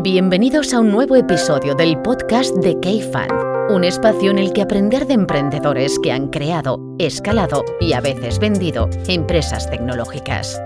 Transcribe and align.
Bienvenidos 0.00 0.74
a 0.74 0.80
un 0.80 0.92
nuevo 0.92 1.16
episodio 1.16 1.74
del 1.74 2.00
podcast 2.00 2.54
de 2.54 2.78
K-Fan, 2.78 3.30
un 3.70 3.82
espacio 3.82 4.30
en 4.30 4.38
el 4.38 4.52
que 4.52 4.62
aprender 4.62 5.08
de 5.08 5.14
emprendedores 5.14 5.98
que 6.00 6.12
han 6.12 6.28
creado, 6.28 6.94
escalado 7.00 7.64
y 7.80 7.94
a 7.94 8.00
veces 8.00 8.38
vendido 8.38 8.88
empresas 9.08 9.68
tecnológicas. 9.68 10.62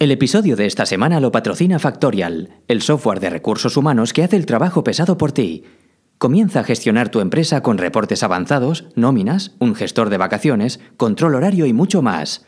El 0.00 0.10
episodio 0.10 0.56
de 0.56 0.66
esta 0.66 0.84
semana 0.84 1.20
lo 1.20 1.30
patrocina 1.30 1.78
Factorial, 1.78 2.48
el 2.66 2.82
software 2.82 3.20
de 3.20 3.30
recursos 3.30 3.76
humanos 3.76 4.12
que 4.12 4.24
hace 4.24 4.34
el 4.34 4.46
trabajo 4.46 4.82
pesado 4.82 5.16
por 5.16 5.30
ti. 5.30 5.62
Comienza 6.18 6.60
a 6.60 6.64
gestionar 6.64 7.08
tu 7.08 7.20
empresa 7.20 7.62
con 7.62 7.78
reportes 7.78 8.24
avanzados, 8.24 8.86
nóminas, 8.96 9.54
un 9.60 9.76
gestor 9.76 10.10
de 10.10 10.18
vacaciones, 10.18 10.80
control 10.96 11.36
horario 11.36 11.66
y 11.66 11.72
mucho 11.72 12.02
más. 12.02 12.46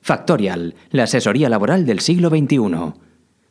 Factorial, 0.00 0.74
la 0.90 1.04
asesoría 1.04 1.48
laboral 1.48 1.86
del 1.86 2.00
siglo 2.00 2.28
XXI. 2.28 3.04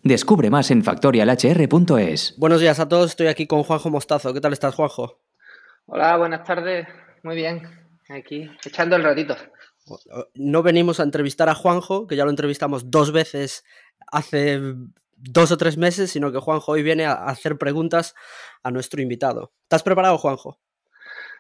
Descubre 0.03 0.49
más 0.49 0.69
en 0.69 0.83
factorialhr.es. 0.83 2.35
Buenos 2.37 2.59
días 2.59 2.77
a 2.81 2.89
todos, 2.89 3.11
estoy 3.11 3.27
aquí 3.27 3.47
con 3.47 3.63
Juanjo 3.63 3.89
Mostazo. 3.89 4.33
¿Qué 4.33 4.41
tal 4.41 4.51
estás, 4.51 4.75
Juanjo? 4.75 5.21
Hola, 5.85 6.17
buenas 6.17 6.43
tardes. 6.43 6.85
Muy 7.23 7.37
bien. 7.37 7.61
Aquí, 8.09 8.51
echando 8.65 8.97
el 8.97 9.03
ratito. 9.05 9.37
No 10.35 10.61
venimos 10.61 10.99
a 10.99 11.03
entrevistar 11.03 11.47
a 11.47 11.55
Juanjo, 11.55 12.05
que 12.05 12.17
ya 12.17 12.25
lo 12.25 12.31
entrevistamos 12.31 12.91
dos 12.91 13.13
veces 13.13 13.63
hace 14.11 14.59
dos 15.15 15.53
o 15.53 15.57
tres 15.57 15.77
meses, 15.77 16.11
sino 16.11 16.33
que 16.33 16.39
Juanjo 16.39 16.73
hoy 16.73 16.83
viene 16.83 17.05
a 17.05 17.13
hacer 17.13 17.57
preguntas 17.57 18.13
a 18.61 18.71
nuestro 18.71 19.01
invitado. 19.01 19.53
¿Estás 19.63 19.83
preparado, 19.83 20.17
Juanjo? 20.17 20.59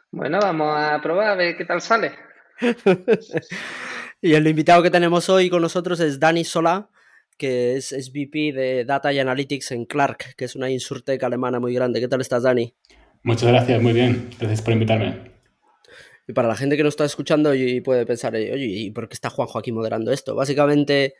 Bueno, 0.09 0.39
vamos 0.39 0.73
a 0.77 1.01
probar 1.01 1.31
a 1.31 1.35
ver 1.35 1.57
qué 1.57 1.65
tal 1.65 1.81
sale. 1.81 2.13
y 4.21 4.33
el 4.35 4.47
invitado 4.47 4.81
que 4.81 4.89
tenemos 4.89 5.27
hoy 5.27 5.49
con 5.49 5.61
nosotros 5.61 5.99
es 5.99 6.17
Dani 6.17 6.45
Solá, 6.45 6.89
que 7.37 7.75
es, 7.75 7.91
VP 8.11 8.53
de 8.53 8.85
Data 8.85 9.11
y 9.11 9.19
Analytics 9.19 9.71
en 9.71 9.85
Clark, 9.85 10.35
que 10.35 10.45
es 10.45 10.55
una 10.55 10.69
insurtech 10.69 11.21
alemana 11.23 11.59
muy 11.59 11.73
grande. 11.73 11.99
¿Qué 11.99 12.07
tal 12.07 12.21
estás, 12.21 12.43
Dani? 12.43 12.73
Muchas 13.23 13.49
gracias, 13.49 13.81
muy 13.81 13.93
bien. 13.93 14.29
Gracias 14.39 14.61
por 14.61 14.73
invitarme. 14.73 15.33
Y 16.27 16.33
para 16.33 16.47
la 16.47 16.55
gente 16.55 16.77
que 16.77 16.83
nos 16.83 16.93
está 16.93 17.05
escuchando 17.05 17.53
y 17.53 17.81
puede 17.81 18.05
pensar, 18.05 18.33
oye, 18.33 18.55
¿y 18.55 18.91
por 18.91 19.07
qué 19.09 19.13
está 19.13 19.29
Juanjo 19.29 19.59
aquí 19.59 19.71
moderando 19.71 20.11
esto? 20.11 20.35
Básicamente, 20.35 21.15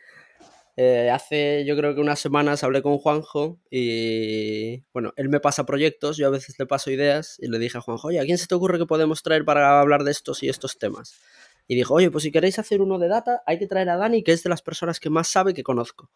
eh, 0.76 1.10
hace 1.10 1.64
yo 1.64 1.76
creo 1.76 1.94
que 1.94 2.00
unas 2.00 2.18
semanas 2.18 2.64
hablé 2.64 2.82
con 2.82 2.98
Juanjo 2.98 3.60
y, 3.70 4.82
bueno, 4.92 5.12
él 5.16 5.28
me 5.28 5.40
pasa 5.40 5.66
proyectos, 5.66 6.16
yo 6.16 6.26
a 6.26 6.30
veces 6.30 6.58
le 6.58 6.66
paso 6.66 6.90
ideas 6.90 7.36
y 7.40 7.48
le 7.48 7.58
dije 7.58 7.78
a 7.78 7.80
Juanjo, 7.80 8.08
oye, 8.08 8.18
¿a 8.18 8.24
quién 8.24 8.38
se 8.38 8.46
te 8.46 8.54
ocurre 8.54 8.78
que 8.78 8.86
podemos 8.86 9.22
traer 9.22 9.44
para 9.44 9.80
hablar 9.80 10.04
de 10.04 10.10
estos 10.10 10.42
y 10.42 10.48
estos 10.48 10.78
temas? 10.78 11.20
Y 11.66 11.74
dijo, 11.74 11.94
oye, 11.94 12.10
pues 12.10 12.24
si 12.24 12.32
queréis 12.32 12.58
hacer 12.58 12.80
uno 12.80 12.98
de 12.98 13.08
data, 13.08 13.42
hay 13.46 13.58
que 13.58 13.66
traer 13.66 13.88
a 13.88 13.96
Dani, 13.96 14.22
que 14.22 14.32
es 14.32 14.42
de 14.42 14.50
las 14.50 14.62
personas 14.62 15.00
que 15.00 15.10
más 15.10 15.28
sabe 15.28 15.54
que 15.54 15.62
conozco. 15.62 16.10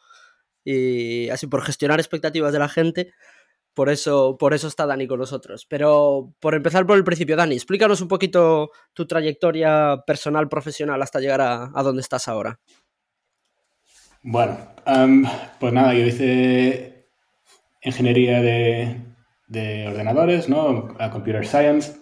Y 0.65 1.29
así 1.31 1.47
por 1.47 1.63
gestionar 1.63 1.99
expectativas 1.99 2.53
de 2.53 2.59
la 2.59 2.69
gente, 2.69 3.13
por 3.73 3.89
eso, 3.89 4.37
por 4.39 4.55
eso 4.55 4.69
está 4.69 4.87
Dani 4.87 5.07
con 5.07 5.21
nosotros. 5.21 5.65
Pero 5.67 6.35
por 6.41 6.55
empezar 6.55 6.87
por 6.87 6.97
el 6.97 7.05
principio, 7.05 7.37
Dani, 7.37 7.55
explícanos 7.55 8.01
un 8.01 8.09
poquito 8.09 8.71
tu 8.93 9.07
trayectoria 9.07 10.03
personal, 10.07 10.49
profesional, 10.49 11.01
hasta 11.01 11.21
llegar 11.21 11.41
a, 11.41 11.71
a 11.75 11.83
donde 11.83 12.03
estás 12.03 12.29
ahora. 12.29 12.59
Bueno, 14.23 14.59
em, 14.85 15.25
pues 15.61 15.73
nada, 15.73 15.95
yo 15.95 16.05
hice 16.05 17.09
ingeniería 17.83 18.43
de, 18.43 19.01
de 19.47 19.87
ordenadores, 19.87 20.49
¿no? 20.49 20.95
Computer 21.13 21.47
Science. 21.47 21.97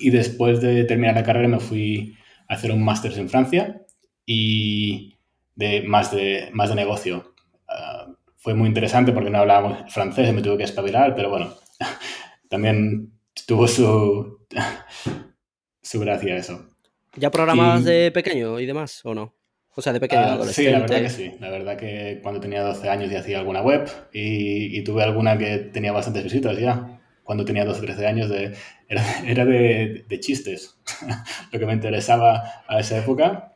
Y 0.00 0.10
después 0.10 0.60
de 0.60 0.84
terminar 0.84 1.14
la 1.14 1.22
carrera 1.22 1.48
me 1.48 1.60
fui 1.60 2.17
hacer 2.48 2.72
un 2.72 2.82
máster 2.82 3.16
en 3.18 3.28
Francia 3.28 3.82
y 4.26 5.16
de 5.54 5.82
más 5.82 6.10
de, 6.10 6.48
más 6.52 6.70
de 6.70 6.74
negocio. 6.74 7.34
Ah, 7.68 8.06
fue 8.36 8.54
muy 8.54 8.68
interesante 8.68 9.12
porque 9.12 9.30
no 9.30 9.38
hablábamos 9.38 9.92
francés 9.92 10.28
y 10.28 10.32
me 10.32 10.42
tuve 10.42 10.58
que 10.58 10.64
espabilar, 10.64 11.14
pero 11.14 11.30
bueno, 11.30 11.54
también 12.48 13.12
tuvo 13.46 13.68
su, 13.68 14.46
su 15.82 16.00
gracia 16.00 16.36
eso. 16.36 16.70
¿Ya 17.16 17.30
programabas 17.30 17.84
de 17.84 18.10
pequeño 18.12 18.60
y 18.60 18.66
demás 18.66 19.00
o 19.04 19.14
no? 19.14 19.34
O 19.74 19.82
sea, 19.82 19.92
de 19.92 20.00
pequeño, 20.00 20.40
uh, 20.40 20.44
Sí, 20.44 20.64
la 20.64 20.80
verdad 20.80 21.02
que 21.02 21.10
sí. 21.10 21.32
La 21.40 21.50
verdad 21.50 21.76
que 21.76 22.18
cuando 22.22 22.40
tenía 22.40 22.62
12 22.62 22.88
años 22.88 23.10
ya 23.10 23.20
hacía 23.20 23.38
alguna 23.38 23.62
web 23.62 23.88
y, 24.12 24.76
y 24.76 24.82
tuve 24.82 25.04
alguna 25.04 25.38
que 25.38 25.58
tenía 25.58 25.92
bastantes 25.92 26.24
visitas 26.24 26.58
ya 26.58 26.97
cuando 27.28 27.44
tenía 27.44 27.66
12 27.66 27.80
o 27.80 27.84
13 27.84 28.06
años, 28.06 28.30
de, 28.30 28.56
era, 28.88 29.04
de, 29.44 30.18
chistes, 30.18 30.78
lo 31.52 31.58
que 31.58 31.66
me 31.66 31.74
interesaba 31.74 32.64
a 32.66 32.80
esa 32.80 32.96
época. 32.96 33.52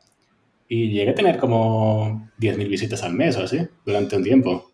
Y 0.67 0.91
llegué 0.91 1.09
a 1.09 1.15
tener 1.15 1.37
como 1.39 2.29
10.000 2.39 2.69
visitas 2.69 3.01
al 3.01 3.13
mes 3.13 3.35
o 3.35 3.43
así, 3.43 3.67
durante 3.83 4.15
un 4.15 4.23
tiempo. 4.23 4.71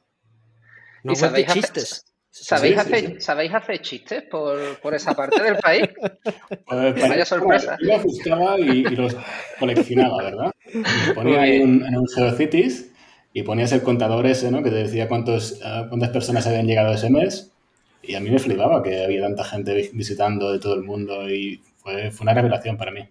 ¿No 1.03 1.15
sabéis 1.15 1.47
chistes? 1.47 2.05
¿Sabéis, 2.29 2.77
hacer, 2.77 3.21
¿Sabéis 3.21 3.53
hacer 3.53 3.81
chistes 3.81 4.23
por, 4.23 4.59
por, 4.81 4.93
esa 4.93 5.13
parte 5.13 5.41
del 5.41 5.55
país? 5.55 5.87
Pues, 6.67 7.01
Vaya 7.01 7.25
sorpresa. 7.25 7.77
Yo 7.81 7.93
los 7.93 8.03
buscaba 8.03 8.59
y, 8.59 8.83
los 8.83 9.15
coleccionaba, 9.59 10.23
¿verdad? 10.23 10.51
ponía 11.15 11.41
ahí 11.41 11.61
un, 11.61 11.85
en 11.85 11.97
un 11.97 12.05
GeoCities 12.05 12.91
y 13.31 13.43
ponías 13.43 13.71
el 13.71 13.81
contador 13.81 14.27
ese, 14.27 14.51
¿no? 14.51 14.61
Que 14.61 14.69
te 14.69 14.75
decía 14.75 15.07
cuántos, 15.07 15.61
uh, 15.61 15.87
cuántas 15.87 16.09
personas 16.09 16.45
habían 16.47 16.67
llegado 16.67 16.93
ese 16.93 17.09
mes 17.09 17.53
y 18.01 18.15
a 18.15 18.19
mí 18.19 18.29
me 18.29 18.39
flipaba 18.39 18.81
que 18.81 19.03
había 19.03 19.21
tanta 19.21 19.43
gente 19.43 19.89
visitando 19.93 20.51
de 20.51 20.59
todo 20.59 20.75
el 20.75 20.83
mundo 20.83 21.29
y 21.29 21.61
fue, 21.77 22.11
fue 22.11 22.23
una 22.23 22.33
revelación 22.33 22.77
para 22.77 22.91
mí. 22.91 23.07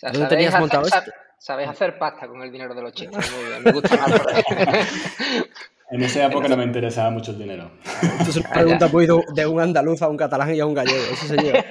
¿Dónde 0.00 0.26
tenías 0.26 0.58
montado 0.58 0.86
esto? 0.86 1.10
Sabéis 1.38 1.70
hacer 1.70 1.98
pasta 1.98 2.26
con 2.28 2.42
el 2.42 2.52
dinero 2.52 2.74
de 2.74 2.82
los 2.82 2.92
chistes. 2.92 3.32
Muy 3.36 3.44
bien, 3.46 3.62
me 3.62 3.72
gusta 3.72 3.96
más. 3.96 4.20
En 5.90 6.04
esa 6.04 6.26
época 6.26 6.46
no 6.46 6.56
me 6.56 6.62
interesaba 6.62 7.10
mucho 7.10 7.32
el 7.32 7.38
dinero. 7.38 7.68
Esto 8.00 8.30
es 8.30 8.36
una 8.36 8.50
pregunta 8.50 8.86
muy 8.86 9.08
de 9.34 9.46
un 9.46 9.60
andaluz 9.60 10.00
a 10.02 10.08
un 10.08 10.16
catalán 10.16 10.54
y 10.54 10.60
a 10.60 10.66
un 10.66 10.72
gallego, 10.72 11.16
sí 11.16 11.26
señor. 11.26 11.64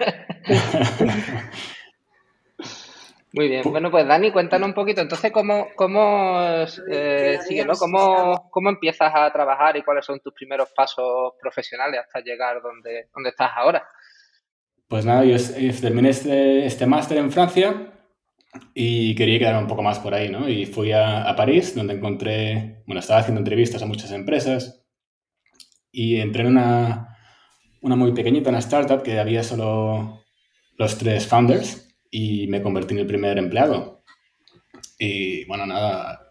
Muy 3.31 3.47
bien, 3.47 3.61
bueno, 3.63 3.91
pues 3.91 4.07
Dani, 4.07 4.31
cuéntanos 4.31 4.69
un 4.69 4.73
poquito, 4.73 5.01
entonces, 5.01 5.31
¿cómo, 5.31 5.67
cómo 5.75 6.39
eh, 6.91 7.37
¿Cómo, 7.77 8.49
¿Cómo, 8.49 8.69
empiezas 8.69 9.11
a 9.13 9.31
trabajar 9.31 9.77
y 9.77 9.83
cuáles 9.83 10.03
son 10.03 10.19
tus 10.19 10.33
primeros 10.33 10.69
pasos 10.75 11.33
profesionales 11.39 12.01
hasta 12.01 12.21
llegar 12.21 12.59
donde, 12.59 13.09
donde 13.13 13.29
estás 13.29 13.51
ahora? 13.55 13.87
Pues 14.87 15.05
nada, 15.05 15.23
yo 15.25 15.37
terminé 15.79 16.09
este, 16.09 16.65
este 16.65 16.87
máster 16.87 17.19
en 17.19 17.31
Francia 17.31 17.93
y 18.73 19.13
quería 19.13 19.37
quedarme 19.37 19.61
un 19.61 19.67
poco 19.67 19.83
más 19.83 19.99
por 19.99 20.15
ahí, 20.15 20.29
¿no? 20.29 20.49
Y 20.49 20.65
fui 20.65 20.91
a, 20.91 21.29
a, 21.29 21.35
París, 21.35 21.75
donde 21.75 21.93
encontré, 21.93 22.81
bueno, 22.87 22.99
estaba 22.99 23.19
haciendo 23.19 23.41
entrevistas 23.41 23.83
a 23.83 23.85
muchas 23.85 24.11
empresas 24.11 24.83
y 25.91 26.19
entré 26.19 26.41
en 26.41 26.47
una, 26.47 27.15
una 27.83 27.95
muy 27.95 28.11
pequeñita, 28.11 28.49
una 28.49 28.57
startup 28.57 29.03
que 29.03 29.19
había 29.19 29.43
solo 29.43 30.23
los 30.79 30.97
tres 30.97 31.27
founders 31.27 31.88
y 32.11 32.47
me 32.47 32.61
convertí 32.61 32.93
en 32.93 33.01
el 33.01 33.07
primer 33.07 33.37
empleado. 33.37 34.03
Y 34.97 35.45
bueno, 35.45 35.65
nada, 35.65 36.29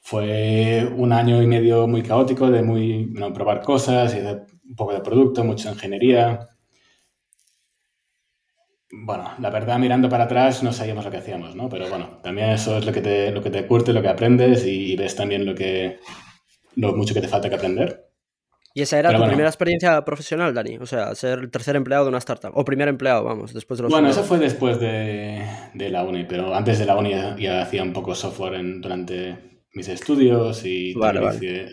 fue 0.00 0.90
un 0.96 1.12
año 1.12 1.42
y 1.42 1.46
medio 1.46 1.86
muy 1.86 2.02
caótico 2.02 2.50
de 2.50 2.62
muy, 2.62 3.04
bueno, 3.04 3.32
probar 3.32 3.62
cosas 3.62 4.14
y 4.14 4.20
de 4.20 4.42
un 4.68 4.74
poco 4.76 4.92
de 4.92 5.00
producto, 5.00 5.44
mucha 5.44 5.70
ingeniería. 5.70 6.48
Bueno, 8.92 9.34
la 9.38 9.50
verdad, 9.50 9.78
mirando 9.78 10.08
para 10.08 10.24
atrás 10.24 10.62
no 10.64 10.72
sabíamos 10.72 11.04
lo 11.04 11.10
que 11.12 11.18
hacíamos, 11.18 11.54
¿no? 11.54 11.68
Pero 11.68 11.88
bueno, 11.88 12.18
también 12.22 12.50
eso 12.50 12.78
es 12.78 12.86
lo 12.86 12.92
que 12.92 13.00
te, 13.00 13.30
lo 13.30 13.40
que 13.40 13.50
te 13.50 13.66
curte, 13.66 13.92
lo 13.92 14.02
que 14.02 14.08
aprendes 14.08 14.66
y, 14.66 14.96
ves 14.96 15.14
también 15.14 15.46
lo, 15.46 15.54
que, 15.54 16.00
lo 16.74 16.96
mucho 16.96 17.14
que 17.14 17.20
te 17.20 17.28
falta 17.28 17.48
que 17.48 17.54
aprender. 17.54 18.09
¿Y 18.72 18.82
esa 18.82 18.98
era 18.98 19.12
tu 19.12 19.24
primera 19.24 19.48
experiencia 19.48 20.04
profesional, 20.04 20.54
Dani? 20.54 20.78
O 20.78 20.86
sea, 20.86 21.14
ser 21.14 21.40
el 21.40 21.50
tercer 21.50 21.74
empleado 21.74 22.04
de 22.04 22.10
una 22.10 22.18
startup. 22.18 22.52
O 22.54 22.64
primer 22.64 22.88
empleado, 22.88 23.24
vamos, 23.24 23.52
después 23.52 23.78
de 23.78 23.82
los... 23.82 23.92
Bueno, 23.92 24.08
eso 24.08 24.22
fue 24.22 24.38
después 24.38 24.78
de, 24.78 25.42
la 25.74 26.04
uni, 26.04 26.24
pero 26.24 26.54
antes 26.54 26.78
de 26.78 26.86
la 26.86 26.96
uni 26.96 27.10
ya, 27.38 27.62
hacía 27.62 27.82
un 27.82 27.92
poco 27.92 28.14
software 28.14 28.62
durante 28.80 29.64
mis 29.74 29.88
estudios 29.88 30.64
y... 30.64 30.94
Vale, 30.94 31.20
vale. 31.20 31.68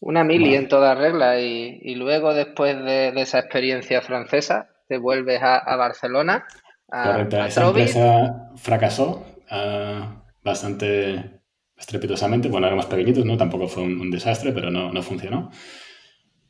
una 0.00 0.24
mili 0.24 0.54
en 0.54 0.68
toda 0.68 0.94
regla 0.94 1.40
y, 1.40 1.94
luego 1.94 2.34
después 2.34 2.76
de, 2.84 3.08
esa 3.16 3.38
experiencia 3.38 4.02
francesa 4.02 4.68
te 4.88 4.98
vuelves 4.98 5.40
a, 5.42 5.74
Barcelona. 5.76 6.44
Correcto, 6.86 7.44
esa 7.44 7.66
empresa 7.66 8.50
fracasó 8.56 9.24
ah, 9.50 10.22
bastante 10.44 11.40
estrepitosamente. 11.76 12.48
Bueno, 12.48 12.66
éramos 12.66 12.86
pequeñitos, 12.86 13.24
¿no? 13.24 13.36
Tampoco 13.36 13.68
fue 13.68 13.82
un, 13.82 14.10
desastre, 14.10 14.52
pero 14.52 14.70
no, 14.70 14.92
no, 14.92 15.02
funcionó. 15.02 15.50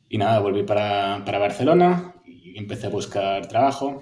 Y 0.09 0.17
nada, 0.17 0.39
volví 0.39 0.63
para, 0.63 1.23
para, 1.25 1.39
Barcelona 1.39 2.15
y 2.25 2.57
empecé 2.57 2.87
a 2.87 2.91
buscar 2.91 3.47
trabajo. 3.47 4.01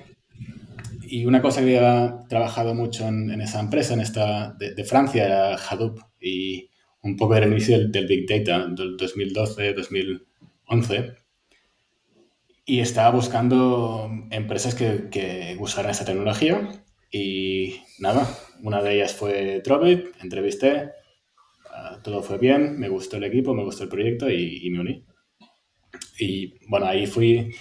Y 1.07 1.25
una 1.25 1.41
cosa 1.41 1.61
que 1.61 1.77
había 1.77 2.19
trabajado 2.29 2.73
mucho 2.73 3.07
en, 3.07 3.41
esa 3.41 3.59
empresa, 3.59 3.93
en 3.93 4.01
esta 4.01 4.53
de, 4.53 4.83
Francia, 4.83 5.25
era 5.25 5.55
Hadoop. 5.55 5.99
Y 6.19 6.69
un 7.01 7.15
poco 7.15 7.35
era 7.35 7.45
el 7.45 7.51
inicio 7.51 7.87
del, 7.87 8.07
Big 8.07 8.27
Data, 8.27 8.67
del 8.67 8.97
2012, 8.97 9.73
2011. 9.73 11.13
Y 12.67 12.79
estaba 12.79 13.11
buscando 13.11 14.09
empresas 14.31 14.73
que, 14.73 15.09
que 15.11 15.55
usaran 15.59 15.91
esta 15.91 16.05
tecnología. 16.05 16.69
Y 17.11 17.81
nada, 17.99 18.27
una 18.63 18.81
de 18.81 18.95
ellas 18.95 19.13
fue 19.13 19.61
Trovit, 19.63 20.07
entrevisté, 20.21 20.91
todo 22.03 22.21
fue 22.21 22.37
bien, 22.37 22.79
me 22.79 22.89
gustó 22.89 23.17
el 23.17 23.23
equipo, 23.23 23.53
me 23.53 23.63
gustó 23.63 23.83
el 23.83 23.89
proyecto 23.89 24.29
y, 24.29 24.69
me 24.69 24.79
uní. 24.79 25.05
Y 26.19 26.53
bueno, 26.67 26.85
ahí 26.85 27.07
fui, 27.07 27.53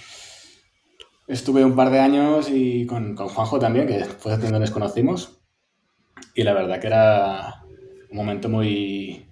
estuve 1.26 1.64
un 1.64 1.74
par 1.74 1.90
de 1.90 2.00
años 2.00 2.48
y 2.50 2.86
con, 2.86 3.14
con 3.14 3.28
Juanjo 3.28 3.58
también, 3.58 3.86
que 3.86 4.04
fue 4.04 4.36
donde 4.36 4.60
nos 4.60 4.70
conocimos. 4.70 5.40
Y 6.34 6.42
la 6.42 6.52
verdad 6.52 6.80
que 6.80 6.86
era 6.88 7.64
un 8.10 8.16
momento 8.16 8.48
muy, 8.48 9.26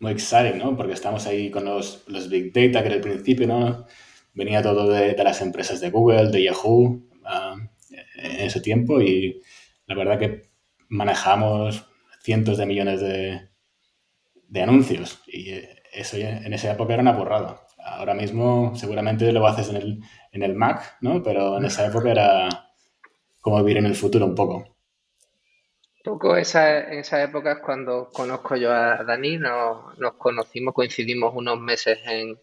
muy 0.00 0.12
exciting, 0.12 0.58
¿no? 0.58 0.76
Porque 0.76 0.92
estamos 0.92 1.26
ahí 1.26 1.50
con 1.50 1.64
los, 1.64 2.04
los 2.08 2.28
Big 2.28 2.52
Data, 2.52 2.82
que 2.82 2.88
era 2.88 2.96
el 2.96 3.00
principio, 3.00 3.46
¿no? 3.46 3.86
Venía 4.34 4.62
todo 4.62 4.88
de, 4.88 5.14
de 5.14 5.24
las 5.24 5.40
empresas 5.40 5.80
de 5.80 5.90
Google, 5.90 6.30
de 6.30 6.44
Yahoo, 6.44 7.02
uh, 7.22 7.58
en 8.16 8.40
ese 8.40 8.60
tiempo 8.60 9.00
y 9.00 9.40
la 9.86 9.94
verdad 9.94 10.18
que 10.18 10.50
manejamos 10.88 11.86
cientos 12.22 12.58
de 12.58 12.66
millones 12.66 13.00
de, 13.00 13.48
de 14.48 14.62
anuncios 14.62 15.22
y 15.26 15.52
eso 15.92 16.16
en 16.16 16.52
esa 16.52 16.72
época 16.72 16.94
era 16.94 17.02
una 17.02 17.12
borrada. 17.12 17.62
Ahora 17.78 18.14
mismo 18.14 18.74
seguramente 18.74 19.30
lo 19.32 19.46
haces 19.46 19.68
en 19.70 19.76
el, 19.76 20.00
en 20.32 20.42
el 20.42 20.54
Mac, 20.54 20.96
¿no? 21.00 21.22
Pero 21.22 21.58
en 21.58 21.64
esa 21.64 21.86
época 21.86 22.10
era 22.10 22.48
como 23.40 23.58
vivir 23.58 23.78
en 23.78 23.86
el 23.86 23.94
futuro 23.94 24.26
un 24.26 24.34
poco 24.34 24.76
poco 26.06 26.36
esa, 26.36 26.84
en 26.84 27.00
esa 27.00 27.20
época 27.20 27.52
es 27.52 27.58
cuando 27.58 28.10
conozco 28.12 28.54
yo 28.54 28.72
a 28.72 29.02
Dani, 29.02 29.38
nos, 29.38 29.98
nos 29.98 30.14
conocimos, 30.14 30.72
coincidimos 30.72 31.34
unos 31.34 31.58
meses 31.58 31.98
en, 32.04 32.38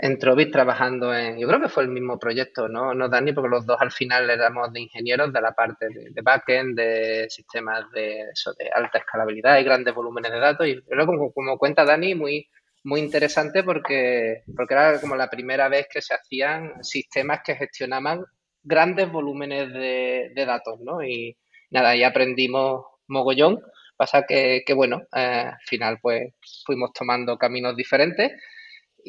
en 0.00 0.18
Trovit 0.18 0.52
trabajando 0.52 1.12
en, 1.12 1.38
yo 1.38 1.48
creo 1.48 1.60
que 1.60 1.68
fue 1.68 1.82
el 1.82 1.88
mismo 1.88 2.18
proyecto, 2.18 2.68
¿no? 2.68 2.94
No, 2.94 3.08
Dani, 3.08 3.32
porque 3.32 3.50
los 3.50 3.66
dos 3.66 3.80
al 3.80 3.90
final 3.90 4.30
éramos 4.30 4.72
de 4.72 4.80
ingenieros 4.82 5.32
de 5.32 5.40
la 5.40 5.52
parte 5.52 5.88
de, 5.88 6.22
backend, 6.22 6.76
de 6.78 7.26
sistemas 7.28 7.90
de, 7.92 8.20
eso, 8.32 8.52
de 8.54 8.70
alta 8.72 8.98
escalabilidad 8.98 9.58
y 9.58 9.64
grandes 9.64 9.94
volúmenes 9.94 10.30
de 10.30 10.38
datos. 10.38 10.68
Y 10.68 10.80
luego, 10.90 11.12
como, 11.12 11.32
como 11.32 11.58
cuenta 11.58 11.84
Dani, 11.84 12.14
muy, 12.14 12.48
muy 12.84 13.00
interesante 13.00 13.64
porque, 13.64 14.44
porque 14.56 14.74
era 14.74 15.00
como 15.00 15.16
la 15.16 15.28
primera 15.28 15.68
vez 15.68 15.88
que 15.92 16.00
se 16.00 16.14
hacían 16.14 16.82
sistemas 16.84 17.40
que 17.44 17.56
gestionaban 17.56 18.24
grandes 18.62 19.10
volúmenes 19.10 19.72
de, 19.72 20.30
de 20.32 20.46
datos, 20.46 20.78
¿no? 20.80 21.02
Y, 21.02 21.36
nada, 21.70 21.90
ahí 21.90 22.04
aprendimos 22.04 22.84
mogollón. 23.08 23.60
Pasa 23.96 24.24
que, 24.26 24.62
que 24.64 24.74
bueno, 24.74 25.02
eh, 25.12 25.50
al 25.50 25.60
final 25.66 25.98
pues 26.00 26.32
fuimos 26.64 26.92
tomando 26.92 27.36
caminos 27.36 27.76
diferentes. 27.76 28.30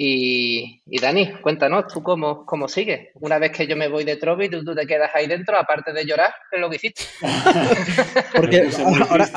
Y, 0.01 0.81
y, 0.85 1.01
Dani, 1.01 1.29
cuéntanos, 1.41 1.91
¿tú 1.93 2.01
cómo, 2.01 2.45
cómo 2.45 2.69
sigues? 2.69 3.09
Una 3.15 3.37
vez 3.37 3.51
que 3.51 3.67
yo 3.67 3.75
me 3.75 3.89
voy 3.89 4.05
de 4.05 4.15
Trovi, 4.15 4.47
¿tú, 4.47 4.63
tú 4.63 4.73
te 4.73 4.87
quedas 4.87 5.11
ahí 5.13 5.27
dentro, 5.27 5.57
aparte 5.57 5.91
de 5.91 6.05
llorar, 6.05 6.31
¿qué 6.49 6.55
es 6.55 6.61
lo 6.61 6.69
que 6.69 6.77
hiciste? 6.77 7.03
Porque 8.33 8.69
ahora, 9.09 9.29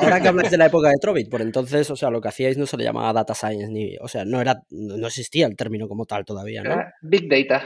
ahora, 0.00 0.20
que 0.20 0.26
hablas 0.26 0.50
de 0.50 0.58
la 0.58 0.66
época 0.66 0.88
de 0.88 0.96
Trovit, 1.00 1.30
por 1.30 1.40
entonces, 1.40 1.88
o 1.88 1.94
sea, 1.94 2.10
lo 2.10 2.20
que 2.20 2.26
hacíais 2.26 2.58
no 2.58 2.66
se 2.66 2.76
le 2.76 2.82
llamaba 2.82 3.12
Data 3.12 3.32
Science, 3.32 3.68
ni, 3.68 3.96
o 3.98 4.08
sea, 4.08 4.24
no, 4.24 4.40
era, 4.40 4.60
no 4.70 5.06
existía 5.06 5.46
el 5.46 5.54
término 5.54 5.86
como 5.86 6.04
tal 6.04 6.24
todavía, 6.24 6.64
¿no? 6.64 6.82
Big 7.02 7.28
Data. 7.28 7.62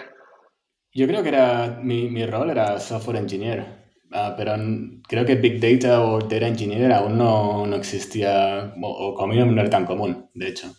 Yo 0.93 1.07
creo 1.07 1.23
que 1.23 1.31
era, 1.31 1.81
mi, 1.83 2.11
mi 2.11 2.27
rol 2.27 2.51
era 2.51 2.79
software 2.81 3.17
engineer. 3.17 3.65
Ah, 4.13 4.35
pero 4.37 4.57
creo 5.09 5.25
que 5.25 5.37
Big 5.37 5.59
Data 5.59 6.03
o 6.03 6.19
Data 6.19 6.49
Engineer 6.49 6.93
aún 6.93 7.17
no, 7.17 7.65
no 7.65 7.77
existía, 7.77 8.75
o, 8.79 8.89
o 8.91 9.15
conmigo 9.15 9.47
no 9.47 9.59
era 9.59 9.71
tan 9.71 9.87
común, 9.87 10.29
de 10.35 10.49
hecho. 10.49 10.71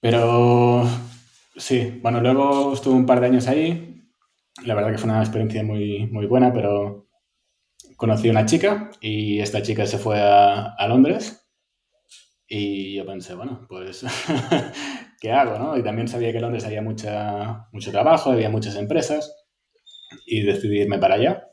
Pero 0.00 0.84
sí, 1.56 1.98
bueno, 2.02 2.20
luego 2.20 2.72
estuve 2.74 2.94
un 2.94 3.06
par 3.06 3.20
de 3.20 3.26
años 3.26 3.48
ahí. 3.48 4.04
La 4.64 4.74
verdad 4.74 4.92
que 4.92 4.98
fue 4.98 5.10
una 5.10 5.20
experiencia 5.20 5.62
muy, 5.62 6.06
muy 6.08 6.26
buena, 6.26 6.52
pero 6.52 7.08
conocí 7.96 8.30
una 8.30 8.46
chica 8.46 8.90
y 9.00 9.40
esta 9.40 9.62
chica 9.62 9.86
se 9.86 9.98
fue 9.98 10.20
a, 10.20 10.74
a 10.74 10.88
Londres. 10.88 11.46
Y 12.48 12.94
yo 12.96 13.04
pensé, 13.06 13.34
bueno, 13.34 13.66
pues, 13.68 14.04
¿qué 15.20 15.32
hago? 15.32 15.58
No? 15.58 15.76
Y 15.76 15.82
también 15.82 16.08
sabía 16.08 16.30
que 16.30 16.38
en 16.38 16.42
Londres 16.42 16.64
había 16.64 16.82
mucha, 16.82 17.68
mucho 17.72 17.90
trabajo, 17.90 18.30
había 18.30 18.48
muchas 18.48 18.76
empresas 18.76 19.34
y 20.26 20.42
decidí 20.42 20.80
irme 20.80 20.98
para 20.98 21.16
allá. 21.16 21.48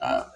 Ah, 0.00 0.32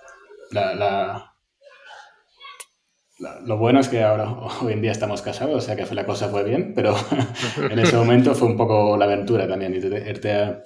lo 3.44 3.56
bueno 3.56 3.80
es 3.80 3.88
que 3.88 4.02
ahora 4.02 4.30
hoy 4.62 4.72
en 4.72 4.82
día 4.82 4.92
estamos 4.92 5.22
casados, 5.22 5.56
o 5.56 5.60
sea 5.60 5.76
que 5.76 5.94
la 5.94 6.06
cosa 6.06 6.28
fue 6.28 6.44
bien, 6.44 6.72
pero 6.74 6.94
en 7.70 7.78
ese 7.78 7.96
momento 7.96 8.34
fue 8.34 8.48
un 8.48 8.56
poco 8.56 8.96
la 8.96 9.04
aventura 9.04 9.48
también, 9.48 9.74
irte 9.74 10.32
a, 10.32 10.62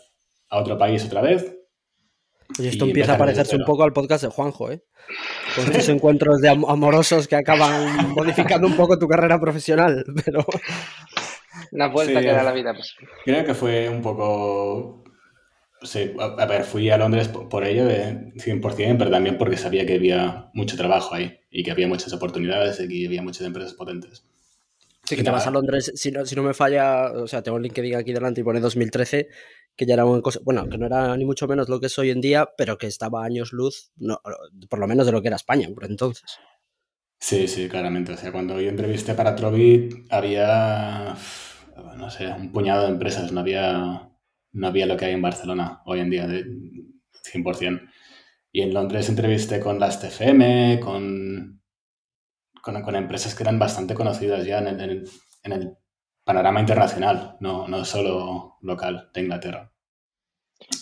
otro 0.51 0.79
país 0.79 1.05
otra 1.05 1.23
vez. 1.23 1.53
Y 2.59 2.69
esto 2.69 2.85
empieza 2.85 3.15
a 3.15 3.19
parecerse 3.19 3.57
un 3.57 3.65
poco 3.65 3.83
al 3.83 3.93
podcast 3.93 4.23
de 4.23 4.31
Juanjo, 4.31 4.71
¿eh? 4.71 4.85
Con 5.57 5.65
estos 5.65 5.89
encuentros 5.89 6.41
de 6.41 6.49
amorosos 6.49 7.27
que 7.27 7.35
acaban 7.35 8.11
modificando 8.15 8.69
un 8.69 8.77
poco 8.77 8.97
tu 8.99 9.09
carrera 9.09 9.41
profesional, 9.41 10.05
pero... 10.25 10.47
Una 11.73 11.89
vuelta 11.89 12.21
que 12.21 12.29
da 12.29 12.45
la 12.45 12.53
vida. 12.53 12.73
Pues. 12.73 12.95
Creo 13.25 13.45
que 13.45 13.55
fue 13.55 13.89
un 13.89 14.01
poco 14.01 15.03
Sí, 15.83 16.13
a, 16.19 16.47
ver, 16.47 16.65
fui 16.65 16.89
a 16.89 16.97
Londres 16.97 17.29
por, 17.29 17.65
ello 17.65 17.85
de 17.85 18.33
100%, 18.37 18.97
pero 18.99 19.11
también 19.11 19.37
porque 19.37 19.59
sabía 19.59 19.85
que 19.85 19.95
había 19.95 20.51
mucho 20.55 20.77
trabajo 20.77 21.15
ahí 21.15 21.39
y 21.51 21.63
que 21.63 21.71
había 21.71 21.87
muchas 21.87 22.13
oportunidades 22.15 22.81
y 22.81 22.89
que 22.89 23.07
había 23.07 23.23
muchas 23.23 23.47
empresas 23.47 23.75
potentes. 23.75 24.25
Sí, 25.05 25.15
que 25.15 25.23
te 25.23 25.31
vas 25.31 25.47
a 25.47 25.51
Londres, 25.51 25.93
si 25.95 26.11
no, 26.11 26.27
si 26.27 26.35
no 26.35 26.43
me 26.43 26.55
falla, 26.55 27.13
o 27.13 27.29
sea, 27.29 27.43
tengo 27.43 27.59
el 27.59 27.63
LinkedIn 27.63 27.95
aquí 27.95 28.13
delante 28.13 28.41
y 28.41 28.45
pone 28.45 28.59
2013, 28.59 29.29
que 29.77 29.87
ya 29.87 29.95
era 29.95 30.05
una 30.05 30.21
cosa, 30.21 30.41
bueno, 30.43 30.69
que 30.69 30.79
no 30.79 30.87
era 30.87 31.17
ni 31.17 31.25
mucho 31.25 31.47
menos 31.47 31.69
lo 31.69 31.79
que 31.79 31.87
es 31.87 31.99
hoy 31.99 32.11
en 32.11 32.21
día, 32.21 32.49
pero 32.57 32.77
que 32.77 32.89
estaba 32.89 33.25
años 33.25 33.53
luz, 33.53 33.93
no, 33.97 34.21
por 34.69 34.79
lo 34.81 34.89
menos 34.89 35.07
de 35.07 35.13
lo 35.13 35.23
que 35.23 35.29
era 35.29 35.37
España 35.37 35.69
por 35.73 35.85
entonces. 35.85 36.39
Sí, 37.19 37.47
sí, 37.49 37.69
claramente. 37.69 38.13
O 38.13 38.17
sea, 38.17 38.33
cuando 38.33 38.61
yo 38.61 38.69
entrevisté 38.69 39.15
para 39.15 39.37
Trovit 39.37 39.95
había, 40.11 41.17
no 41.97 42.11
sé, 42.11 42.27
un 42.27 42.51
puñado 42.51 42.85
de 42.85 42.91
empresas, 42.91 43.31
no 43.31 43.41
había 43.41 44.11
no 44.57 44.69
había 44.69 44.87
lo 44.87 44.97
que 44.97 45.05
hay 45.05 45.13
en 45.13 45.23
Barcelona 45.23 45.83
hoy 45.85 46.01
en 46.01 46.11
día, 46.11 46.27
de 46.27 46.45
100%. 47.33 47.89
Y 48.53 48.63
en 48.63 48.73
Londres 48.73 49.09
entrevisté 49.09 49.61
con 49.61 49.79
las 49.79 50.01
TFM, 50.01 50.81
con, 50.81 51.61
con, 52.63 52.97
empresas 52.97 53.35
que 53.35 53.43
eran 53.43 53.59
bastante 53.59 53.95
conocidas 53.95 54.47
ya 54.47 54.59
en 54.59 54.69
el, 54.69 55.09
en 55.45 55.53
el, 55.53 55.77
panorama 56.25 56.59
internacional, 56.59 57.37
no, 57.39 57.69
no 57.69 57.85
solo 57.85 58.57
local 58.63 59.11
de 59.15 59.21
Inglaterra. 59.21 59.71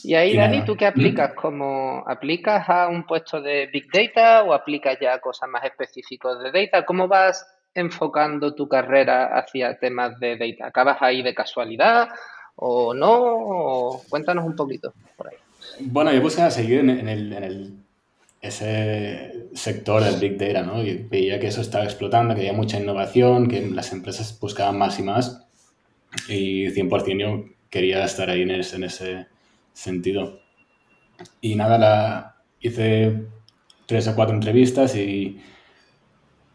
Y 0.02 0.14
ahí, 0.14 0.34
Dani, 0.34 0.64
¿tú 0.64 0.74
qué 0.74 0.86
aplicas? 0.86 1.34
¿Como 1.34 2.02
aplicas 2.06 2.66
a 2.70 2.88
un 2.88 3.04
puesto 3.04 3.42
de 3.42 3.66
Big 3.66 3.90
Data 3.92 4.42
o 4.44 4.54
aplicas 4.54 4.96
ya 4.98 5.12
a 5.12 5.20
cosas 5.20 5.50
más 5.50 5.62
específicas 5.64 6.38
de 6.38 6.50
Data? 6.50 6.86
¿Cómo 6.86 7.08
vas 7.08 7.46
enfocando 7.74 8.54
tu 8.54 8.68
carrera 8.68 9.36
hacia 9.36 9.78
temas 9.78 10.18
de 10.18 10.38
Data? 10.38 10.68
¿Acabas 10.68 11.02
ahí 11.02 11.22
de 11.22 11.34
casualidad 11.34 12.08
o 12.56 12.94
no? 12.94 14.00
cuéntanos 14.08 14.44
un 14.46 14.56
poquito 14.56 14.92
por 15.16 15.28
ahí. 15.28 15.36
Bueno, 15.80 16.12
yo 16.12 16.22
buscaba 16.22 16.50
seguir 16.50 16.80
en, 16.80 17.08
el, 17.08 17.32
en 17.32 17.44
el, 17.44 17.84
ese 18.40 19.48
sector 19.54 20.04
del 20.04 20.20
Big 20.20 20.38
Data, 20.38 20.62
¿no? 20.62 20.82
Y 20.82 20.94
veía 20.94 21.40
que 21.40 21.48
eso 21.48 21.60
estaba 21.60 21.84
explotando, 21.84 22.34
que 22.34 22.42
había 22.42 22.52
mucha 22.52 22.78
innovación, 22.78 23.48
que 23.48 23.60
las 23.62 23.92
empresas 23.92 24.38
buscaban 24.38 24.78
más 24.78 24.98
y 24.98 25.02
más. 25.02 25.46
Y 26.28 26.66
100% 26.66 27.18
yo 27.20 27.44
quería 27.70 28.04
estar 28.04 28.30
ahí 28.30 28.42
en 28.42 28.50
ese, 28.52 28.76
en 28.76 28.84
ese 28.84 29.26
sentido. 29.72 30.40
Y 31.40 31.56
nada, 31.56 31.78
la, 31.78 32.36
hice 32.60 33.24
tres 33.86 34.08
o 34.08 34.14
cuatro 34.14 34.34
entrevistas 34.34 34.94
y, 34.96 35.40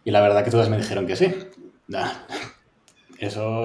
y 0.03 0.11
la 0.11 0.21
verdad 0.21 0.43
que 0.43 0.51
todas 0.51 0.69
me 0.69 0.77
dijeron 0.77 1.07
que 1.07 1.15
sí. 1.15 1.33
Eso, 3.19 3.63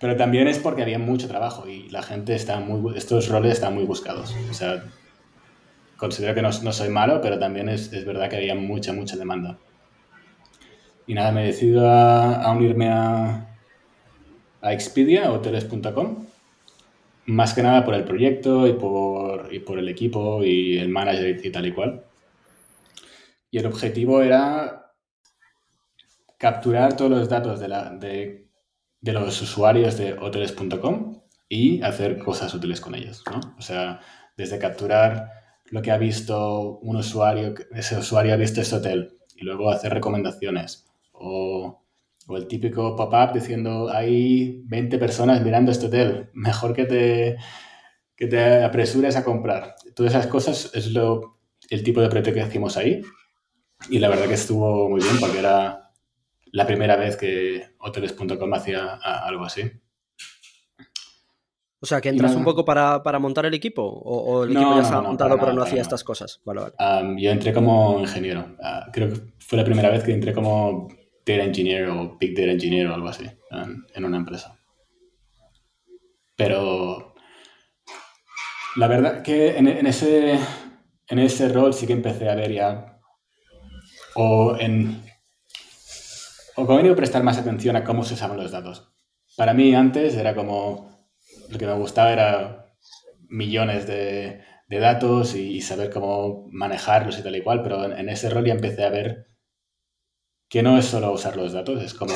pero 0.00 0.16
también 0.16 0.48
es 0.48 0.58
porque 0.58 0.82
había 0.82 0.98
mucho 0.98 1.28
trabajo 1.28 1.68
y 1.68 1.90
la 1.90 2.02
gente 2.02 2.34
está 2.34 2.58
muy, 2.58 2.96
estos 2.96 3.28
roles 3.28 3.52
están 3.52 3.74
muy 3.74 3.84
buscados. 3.84 4.34
O 4.50 4.54
sea, 4.54 4.82
considero 5.98 6.34
que 6.34 6.40
no, 6.40 6.48
no 6.62 6.72
soy 6.72 6.88
malo, 6.88 7.20
pero 7.20 7.38
también 7.38 7.68
es, 7.68 7.92
es, 7.92 8.06
verdad 8.06 8.30
que 8.30 8.36
había 8.36 8.54
mucha, 8.54 8.94
mucha 8.94 9.18
demanda. 9.18 9.58
Y 11.06 11.12
nada, 11.12 11.32
me 11.32 11.42
he 11.42 11.48
decidido 11.48 11.86
a, 11.86 12.50
unirme 12.50 12.88
a, 12.88 13.58
a 14.62 14.72
Expedia, 14.72 15.30
hoteles.com, 15.30 16.26
más 17.26 17.52
que 17.52 17.62
nada 17.62 17.84
por 17.84 17.94
el 17.94 18.04
proyecto 18.04 18.66
y 18.66 18.72
por, 18.72 19.52
y 19.52 19.58
por 19.58 19.78
el 19.78 19.88
equipo 19.90 20.42
y 20.42 20.78
el 20.78 20.88
manager 20.88 21.44
y 21.44 21.52
tal 21.52 21.66
y 21.66 21.72
cual. 21.72 22.04
Y 23.50 23.58
el 23.58 23.66
objetivo 23.66 24.22
era 24.22 24.92
capturar 26.38 26.96
todos 26.96 27.10
los 27.10 27.28
datos 27.28 27.60
de, 27.60 27.68
la, 27.68 27.90
de 27.90 28.49
de 29.00 29.12
los 29.12 29.40
usuarios 29.40 29.96
de 29.96 30.14
hoteles.com 30.14 31.20
y 31.48 31.82
hacer 31.82 32.18
cosas 32.18 32.52
útiles 32.54 32.80
con 32.80 32.94
ellos, 32.94 33.24
¿no? 33.30 33.40
O 33.58 33.62
sea, 33.62 34.00
desde 34.36 34.58
capturar 34.58 35.30
lo 35.66 35.82
que 35.82 35.90
ha 35.90 35.98
visto 35.98 36.78
un 36.78 36.96
usuario, 36.96 37.54
ese 37.72 37.96
usuario 37.98 38.34
ha 38.34 38.36
visto 38.36 38.60
este 38.60 38.76
hotel 38.76 39.18
y 39.36 39.44
luego 39.44 39.70
hacer 39.70 39.92
recomendaciones 39.92 40.86
o, 41.12 41.82
o 42.26 42.36
el 42.36 42.46
típico 42.46 42.94
pop-up 42.96 43.32
diciendo 43.32 43.88
hay 43.90 44.62
20 44.66 44.98
personas 44.98 45.42
mirando 45.42 45.70
este 45.70 45.86
hotel, 45.86 46.30
mejor 46.32 46.74
que 46.74 46.84
te, 46.84 47.36
que 48.16 48.26
te 48.26 48.62
apresures 48.62 49.16
a 49.16 49.24
comprar. 49.24 49.76
Todas 49.94 50.12
esas 50.12 50.26
cosas 50.26 50.70
es 50.74 50.92
lo, 50.92 51.38
el 51.70 51.82
tipo 51.82 52.00
de 52.00 52.08
proyecto 52.08 52.34
que 52.34 52.42
hacemos 52.42 52.76
ahí 52.76 53.00
y 53.88 53.98
la 53.98 54.08
verdad 54.08 54.26
que 54.26 54.34
estuvo 54.34 54.88
muy 54.88 55.00
bien 55.00 55.18
porque 55.18 55.38
era 55.38 55.79
la 56.52 56.66
primera 56.66 56.96
vez 56.96 57.16
que 57.16 57.74
hoteles.com 57.78 58.52
hacía 58.54 58.94
algo 58.94 59.44
así. 59.44 59.70
O 61.82 61.86
sea, 61.86 62.00
que 62.02 62.10
entras 62.10 62.34
un 62.34 62.44
poco 62.44 62.64
para, 62.64 63.00
montar 63.18 63.46
el 63.46 63.54
equipo 63.54 63.82
o, 63.82 64.44
el 64.44 64.52
equipo 64.52 64.74
ya 64.74 64.82
estaba 64.82 65.02
montado 65.02 65.38
pero 65.38 65.54
no 65.54 65.62
hacía 65.62 65.80
estas 65.80 66.04
cosas. 66.04 66.40
yo 66.44 67.30
entré 67.30 67.52
como 67.52 67.98
ingeniero. 67.98 68.56
Ah, 68.62 68.88
creo 68.92 69.08
que 69.08 69.20
fue 69.38 69.58
la 69.58 69.64
primera 69.64 69.88
vez 69.88 70.04
que 70.04 70.12
entré 70.12 70.34
como 70.34 70.88
data 71.24 71.42
engineer 71.42 71.88
o 71.88 72.16
big 72.18 72.36
data 72.36 72.52
engineer 72.52 72.88
o 72.88 72.94
algo 72.94 73.08
así 73.08 73.24
en 73.94 74.04
una 74.04 74.18
empresa. 74.18 74.58
Pero 76.36 77.14
la 78.76 78.86
verdad 78.86 79.22
que 79.22 79.56
en, 79.56 79.66
ese, 79.86 80.38
en 81.08 81.18
ese 81.18 81.48
rol 81.48 81.74
sí 81.74 81.86
que 81.86 81.92
empecé 81.92 82.28
a 82.28 82.34
ver 82.34 82.52
ya 82.52 83.00
o 84.14 84.56
en 84.58 85.02
o 86.66 86.92
a 86.92 86.96
prestar 86.96 87.22
más 87.22 87.38
atención 87.38 87.76
a 87.76 87.84
cómo 87.84 88.04
se 88.04 88.14
usaban 88.14 88.36
los 88.36 88.50
datos. 88.50 88.92
Para 89.36 89.54
mí 89.54 89.74
antes 89.74 90.14
era 90.14 90.34
como 90.34 91.08
lo 91.48 91.58
que 91.58 91.66
me 91.66 91.74
gustaba 91.74 92.12
era 92.12 92.74
millones 93.28 93.86
de, 93.86 94.42
datos 94.68 95.34
y 95.34 95.60
saber 95.62 95.90
cómo 95.90 96.46
manejarlos 96.52 97.18
y 97.18 97.22
tal 97.24 97.34
y 97.34 97.42
cual, 97.42 97.60
pero 97.62 97.84
en, 97.84 98.08
ese 98.08 98.30
rol 98.30 98.46
ya 98.46 98.54
empecé 98.54 98.84
a 98.84 98.90
ver 98.90 99.26
que 100.48 100.62
no 100.62 100.78
es 100.78 100.84
solo 100.84 101.10
usar 101.12 101.36
los 101.36 101.52
datos, 101.52 101.82
es 101.82 101.92
como 101.92 102.14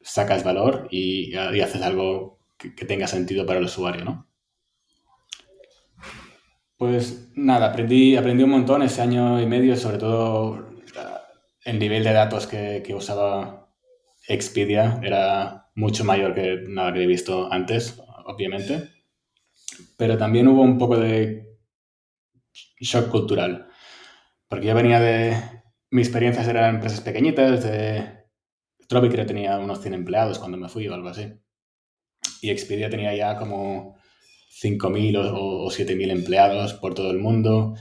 sacas 0.00 0.44
valor 0.44 0.86
y, 0.92 1.34
haces 1.34 1.82
algo 1.82 2.38
que, 2.56 2.70
tenga 2.70 3.08
sentido 3.08 3.44
para 3.46 3.58
el 3.58 3.64
usuario, 3.64 4.04
¿no? 4.04 4.28
Pues 6.76 7.32
nada, 7.34 7.66
aprendí, 7.70 8.16
aprendí 8.16 8.44
un 8.44 8.50
montón 8.50 8.82
ese 8.82 9.02
año 9.02 9.40
y 9.40 9.46
medio, 9.46 9.76
sobre 9.76 9.98
todo 9.98 10.75
el 11.66 11.78
nivel 11.78 12.04
de 12.04 12.12
datos 12.12 12.46
que, 12.46 12.82
que 12.84 12.94
usaba 12.94 13.68
Expedia 14.28 15.00
era 15.02 15.70
mucho 15.74 16.04
mayor 16.04 16.34
que 16.34 16.64
nada 16.68 16.92
que 16.92 17.02
he 17.02 17.06
visto 17.06 17.52
antes, 17.52 18.00
obviamente. 18.24 18.90
Pero 19.96 20.16
también 20.16 20.48
hubo 20.48 20.62
un 20.62 20.78
poco 20.78 20.96
de 20.96 21.58
shock 22.80 23.08
cultural. 23.10 23.68
Porque 24.48 24.66
yo 24.66 24.74
venía 24.74 25.00
de. 25.00 25.36
Mis 25.90 26.08
experiencias 26.08 26.48
eran 26.48 26.76
empresas 26.76 27.00
pequeñitas, 27.00 27.62
de. 27.64 28.16
Trovi 28.88 29.08
creo 29.08 29.26
tenía 29.26 29.58
unos 29.58 29.80
100 29.80 29.94
empleados 29.94 30.38
cuando 30.38 30.56
me 30.56 30.68
fui 30.68 30.86
o 30.86 30.94
algo 30.94 31.08
así. 31.08 31.32
Y 32.40 32.50
Expedia 32.50 32.88
tenía 32.88 33.14
ya 33.14 33.36
como 33.36 33.96
5.000 34.62 35.18
o, 35.18 35.64
o 35.64 35.70
7.000 35.70 36.10
empleados 36.10 36.74
por 36.74 36.94
todo 36.94 37.10
el 37.10 37.18
mundo, 37.18 37.74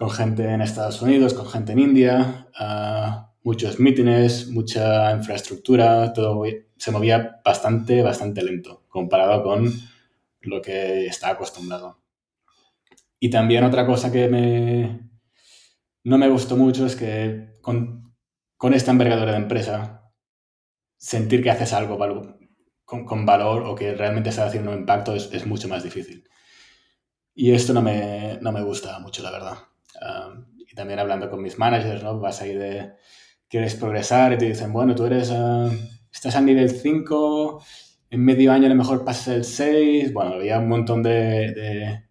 con 0.00 0.08
gente 0.08 0.48
en 0.48 0.62
Estados 0.62 1.02
Unidos, 1.02 1.34
con 1.34 1.46
gente 1.46 1.72
en 1.72 1.78
India, 1.78 2.48
uh, 2.58 3.28
muchos 3.42 3.78
mítines, 3.78 4.48
mucha 4.48 5.12
infraestructura, 5.12 6.14
todo 6.14 6.42
se 6.78 6.90
movía 6.90 7.42
bastante, 7.44 8.00
bastante 8.00 8.42
lento 8.42 8.86
comparado 8.88 9.42
con 9.42 9.70
lo 10.40 10.62
que 10.62 11.04
estaba 11.04 11.34
acostumbrado. 11.34 11.98
Y 13.18 13.28
también 13.28 13.62
otra 13.62 13.84
cosa 13.84 14.10
que 14.10 14.26
me, 14.26 15.10
no 16.04 16.16
me 16.16 16.30
gustó 16.30 16.56
mucho 16.56 16.86
es 16.86 16.96
que 16.96 17.50
con, 17.60 18.14
esta 18.72 18.92
envergadura 18.92 19.32
de 19.32 19.36
empresa, 19.36 20.10
sentir 20.96 21.42
que 21.42 21.50
haces 21.50 21.74
algo 21.74 21.98
con, 22.86 23.04
con, 23.04 23.26
valor 23.26 23.64
o 23.64 23.74
que 23.74 23.92
realmente 23.92 24.30
estás 24.30 24.48
haciendo 24.48 24.70
un 24.70 24.78
impacto 24.78 25.14
es, 25.14 25.30
es 25.30 25.44
mucho 25.44 25.68
más 25.68 25.84
difícil. 25.84 26.26
Y 27.34 27.52
esto 27.52 27.74
no 27.74 27.82
me, 27.82 28.38
no 28.40 28.50
me 28.50 28.62
gusta 28.62 28.98
mucho, 29.00 29.22
la 29.22 29.30
verdad. 29.30 29.69
Um, 30.00 30.46
y 30.58 30.74
también 30.74 30.98
hablando 30.98 31.28
con 31.28 31.42
mis 31.42 31.58
managers, 31.58 32.02
¿no? 32.02 32.18
Vas 32.18 32.40
ahí 32.40 32.54
de, 32.54 32.92
quieres 33.48 33.74
progresar 33.74 34.32
y 34.32 34.38
te 34.38 34.46
dicen, 34.46 34.72
bueno, 34.72 34.94
tú 34.94 35.04
eres, 35.04 35.30
uh, 35.30 35.70
estás 36.12 36.36
a 36.36 36.40
nivel 36.40 36.70
5, 36.70 37.62
en 38.10 38.24
medio 38.24 38.52
año 38.52 38.66
a 38.66 38.70
lo 38.70 38.76
mejor 38.76 39.04
pasas 39.04 39.28
el 39.28 39.44
6. 39.44 40.12
Bueno, 40.12 40.34
había 40.34 40.58
un 40.58 40.68
montón 40.68 41.02
de, 41.02 42.04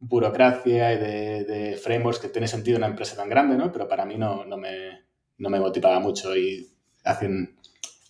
burocracia 0.00 0.92
y 0.92 0.98
de, 0.98 1.80
frameworks 1.82 2.18
que 2.18 2.28
tiene 2.28 2.48
sentido 2.48 2.76
en 2.76 2.82
una 2.82 2.90
empresa 2.90 3.16
tan 3.16 3.28
grande, 3.28 3.56
¿no? 3.56 3.72
Pero 3.72 3.88
para 3.88 4.04
mí 4.04 4.16
no, 4.16 4.44
no, 4.44 4.56
me, 4.56 5.04
no 5.38 5.48
me 5.48 5.60
motivaba 5.60 6.00
mucho 6.00 6.36
y 6.36 6.68
hacen, 7.04 7.56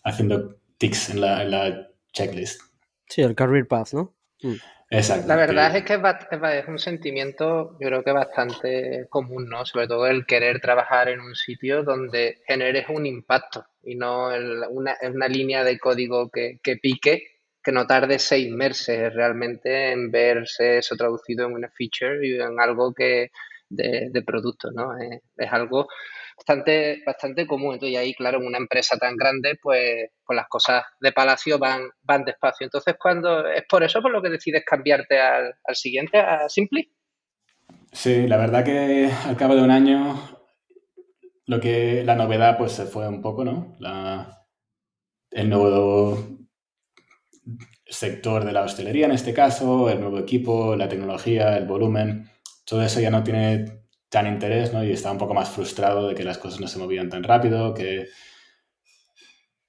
haciendo 0.03 0.57
ticks 0.79 1.11
en 1.11 1.21
la, 1.21 1.43
en 1.43 1.51
la 1.51 1.91
checklist. 2.13 2.61
Sí, 3.07 3.23
el 3.23 3.35
career 3.35 3.69
path, 3.69 3.93
¿no? 3.93 4.15
Mm. 4.43 4.55
Exacto. 4.91 5.27
La 5.27 5.37
verdad 5.37 5.77
es 5.77 5.85
que 5.85 5.95
es, 5.95 6.69
un 6.69 6.79
sentimiento, 6.79 7.77
yo 7.81 7.89
creo 7.89 8.05
que 8.05 8.13
bastante 8.13 9.07
común, 9.09 9.49
¿no? 9.49 9.65
Sobre 9.65 9.89
todo 9.89 10.07
el 10.07 10.27
querer 10.27 10.61
trabajar 10.61 11.09
en 11.09 11.21
un 11.21 11.35
sitio 11.35 11.83
donde 11.83 12.43
generes 12.47 12.87
un 12.89 13.07
impacto 13.07 13.67
y 13.83 13.97
no 13.97 14.29
una, 14.71 14.97
una, 15.03 15.29
línea 15.29 15.65
de 15.65 15.79
código 15.79 16.31
que, 16.31 16.59
pique, 16.81 17.23
que 17.63 17.73
no 17.73 17.87
tarde 17.87 18.19
seis 18.19 18.51
meses 18.51 19.13
realmente 19.15 19.93
en 19.93 20.11
verse 20.11 20.79
eso 20.79 20.97
traducido 20.97 21.47
en 21.47 21.55
una 21.55 21.71
feature 21.71 22.27
y 22.27 22.41
en 22.41 22.61
algo 22.61 22.93
que 22.93 23.31
de, 23.69 24.23
producto, 24.27 24.71
¿no? 24.71 24.97
Es, 24.99 25.21
es 25.37 25.53
algo 25.53 25.89
bastante, 26.37 27.03
bastante 27.05 27.47
común. 27.47 27.75
Entonces, 27.75 27.99
ahí, 27.99 28.15
claro, 28.15 28.39
en 28.39 28.47
una 28.47 28.59
empresa 28.59 28.97
tan 28.99 29.17
grande, 29.17 29.59
pues, 29.63 30.11
pues 30.25 30.37
las 30.37 30.49
cosas 30.49 30.85
de 31.01 31.13
palacio 31.13 31.59
van, 31.59 31.83
van 32.03 32.25
despacio. 32.25 32.65
Entonces, 32.65 32.95
cuando 32.99 33.47
es 33.49 33.65
por 33.69 33.83
eso 33.83 34.01
por 34.03 34.11
lo 34.11 34.23
que 34.23 34.31
decides 34.31 34.65
cambiarte 34.65 35.21
al, 35.21 35.55
siguiente, 35.73 36.19
a 36.19 36.49
Simply. 36.49 36.91
Sí, 37.93 38.27
la 38.27 38.37
verdad 38.37 38.65
que 38.65 39.11
al 39.27 39.37
cabo 39.37 39.55
de 39.55 39.63
un 39.63 39.71
año, 39.71 40.17
lo 41.47 41.61
que 41.61 42.03
la 42.05 42.17
novedad 42.17 42.59
pues 42.59 42.73
se 42.73 42.87
fue 42.87 43.09
un 43.09 43.23
poco, 43.23 43.45
¿no? 43.45 43.77
La, 43.79 44.47
el 45.31 45.49
nuevo 45.49 46.19
sector 47.87 48.45
de 48.45 48.53
la 48.53 48.63
hostelería 48.63 49.07
en 49.07 49.13
este 49.13 49.33
caso, 49.33 49.89
el 49.91 50.01
nuevo 50.01 50.19
equipo, 50.19 50.75
la 50.75 50.89
tecnología, 50.89 51.57
el 51.57 51.67
volumen, 51.67 52.31
todo 52.65 52.83
eso 52.83 53.01
ya 53.01 53.11
no 53.11 53.23
tiene 53.23 53.84
tan 54.15 54.29
interés, 54.29 54.73
¿no? 54.73 54.85
Y 54.85 54.93
estaba 54.93 55.13
un 55.13 55.19
poco 55.19 55.35
más 55.35 55.51
frustrado 55.51 56.07
de 56.07 56.15
que 56.15 56.23
las 56.23 56.39
cosas 56.39 56.61
no 56.61 56.69
se 56.69 56.79
movían 56.79 57.09
tan 57.11 57.25
rápido, 57.25 57.75
que 57.75 58.07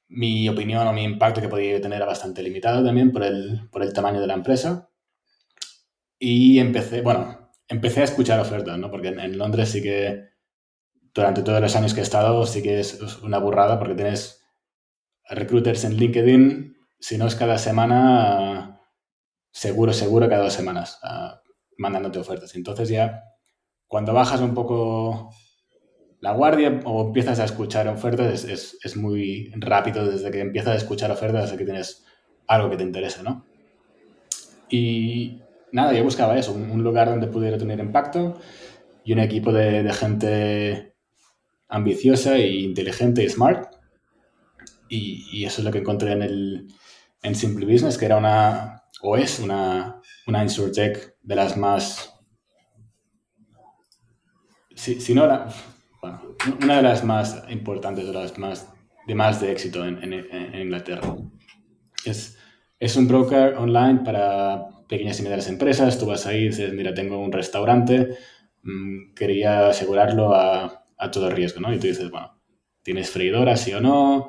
mi 0.08 0.48
opinión 0.48 0.88
o 0.88 0.94
mi 0.94 1.04
impacto 1.04 1.42
que 1.42 1.50
podía 1.50 1.82
tener 1.82 1.98
era 1.98 2.06
bastante 2.06 2.44
limitado 2.44 2.86
también 2.86 3.12
por 3.12 3.24
el, 3.24 3.68
por 3.72 3.82
el 3.82 3.92
tamaño 3.92 4.22
de 4.22 4.28
la 4.28 4.36
empresa. 4.36 4.92
Y 6.20 6.60
empecé, 6.60 7.02
bueno, 7.02 7.52
empecé 7.68 8.02
a 8.02 8.04
escuchar 8.04 8.40
ofertas, 8.40 8.78
¿no? 8.78 8.92
Porque 8.92 9.08
en, 9.08 9.36
Londres 9.36 9.70
sí 9.70 9.82
que, 9.82 10.30
durante 11.12 11.42
todos 11.42 11.60
los 11.60 11.76
años 11.76 11.96
que 11.96 12.02
he 12.02 12.04
estado, 12.04 12.46
sí 12.46 12.62
que 12.62 12.80
es 12.80 13.02
una 13.24 13.40
burrada 13.40 13.80
porque 13.80 13.96
tienes 13.96 14.46
recruiters 15.28 15.86
en 15.86 15.98
LinkedIn, 15.98 16.78
si 17.00 17.18
no 17.18 17.26
es 17.26 17.34
cada 17.34 17.58
semana, 17.58 18.80
seguro, 19.52 19.92
seguro 19.92 20.30
cada 20.30 20.44
dos 20.44 20.54
semanas, 20.54 21.00
uh, 21.04 21.36
mandándote 21.80 22.20
ofertas. 22.20 22.54
Entonces 22.54 22.90
ya 22.90 23.24
cuando 23.88 24.14
bajas 24.14 24.42
un 24.42 24.54
poco 24.54 25.32
la 26.26 26.32
guardia 26.32 26.80
o 26.86 27.06
empiezas 27.06 27.40
a 27.40 27.46
escuchar 27.46 27.88
ofertas, 27.88 28.46
es, 28.46 28.98
muy 28.98 29.52
rápido 29.58 30.10
desde 30.10 30.32
que 30.32 30.40
empiezas 30.40 30.74
a 30.74 30.78
escuchar 30.78 31.12
ofertas 31.12 31.46
hasta 31.46 31.58
que 31.58 31.66
tienes 31.66 32.04
algo 32.48 32.70
que 32.70 32.78
te 32.78 32.84
interesa, 32.84 33.22
¿no? 33.22 33.46
Y 34.70 35.40
nada, 35.72 35.94
yo 35.94 36.04
buscaba 36.04 36.38
eso, 36.38 36.54
un, 36.54 36.84
lugar 36.84 37.10
donde 37.10 37.28
pudiera 37.28 37.58
tener 37.58 37.80
impacto 37.80 38.40
y 39.04 39.14
un 39.14 39.20
equipo 39.20 39.54
de, 39.54 39.92
gente 39.94 40.96
ambiciosa 41.68 42.38
e 42.38 42.60
inteligente 42.60 43.24
y 43.24 43.30
smart. 43.30 43.76
Y, 44.90 45.46
eso 45.46 45.62
es 45.62 45.66
lo 45.66 45.72
que 45.72 45.80
encontré 45.80 46.14
en, 46.14 46.24
el, 46.24 46.68
en 47.22 47.36
Simple 47.36 47.68
Business, 47.72 48.00
que 48.00 48.06
era 48.06 48.18
una, 48.18 48.84
o 49.02 49.16
es 49.16 49.40
una, 49.40 50.02
una 50.26 50.42
InsurTech 50.42 51.18
de 51.22 51.36
las 51.36 51.56
más 51.56 52.15
si, 54.76 55.14
no 55.14 55.26
la, 55.26 55.48
una 56.62 56.78
de 56.78 56.82
las 56.82 57.04
más 57.04 57.44
importantes, 57.50 58.06
de 58.06 58.14
las 58.14 58.38
más 58.38 58.72
de 59.08 59.16
más 59.16 59.40
de 59.40 59.52
éxito 59.52 59.86
en, 59.86 60.14
Inglaterra. 60.54 61.16
Es, 62.06 62.38
es 62.80 62.96
un 62.96 63.08
broker 63.08 63.56
online 63.56 64.02
para 64.04 64.68
pequeñas 64.88 65.20
y 65.20 65.24
medianas 65.24 65.48
empresas. 65.48 66.00
Tú 66.00 66.08
vas 66.08 66.26
ahí 66.26 66.46
y 66.46 66.48
dices, 66.50 66.74
mira, 66.74 66.94
tengo 66.94 67.20
un 67.20 67.32
restaurante, 67.32 68.18
mm, 68.64 69.14
quería 69.14 69.68
asegurarlo 69.68 70.34
a, 70.34 70.84
a, 70.98 71.12
todo 71.12 71.30
riesgo, 71.30 71.62
¿no? 71.62 71.74
Y 71.74 71.80
tú 71.80 71.88
dices, 71.88 72.10
bueno, 72.10 72.40
¿tienes 72.82 73.10
freidora, 73.10 73.56
sí 73.58 73.74
o 73.74 73.82
no? 73.82 74.28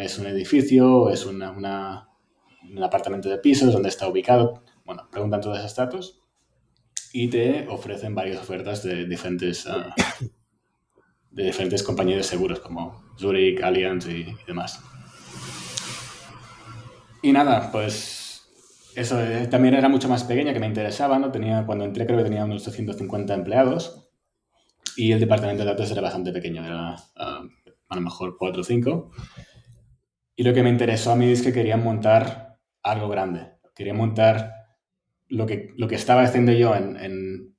¿Es 0.00 0.18
un 0.18 0.26
edificio? 0.26 1.10
¿Es 1.10 1.26
una, 1.26 1.50
un 1.50 2.82
apartamento 2.82 3.28
de 3.28 3.38
pisos? 3.38 3.72
¿Dónde 3.72 3.88
está 3.88 4.08
ubicado? 4.08 4.62
Bueno, 4.84 5.08
preguntan 5.10 5.40
todos 5.40 5.58
esos 5.58 5.76
datos 5.76 6.23
y 7.12 7.28
te 7.28 7.66
ofrecen 7.68 8.14
varias 8.14 8.40
ofertas 8.40 8.82
de 8.82 9.06
diferentes, 9.06 9.66
ah, 9.66 9.94
de 11.30 11.44
diferentes 11.44 11.82
compañías 11.82 12.18
de 12.18 12.24
seguros 12.24 12.60
como 12.60 13.04
Zurich, 13.18 13.62
Allianz 13.62 14.06
y, 14.06 14.34
demás. 14.46 14.80
Y 17.22 17.32
nada, 17.32 17.70
pues 17.72 18.48
eso 18.94 19.20
eh, 19.20 19.46
también 19.46 19.74
era 19.74 19.88
mucho 19.88 20.08
más 20.08 20.24
pequeña 20.24 20.52
que 20.52 20.60
me 20.60 20.66
interesaba, 20.66 21.18
¿no? 21.18 21.30
Tenía, 21.30 21.64
cuando 21.64 21.84
entré 21.84 22.06
creo 22.06 22.18
que 22.18 22.24
tenía 22.24 22.44
unos 22.44 22.64
250 22.64 23.34
empleados 23.34 24.08
y 24.96 25.12
el 25.12 25.20
departamento 25.20 25.64
de 25.64 25.70
datos 25.70 25.90
era 25.90 26.02
bastante 26.02 26.32
pequeño, 26.32 26.64
era 26.64 26.96
ah, 27.16 27.42
a 27.88 27.94
lo 27.94 28.00
mejor 28.00 28.36
4 28.38 28.60
o 28.60 28.64
5. 28.64 29.10
Y 30.36 30.42
lo 30.42 30.52
que 30.52 30.62
me 30.62 30.70
interesó 30.70 31.12
a 31.12 31.16
mí 31.16 31.30
es 31.30 31.42
que 31.42 31.52
querían 31.52 31.82
montar 31.82 32.58
algo 32.82 33.08
grande 33.08 33.54
quería 33.74 33.94
montar 33.94 34.63
lo 35.34 35.46
que, 35.46 35.72
lo 35.76 35.88
que 35.88 35.96
estaba 35.96 36.22
haciendo 36.22 36.52
yo 36.52 36.74
en, 36.74 36.96
en 36.96 37.56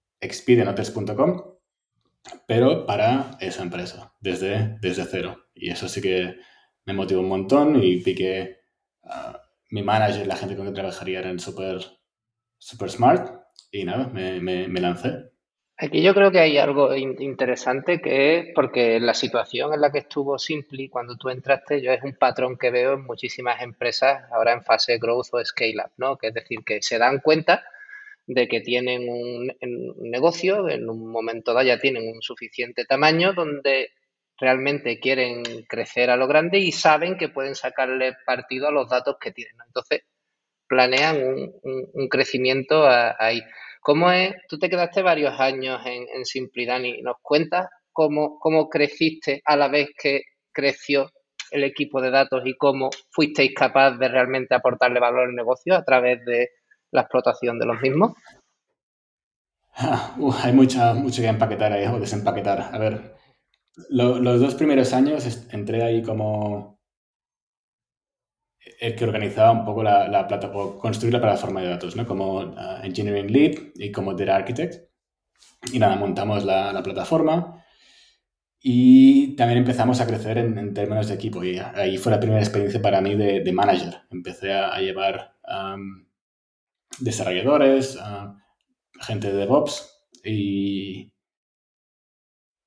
pero 2.48 2.86
para 2.86 3.38
esa 3.40 3.64
empresa, 3.64 4.14
desde, 4.20 4.78
desde 4.82 5.06
cero. 5.06 5.46
Y 5.54 5.70
eso 5.70 5.88
sí 5.88 6.02
que 6.02 6.38
me 6.86 6.94
motivó 6.94 7.22
un 7.22 7.30
montón 7.30 7.82
y 7.82 7.98
vi 7.98 8.16
que 8.16 8.58
ah, 9.04 9.40
mi 9.70 9.84
manager, 9.84 10.28
la 10.28 10.36
gente 10.36 10.56
con 10.56 10.66
que 10.68 10.74
trabajaría 10.74 11.20
eran 11.20 11.40
súper 11.40 11.80
super 12.58 12.90
smart 12.90 13.44
y 13.72 13.84
nada, 13.84 14.08
me, 14.08 14.40
me, 14.42 14.68
me 14.68 14.80
lancé. 14.82 15.32
Aquí 15.78 16.02
yo 16.02 16.14
creo 16.14 16.32
que 16.32 16.40
hay 16.40 16.58
algo 16.58 16.96
interesante 16.96 18.00
que 18.02 18.38
es 18.38 18.46
porque 18.56 18.98
la 19.02 19.14
situación 19.14 19.74
en 19.74 19.82
la 19.82 19.92
que 19.92 20.00
estuvo 20.00 20.40
Simply 20.40 20.88
cuando 20.88 21.18
tú 21.18 21.28
entraste, 21.30 21.82
yo 21.82 21.92
es 21.92 22.02
un 22.02 22.14
patrón 22.16 22.58
que 22.58 22.72
veo 22.72 22.94
en 22.94 23.04
muchísimas 23.04 23.62
empresas 23.62 24.24
ahora 24.32 24.54
en 24.54 24.64
fase 24.64 24.98
growth 24.98 25.28
o 25.34 25.44
scale 25.44 25.76
up, 25.84 25.92
¿no? 25.98 26.18
Que 26.18 26.28
es 26.28 26.34
decir, 26.34 26.60
que 26.66 26.82
se 26.82 26.98
dan 26.98 27.20
cuenta 27.20 27.66
de 28.26 28.48
que 28.48 28.62
tienen 28.62 29.10
un, 29.10 29.52
un 29.62 30.10
negocio, 30.10 30.70
en 30.70 30.90
un 30.90 31.12
momento 31.12 31.54
dado 31.54 31.66
ya 31.68 31.78
tienen 31.78 32.08
un 32.08 32.22
suficiente 32.22 32.86
tamaño 32.86 33.34
donde 33.34 33.90
realmente 34.38 35.00
quieren 35.00 35.44
crecer 35.68 36.10
a 36.10 36.18
lo 36.18 36.28
grande 36.28 36.60
y 36.60 36.72
saben 36.72 37.18
que 37.18 37.30
pueden 37.30 37.56
sacarle 37.56 38.16
partido 38.26 38.68
a 38.68 38.72
los 38.72 38.90
datos 38.90 39.18
que 39.20 39.32
tienen. 39.32 39.56
Entonces, 39.68 40.04
planean 40.68 41.18
un, 41.24 41.54
un, 41.94 42.10
crecimiento 42.10 42.86
ahí. 42.88 43.42
¿Cómo 43.86 44.10
es? 44.10 44.34
Tú 44.50 44.58
te 44.58 44.68
quedaste 44.68 45.04
varios 45.04 45.40
años 45.40 45.80
en, 45.86 46.08
en 46.12 46.26
Simplidani. 46.26 47.04
¿Nos 47.04 47.18
cuentas 47.22 47.70
cómo, 47.94 48.40
cómo 48.40 48.68
creciste 48.68 49.44
a 49.46 49.56
la 49.56 49.68
vez 49.68 49.90
que 49.96 50.24
creció 50.52 51.12
el 51.52 51.64
equipo 51.64 52.02
de 52.02 52.10
datos 52.10 52.42
y 52.46 52.58
cómo 52.58 52.90
fuisteis 53.12 53.54
capaz 53.54 53.92
de 54.00 54.08
realmente 54.08 54.56
aportarle 54.56 55.00
valor 55.00 55.30
al 55.30 55.36
negocio 55.36 55.76
a 55.76 55.84
través 55.84 56.26
de 56.26 56.50
la 56.90 57.02
explotación 57.02 57.60
de 57.60 57.66
los 57.68 57.80
mismos? 57.80 58.14
Ah, 59.76 60.16
hay 60.42 60.52
mucha, 60.52 60.96
mucho 60.96 61.22
que 61.22 61.28
empaquetar 61.28 61.72
ahí 61.72 61.86
o 61.86 62.00
desempaquetar. 62.00 62.74
A 62.74 62.80
ver, 62.80 63.14
los 63.92 64.42
dos 64.42 64.56
primeros 64.56 64.94
años 64.94 65.48
entré 65.52 65.84
ahí 65.84 66.02
como 66.02 66.75
el 68.80 68.96
que 68.96 69.06
organizaba 69.06 69.52
un 69.52 69.66
poco 69.66 69.84
la, 69.84 70.08
la 70.08 70.28
plataforma, 70.28 70.80
construir 70.80 71.14
la 71.14 71.22
plataforma 71.22 71.62
de 71.62 71.70
datos, 71.70 71.96
¿no? 71.96 72.06
Como 72.06 72.40
uh, 72.40 72.84
Engineering 72.84 73.32
Lead 73.32 73.58
y 73.76 73.92
como 73.92 74.14
Data 74.14 74.36
Architect. 74.36 74.90
Y 75.72 75.80
nada, 75.80 75.96
montamos 75.96 76.44
la, 76.44 76.72
la 76.74 76.84
plataforma 76.84 77.64
y 78.68 79.36
también 79.36 79.60
empezamos 79.60 80.02
a 80.02 80.08
crecer 80.08 80.40
en, 80.40 80.58
en, 80.58 80.74
términos 80.74 81.08
de 81.08 81.14
equipo. 81.14 81.44
Y 81.44 81.60
ahí 81.60 81.98
fue 81.98 82.12
la 82.12 82.20
primera 82.20 82.42
experiencia 82.42 82.82
para 82.82 83.02
mí 83.02 83.16
de, 83.16 83.42
de 83.42 83.52
manager. 83.54 84.02
Empecé 84.10 84.54
a, 84.54 84.74
a 84.74 84.80
llevar 84.80 85.36
um, 85.48 86.06
desarrolladores, 87.00 87.96
uh, 87.98 88.36
gente 89.02 89.32
de 89.32 89.38
DevOps 89.38 90.08
y, 90.24 91.12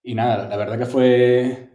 y 0.02 0.14
nada, 0.14 0.48
la 0.48 0.56
verdad 0.56 0.78
que 0.78 0.86
fue 0.86 1.67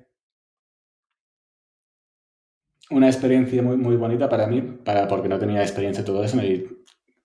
una 2.90 3.08
experiencia 3.08 3.62
muy, 3.62 3.78
muy 3.78 3.96
bonita 3.96 4.30
para 4.30 4.48
mí, 4.48 4.62
para, 4.62 5.08
porque 5.08 5.30
no 5.30 5.40
tenía 5.40 5.62
experiencia 5.62 6.02
en 6.02 6.06
todo 6.06 6.24
eso 6.24 6.42
y 6.44 6.68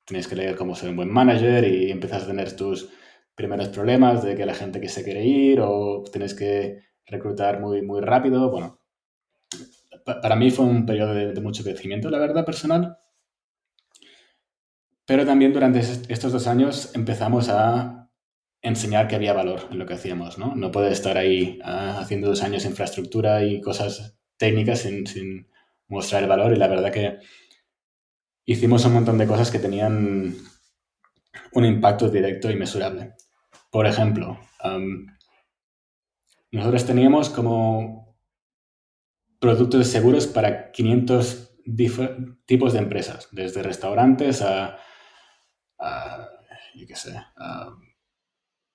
tenías 0.05 0.27
que 0.27 0.37
leer 0.37 0.57
cómo 0.57 0.75
ser 0.75 0.91
un 0.91 0.97
buen 0.97 1.13
manager 1.13 1.65
y 1.65 1.91
empiezas 1.91 2.25
a 2.25 2.27
tener 2.27 2.57
tus 2.57 2.89
primeros 3.35 3.69
problemas 3.69 4.25
de 4.25 4.35
que 4.35 4.47
la 4.47 4.55
gente 4.55 4.81
que 4.81 4.89
se 4.89 5.05
quiere 5.05 5.25
ir 5.25 5.61
o 5.61 6.03
tienes 6.11 6.35
que 6.35 6.81
reclutar 7.07 7.61
muy, 7.61 7.83
muy 7.83 8.01
rápido. 8.01 8.51
Bueno, 8.51 8.81
para 10.05 10.37
mí 10.37 10.51
fue 10.51 10.65
un 10.65 10.87
periodo 10.87 11.15
de, 11.15 11.41
mucho 11.41 11.63
crecimiento, 11.63 12.11
la 12.11 12.19
verdad, 12.19 12.45
personal. 12.45 12.99
Pero 15.05 15.25
también 15.25 15.53
durante 15.53 15.81
estos 15.81 16.33
dos 16.33 16.47
años 16.47 16.95
empezamos 16.95 17.49
a 17.49 18.11
enseñar 18.61 19.09
que 19.09 19.17
había 19.17 19.33
valor 19.33 19.61
en 19.71 19.79
lo 19.79 19.87
que 19.87 19.95
hacíamos, 19.95 20.37
¿no? 20.37 20.55
No 20.55 20.71
puedes 20.71 20.93
estar 20.93 21.17
ahí 21.17 21.61
uh, 21.63 22.01
haciendo 22.01 22.29
dos 22.29 22.43
años 22.43 22.65
infraestructura 22.65 23.45
y 23.45 23.61
cosas 23.61 24.18
técnicas 24.39 24.81
sin, 24.81 25.47
mostrar 25.89 26.23
el 26.23 26.29
valor 26.29 26.53
y 26.53 26.57
la 26.57 26.69
verdad 26.69 26.93
que 26.93 27.19
hicimos 28.45 28.85
un 28.85 28.93
montón 28.93 29.17
de 29.17 29.27
cosas 29.27 29.51
que 29.51 29.59
tenían 29.59 30.37
un 31.53 31.65
impacto 31.65 32.11
directo 32.11 32.51
y 32.51 32.57
mesurable. 32.57 33.15
Por 33.71 33.87
ejemplo, 33.87 34.39
nosotros 36.51 36.85
teníamos 36.85 37.31
como 37.31 38.19
productos 39.41 39.87
seguros 39.87 40.27
para 40.27 40.73
500 40.73 41.57
tipos 42.45 42.73
de 42.73 42.79
empresas, 42.79 43.29
desde 43.33 43.63
restaurantes 43.63 44.43
a, 44.43 44.79
a 45.79 46.29
yo 46.75 46.87
qué 46.87 46.97
sé, 46.97 47.17
a, 47.37 47.75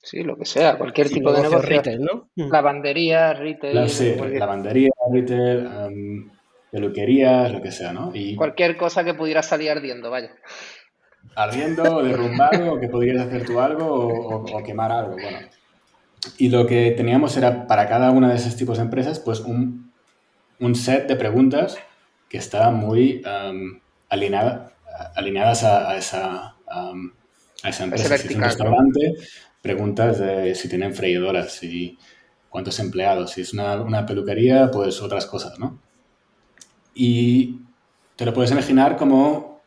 Sí, 0.03 0.21
lo 0.21 0.37
que 0.37 0.43
sea, 0.43 0.77
cualquier 0.77 1.09
tipo 1.09 1.31
de 1.31 1.43
negocio. 1.43 1.69
Retail, 1.69 2.01
¿no? 2.01 2.29
Lavandería, 2.35 3.33
retail. 3.33 3.73
La, 3.73 3.87
sí, 3.87 4.13
lavandería, 4.33 4.89
retail, 5.09 5.65
um, 5.65 6.29
peluquerías, 6.69 7.53
lo 7.53 7.61
que 7.61 7.71
sea, 7.71 7.93
¿no? 7.93 8.11
Y 8.13 8.35
Cualquier 8.35 8.75
cosa 8.75 9.05
que 9.05 9.13
pudiera 9.13 9.41
salir 9.41 9.71
ardiendo, 9.71 10.11
vaya. 10.11 10.31
Ardiendo, 11.35 12.03
derrumbado, 12.03 12.73
o 12.73 12.79
que 12.81 12.89
pudieras 12.89 13.27
hacer 13.27 13.45
tú 13.45 13.61
algo 13.61 13.85
o, 13.85 14.35
o, 14.35 14.57
o, 14.57 14.63
quemar 14.63 14.91
algo, 14.91 15.13
bueno. 15.13 15.37
Y 16.37 16.49
lo 16.49 16.67
que 16.67 16.91
teníamos 16.91 17.37
era 17.37 17.65
para 17.65 17.87
cada 17.87 18.11
una 18.11 18.29
de 18.29 18.35
esos 18.35 18.57
tipos 18.57 18.79
de 18.79 18.83
empresas, 18.83 19.21
pues 19.21 19.39
un, 19.39 19.93
un 20.59 20.75
set 20.75 21.07
de 21.07 21.15
preguntas 21.15 21.77
que 22.27 22.39
estaban 22.39 22.75
muy 22.75 23.23
um, 23.25 23.79
alineada, 24.09 24.73
alineadas 25.15 25.63
a, 25.63 25.91
a 25.91 25.97
esa, 25.97 26.55
um, 26.75 27.09
a 27.63 27.69
esa 27.69 27.85
empresa. 27.85 28.09
Vertical, 28.09 28.19
si 28.19 28.27
es 28.27 28.35
un 28.35 28.43
restaurante, 28.43 28.99
¿no? 29.07 29.52
Preguntas 29.63 30.19
de 30.19 30.53
si 30.53 30.69
tienen 30.69 30.93
freidoras, 30.93 31.53
si 31.53 31.97
cuántos 32.49 32.79
empleados, 32.79 33.31
si 33.31 33.41
es 33.41 33.53
una, 33.53 33.81
una 33.81 34.05
peluquería, 34.05 34.69
pues 34.69 35.01
otras 35.01 35.25
cosas, 35.25 35.57
¿no? 35.57 35.79
Y 36.93 37.61
te 38.15 38.25
lo 38.25 38.33
puedes 38.33 38.51
imaginar 38.51 38.97
como 38.97 39.63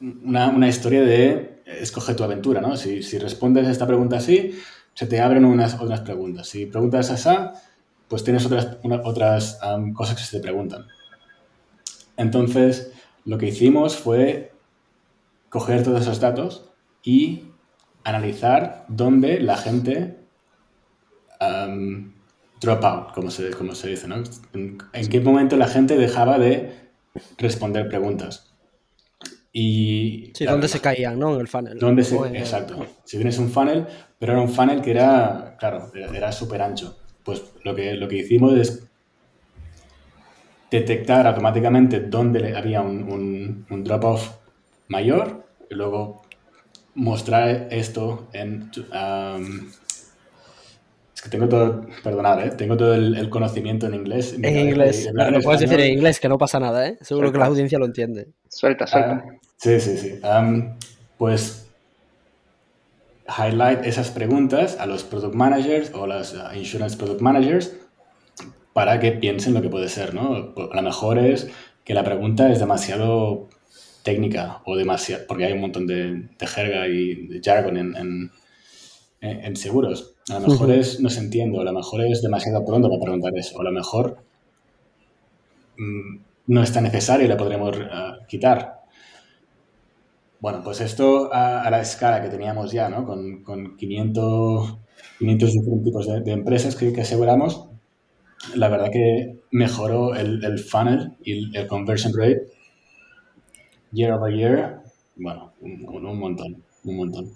una, 0.00 0.48
una 0.48 0.68
historia 0.68 1.02
de 1.02 1.62
escoge 1.64 2.14
tu 2.14 2.24
aventura, 2.24 2.60
¿no? 2.60 2.76
Si, 2.76 3.02
si, 3.02 3.18
respondes 3.18 3.66
a 3.66 3.70
esta 3.70 3.86
pregunta 3.86 4.16
así, 4.16 4.58
se 4.92 5.06
te 5.06 5.20
abren 5.20 5.44
unas 5.44 5.80
otras 5.80 6.00
preguntas. 6.00 6.48
Si 6.48 6.66
preguntas 6.66 7.08
esa, 7.10 7.54
pues 8.08 8.24
tienes 8.24 8.44
otras, 8.44 8.78
una, 8.82 9.00
otras 9.04 9.60
um, 9.62 9.92
cosas 9.92 10.16
que 10.16 10.22
se 10.22 10.36
te 10.36 10.42
preguntan. 10.42 10.86
Entonces, 12.16 12.92
lo 13.24 13.38
que 13.38 13.46
hicimos 13.46 13.96
fue 13.96 14.52
coger 15.48 15.84
todos 15.84 16.02
esos 16.02 16.20
datos 16.20 16.70
y 17.02 17.44
analizar 18.06 18.84
dónde 18.86 19.40
la 19.40 19.56
gente 19.56 20.16
um, 21.40 22.12
drop 22.60 22.84
out, 22.84 23.12
como 23.12 23.32
se, 23.32 23.50
como 23.50 23.74
se 23.74 23.88
dice, 23.88 24.06
¿no? 24.06 24.22
En, 24.54 24.78
en, 24.92 25.08
qué 25.08 25.20
momento 25.20 25.56
la 25.56 25.66
gente 25.66 25.96
dejaba 25.96 26.38
de 26.38 26.72
responder 27.36 27.88
preguntas. 27.88 28.54
Y, 29.52 30.30
sí, 30.34 30.44
claro, 30.44 30.52
dónde 30.52 30.68
se 30.68 30.80
caían, 30.80 31.18
¿no? 31.18 31.34
En 31.34 31.40
el 31.40 31.48
funnel. 31.48 31.78
¿dónde 31.80 32.04
se, 32.04 32.16
en 32.16 32.36
exacto. 32.36 32.86
Si 33.04 33.16
tienes 33.16 33.38
un 33.38 33.50
funnel, 33.50 33.86
pero 34.20 34.34
era 34.34 34.40
un 34.40 34.50
funnel 34.50 34.82
que 34.82 34.92
era, 34.92 35.56
claro, 35.58 35.90
era, 35.92 36.16
era 36.16 36.30
súper 36.30 36.62
ancho. 36.62 36.96
Pues 37.24 37.42
lo 37.64 37.74
que, 37.74 37.94
lo 37.94 38.06
que 38.06 38.18
hicimos 38.18 38.56
es 38.56 38.86
detectar 40.70 41.26
automáticamente 41.26 42.00
dónde 42.00 42.56
había 42.56 42.82
un, 42.82 43.02
un, 43.10 43.66
un 43.68 43.84
drop-off 43.84 44.30
mayor 44.86 45.44
y 45.68 45.74
luego 45.74 46.22
mostrar 46.96 47.68
esto 47.70 48.26
en... 48.32 48.70
Um, 48.92 49.70
es 51.14 51.22
que 51.22 51.30
tengo 51.30 51.48
todo, 51.48 51.86
perdonad, 52.02 52.44
¿eh? 52.44 52.50
tengo 52.50 52.76
todo 52.76 52.94
el, 52.94 53.16
el, 53.16 53.30
conocimiento 53.30 53.86
en 53.86 53.94
inglés. 53.94 54.34
En 54.34 54.58
inglés, 54.58 55.08
no, 55.14 55.30
lo 55.30 55.40
puedes 55.40 55.62
decir 55.62 55.80
en 55.80 55.94
inglés, 55.94 56.20
que 56.20 56.28
no 56.28 56.36
pasa 56.36 56.60
nada, 56.60 56.88
¿eh? 56.88 56.98
Seguro 57.00 57.28
suelta. 57.28 57.32
que 57.32 57.38
la 57.38 57.46
audiencia 57.46 57.78
lo 57.78 57.86
entiende. 57.86 58.28
Suelta, 58.48 58.86
suelta. 58.86 59.24
Uh, 59.24 59.38
sí, 59.56 59.80
sí, 59.80 59.96
sí. 59.96 60.20
Um, 60.22 60.76
pues 61.16 61.66
highlight 63.28 63.84
esas 63.84 64.10
preguntas 64.10 64.76
a 64.78 64.86
los 64.86 65.04
product 65.04 65.34
managers 65.34 65.90
o 65.94 66.06
las 66.06 66.34
uh, 66.34 66.54
insurance 66.54 66.96
product 66.96 67.20
managers 67.20 67.72
para 68.72 69.00
que 69.00 69.12
piensen 69.12 69.54
lo 69.54 69.62
que 69.62 69.70
puede 69.70 69.88
ser, 69.88 70.14
¿no? 70.14 70.52
A 70.70 70.76
lo 70.76 70.82
mejor 70.82 71.18
es 71.18 71.48
que 71.82 71.94
la 71.94 72.04
pregunta 72.04 72.50
es 72.52 72.58
demasiado 72.58 73.48
técnica 74.06 74.62
o 74.64 74.76
demasiado, 74.76 75.24
porque 75.26 75.44
hay 75.44 75.52
un 75.52 75.60
montón 75.60 75.84
de, 75.86 76.28
de 76.38 76.46
jerga 76.46 76.86
y 76.86 77.26
de 77.26 77.40
jargon 77.44 77.76
en, 77.76 77.96
en, 77.96 78.30
en, 79.20 79.56
seguros. 79.56 80.14
A 80.30 80.38
lo 80.38 80.46
mejor 80.46 80.68
uh 80.68 80.72
-huh. 80.72 80.78
es, 80.78 81.00
no 81.00 81.10
se 81.10 81.20
entiende, 81.20 81.58
o 81.58 81.60
a 81.60 81.64
lo 81.64 81.72
mejor 81.72 81.98
es 82.06 82.22
demasiado 82.22 82.64
pronto 82.64 82.88
para 82.88 83.02
preguntar 83.02 83.32
eso, 83.36 83.56
o 83.56 83.60
a 83.60 83.64
lo 83.64 83.72
mejor 83.72 84.04
mmm, 85.76 86.18
no 86.46 86.62
es 86.62 86.72
tan 86.72 86.84
necesario 86.84 87.26
y 87.26 87.28
la 87.28 87.36
podremos 87.36 87.76
uh, 87.76 88.24
quitar. 88.28 88.58
Bueno, 90.38 90.60
pues 90.62 90.80
esto 90.80 91.32
a, 91.32 91.62
a, 91.66 91.70
la 91.70 91.80
escala 91.80 92.22
que 92.22 92.28
teníamos 92.28 92.70
ya, 92.70 92.88
¿no? 92.88 93.04
Con, 93.04 93.42
con 93.42 93.76
500, 93.76 94.78
500 95.18 95.52
diferentes 95.52 95.84
tipos 95.84 96.06
de, 96.06 96.20
de 96.20 96.30
empresas 96.30 96.76
que, 96.76 96.92
que, 96.92 97.00
aseguramos, 97.00 97.70
la 98.54 98.68
verdad 98.68 98.90
que 98.92 99.40
mejoró 99.50 100.14
el, 100.14 100.44
el 100.44 100.58
funnel 100.60 101.16
y 101.24 101.32
el, 101.32 101.56
el 101.56 101.66
conversion 101.66 102.12
rate 102.16 102.55
year 103.92 104.12
over 104.12 104.34
year 104.34 104.82
bueno, 105.16 105.52
un, 105.60 106.18
montón, 106.18 106.62
un 106.84 106.96
montón. 106.96 107.32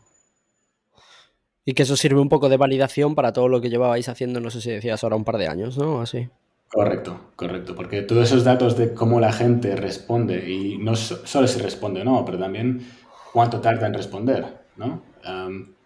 Y 1.65 1.73
que 1.73 1.83
eso 1.83 1.97
sirve 1.97 2.21
un 2.21 2.29
poco 2.29 2.49
de 2.49 2.57
validación 2.57 3.15
para 3.15 3.33
todo 3.33 3.49
lo 3.49 3.61
que 3.61 3.71
llevabais 3.71 4.09
haciendo, 4.09 4.41
no 4.41 4.51
sé 4.51 4.61
si 4.61 4.71
decías 4.71 5.03
ahora 5.03 5.17
un 5.17 5.25
par 5.25 5.39
de 5.39 5.49
años, 5.49 5.79
¿no? 5.79 6.01
Así. 6.01 6.29
Correcto, 6.69 7.33
correcto, 7.37 7.75
porque 7.75 8.03
todos 8.03 8.29
esos 8.29 8.45
datos 8.45 8.77
de 8.77 8.95
cómo 8.95 9.19
la 9.19 9.33
gente 9.33 9.75
responde, 9.75 10.49
y 10.51 10.79
no 10.79 10.95
solo 10.95 11.49
si 11.49 11.59
responde 11.59 12.03
o 12.03 12.05
no, 12.05 12.25
pero 12.25 12.39
también 12.39 12.87
cuánto 13.33 13.61
tarda 13.61 13.87
en 13.87 13.95
responder, 13.95 14.47
¿no? 14.77 15.03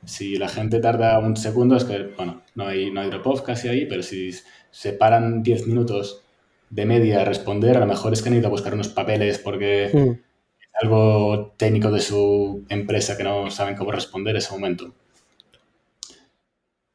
si 0.04 0.36
la 0.36 0.48
gente 0.48 0.80
tarda 0.80 1.18
un 1.18 1.34
segundo, 1.34 1.76
es 1.76 1.84
que, 1.84 2.12
bueno, 2.14 2.42
no 2.54 2.66
hay, 2.66 2.90
no 2.90 3.00
hay 3.00 3.08
drop-off 3.08 3.40
casi 3.40 3.68
ahí, 3.68 3.86
pero 3.86 4.02
si 4.02 4.30
se 4.70 4.92
paran 4.92 5.42
10 5.42 5.66
minutos 5.66 6.20
de 6.68 6.84
media 6.84 7.22
a 7.22 7.24
responder, 7.24 7.78
a 7.78 7.80
lo 7.80 7.86
mejor 7.86 8.12
es 8.12 8.20
que 8.20 8.28
han 8.28 8.36
ido 8.36 8.48
a 8.48 8.50
buscar 8.50 8.74
unos 8.74 8.88
papeles 8.88 9.38
porque 9.38 9.90
hmm. 9.90 10.33
Algo 10.80 11.54
técnico 11.56 11.90
de 11.90 12.00
su 12.00 12.64
empresa 12.68 13.16
que 13.16 13.24
no 13.24 13.50
saben 13.50 13.76
cómo 13.76 13.92
responder 13.92 14.36
ese 14.36 14.52
momento. 14.52 14.92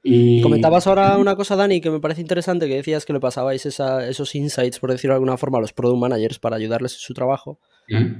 Y... 0.02 0.42
Comentabas 0.42 0.88
ahora 0.88 1.18
una 1.18 1.36
cosa, 1.36 1.56
Dani, 1.56 1.82
que 1.82 1.92
me 1.92 2.00
parece 2.00 2.22
interesante, 2.22 2.68
que 2.68 2.76
decías 2.76 3.06
que 3.06 3.14
le 3.14 3.20
pasabais 3.20 3.66
esos 3.66 4.36
insights, 4.36 4.80
por 4.80 4.92
decirlo 4.92 5.14
de 5.14 5.18
alguna 5.18 5.38
forma, 5.38 5.58
a 5.58 5.62
los 5.62 5.74
product 5.74 6.00
managers 6.00 6.40
para 6.40 6.56
ayudarles 6.56 6.94
en 6.94 7.00
su 7.00 7.14
trabajo. 7.14 7.60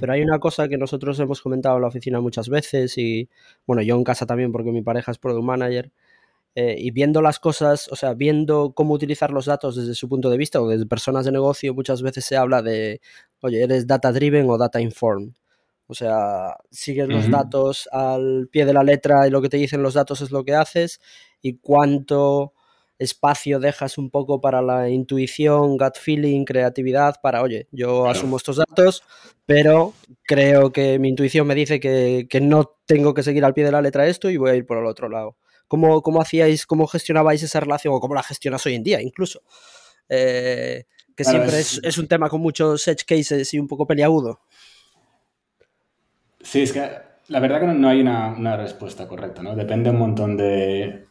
Pero 0.00 0.12
hay 0.12 0.20
una 0.22 0.40
cosa 0.40 0.68
que 0.68 0.76
nosotros 0.76 1.18
hemos 1.20 1.40
comentado 1.40 1.76
en 1.76 1.82
la 1.82 1.88
oficina 1.88 2.20
muchas 2.20 2.48
veces 2.48 2.98
y, 2.98 3.28
bueno, 3.66 3.82
yo 3.82 3.94
en 3.96 4.02
casa 4.02 4.26
también 4.26 4.50
porque 4.50 4.72
mi 4.72 4.82
pareja 4.82 5.12
es 5.12 5.18
product 5.18 5.44
manager. 5.44 5.92
Eh, 6.56 6.74
y 6.78 6.90
viendo 6.90 7.22
las 7.22 7.38
cosas, 7.38 7.88
o 7.92 7.96
sea, 7.96 8.14
viendo 8.14 8.72
cómo 8.74 8.94
utilizar 8.94 9.30
los 9.30 9.46
datos 9.46 9.76
desde 9.76 9.94
su 9.94 10.08
punto 10.08 10.28
de 10.28 10.36
vista 10.36 10.60
o 10.60 10.68
desde 10.68 10.84
personas 10.84 11.24
de 11.24 11.30
negocio, 11.30 11.72
muchas 11.72 12.02
veces 12.02 12.24
se 12.24 12.36
habla 12.36 12.60
de, 12.60 13.00
oye, 13.40 13.62
eres 13.62 13.86
data 13.86 14.10
driven 14.10 14.50
o 14.50 14.58
data 14.58 14.80
informed. 14.80 15.30
O 15.90 15.94
sea, 15.94 16.56
sigues 16.70 17.08
los 17.08 17.28
datos 17.28 17.88
al 17.90 18.48
pie 18.48 18.64
de 18.64 18.72
la 18.72 18.84
letra 18.84 19.26
y 19.26 19.30
lo 19.30 19.42
que 19.42 19.48
te 19.48 19.56
dicen 19.56 19.82
los 19.82 19.94
datos 19.94 20.20
es 20.20 20.30
lo 20.30 20.44
que 20.44 20.54
haces 20.54 21.00
y 21.42 21.58
cuánto 21.58 22.52
espacio 23.00 23.58
dejas 23.58 23.98
un 23.98 24.08
poco 24.08 24.40
para 24.40 24.62
la 24.62 24.88
intuición, 24.88 25.76
gut 25.76 25.96
feeling, 25.98 26.44
creatividad, 26.44 27.16
para, 27.20 27.42
oye, 27.42 27.66
yo 27.72 28.06
asumo 28.06 28.36
estos 28.36 28.58
datos, 28.58 29.02
pero 29.46 29.94
creo 30.22 30.70
que 30.70 31.00
mi 31.00 31.08
intuición 31.08 31.44
me 31.44 31.56
dice 31.56 31.80
que, 31.80 32.40
no 32.40 32.78
tengo 32.86 33.12
que 33.12 33.24
seguir 33.24 33.44
al 33.44 33.54
pie 33.54 33.64
de 33.64 33.72
la 33.72 33.82
letra 33.82 34.06
esto 34.06 34.30
y 34.30 34.36
voy 34.36 34.50
a 34.50 34.54
ir 34.54 34.66
por 34.66 34.78
el 34.78 34.86
otro 34.86 35.08
lado. 35.08 35.38
¿Cómo, 35.66 36.02
cómo 36.02 36.20
hacíais, 36.20 36.66
cómo 36.66 36.86
gestionabais 36.86 37.42
esa 37.42 37.58
relación 37.58 37.94
o 37.94 37.98
cómo 37.98 38.14
la 38.14 38.22
gestionas 38.22 38.64
hoy 38.64 38.76
en 38.76 38.84
día 38.84 39.02
incluso? 39.02 39.42
Eh, 40.08 40.84
que 41.16 41.24
siempre 41.24 41.60
es... 41.60 41.98
un 41.98 42.08
tema 42.08 42.28
con 42.28 42.40
muchos 42.40 42.86
edge 42.88 43.04
cases 43.04 43.52
y 43.52 43.58
un 43.58 43.66
poco 43.66 43.86
peliagudo. 43.86 44.40
Sí, 46.40 46.62
es 46.62 46.72
que 46.72 46.90
la 47.28 47.40
verdad 47.40 47.60
que 47.60 47.66
no, 47.66 47.88
hay 47.88 48.00
una, 48.00 48.28
una, 48.28 48.56
respuesta 48.56 49.06
correcta, 49.06 49.42
¿no? 49.42 49.54
Depende 49.54 49.90
un 49.90 49.98
montón 49.98 50.36
de 50.36 51.06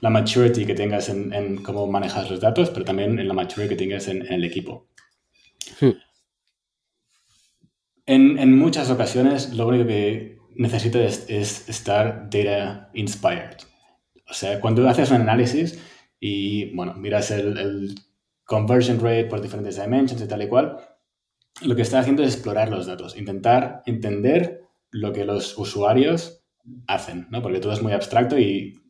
la 0.00 0.10
maturity 0.10 0.66
que 0.66 0.74
tengas 0.74 1.08
en, 1.08 1.62
cómo 1.62 1.86
manejas 1.86 2.30
los 2.30 2.40
datos, 2.40 2.70
pero 2.70 2.84
también 2.84 3.18
en 3.18 3.28
la 3.28 3.34
maturity 3.34 3.70
que 3.70 3.76
tengas 3.76 4.08
en, 4.08 4.26
el 4.30 4.44
equipo. 4.44 4.88
Hmm. 5.80 5.92
En, 8.06 8.58
muchas 8.58 8.90
ocasiones 8.90 9.54
lo 9.54 9.66
único 9.66 9.86
que 9.86 10.38
necesitas 10.56 11.24
es, 11.28 11.68
estar 11.68 12.28
data 12.28 12.90
inspired. 12.92 13.56
O 14.28 14.34
sea, 14.34 14.60
cuando 14.60 14.88
haces 14.88 15.10
un 15.10 15.22
análisis 15.22 15.80
y, 16.20 16.74
bueno, 16.74 16.94
miras 16.94 17.30
el, 17.30 17.94
conversion 18.44 19.00
rate 19.00 19.24
por 19.24 19.40
diferentes 19.40 19.80
dimensions 19.80 20.20
y 20.20 20.28
tal 20.28 20.42
y 20.42 20.48
cual, 20.48 20.78
lo 21.62 21.76
que 21.76 21.82
estás 21.82 22.00
haciendo 22.00 22.22
es 22.22 22.34
explorar 22.34 22.68
los 22.68 22.86
datos, 22.86 23.16
intentar 23.16 23.82
entender 23.86 24.62
lo 24.90 25.12
que 25.12 25.24
los 25.24 25.56
usuarios 25.58 26.44
hacen, 26.86 27.26
¿no? 27.30 27.42
Porque 27.42 27.60
todo 27.60 27.72
es 27.72 27.82
muy 27.82 27.92
abstracto 27.92 28.38
y 28.38 28.80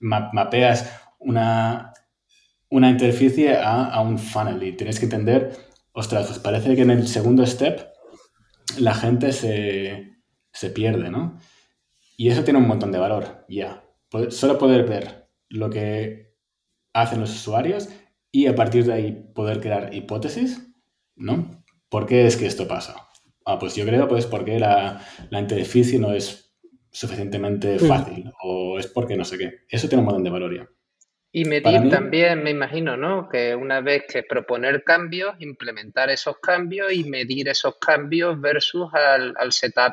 mapeas 0.00 0.92
una, 1.18 1.92
una 2.68 2.90
interficie 2.90 3.56
a, 3.56 4.00
un 4.00 4.18
funnel 4.18 4.62
y 4.62 4.72
tienes 4.72 4.98
que 4.98 5.04
entender, 5.06 5.52
ostras, 5.92 6.26
pues 6.26 6.38
parece 6.38 6.74
que 6.74 6.82
en 6.82 6.90
el 6.90 7.06
segundo 7.06 7.46
step 7.46 7.86
la 8.78 8.94
gente 8.94 9.32
se, 9.32 10.70
pierde, 10.74 11.10
¿no? 11.10 11.38
Y 12.16 12.28
eso 12.28 12.44
tiene 12.44 12.58
un 12.58 12.68
montón 12.68 12.92
de 12.92 12.98
valor, 12.98 13.44
ya. 13.48 13.84
Solo 14.28 14.58
poder 14.58 14.84
ver 14.88 15.28
lo 15.48 15.70
que 15.70 16.34
hacen 16.92 17.20
los 17.20 17.34
usuarios 17.34 17.88
y 18.30 18.46
a 18.46 18.54
partir 18.54 18.84
de 18.84 18.92
ahí 18.92 19.12
poder 19.34 19.60
crear 19.60 19.94
hipótesis, 19.94 20.72
¿no? 21.14 21.61
¿Por 21.92 22.06
qué 22.06 22.26
es 22.26 22.38
que 22.38 22.46
esto 22.46 22.66
pasa? 22.66 22.96
Ah, 23.44 23.58
pues 23.58 23.76
yo 23.76 23.84
creo 23.84 24.08
pues 24.08 24.24
porque 24.24 24.58
la, 24.58 25.06
la 25.28 25.40
interficie 25.40 25.98
no 25.98 26.14
es 26.14 26.56
suficientemente 26.90 27.76
mm. 27.76 27.86
fácil 27.86 28.32
o 28.42 28.78
es 28.78 28.86
porque 28.86 29.14
no 29.14 29.26
sé 29.26 29.36
qué. 29.36 29.50
Eso 29.68 29.88
tiene 29.88 30.00
un 30.00 30.06
montón 30.06 30.24
de 30.24 30.30
valor 30.30 30.56
ya. 30.56 30.66
Y 31.34 31.44
medir 31.44 31.90
también, 31.90 32.42
me 32.42 32.50
imagino, 32.50 32.96
¿no? 32.96 33.28
Que 33.28 33.54
una 33.54 33.82
vez 33.82 34.04
que 34.10 34.22
proponer 34.22 34.84
cambios, 34.84 35.34
implementar 35.40 36.08
esos 36.08 36.38
cambios 36.38 36.94
y 36.94 37.04
medir 37.04 37.48
esos 37.50 37.76
cambios 37.78 38.40
versus 38.40 38.88
al, 38.94 39.52
setup 39.52 39.92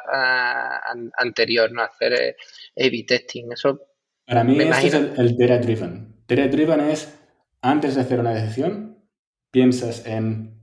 anterior, 1.18 1.70
¿no? 1.74 1.82
Hacer 1.82 2.14
eh, 2.14 2.36
A-B 2.78 3.04
testing. 3.06 3.52
Eso. 3.52 3.82
Para 4.26 4.46
mí, 4.46 4.58
esto 4.58 4.88
es 4.88 4.94
el, 5.18 5.38
data 5.38 5.58
driven. 5.58 6.16
Data 6.26 6.48
driven 6.48 6.80
es 6.82 7.14
antes 7.62 7.96
de 7.96 8.02
hacer 8.02 8.22
una 8.22 8.34
decisión, 8.34 9.04
piensas 9.52 10.06
en 10.06 10.62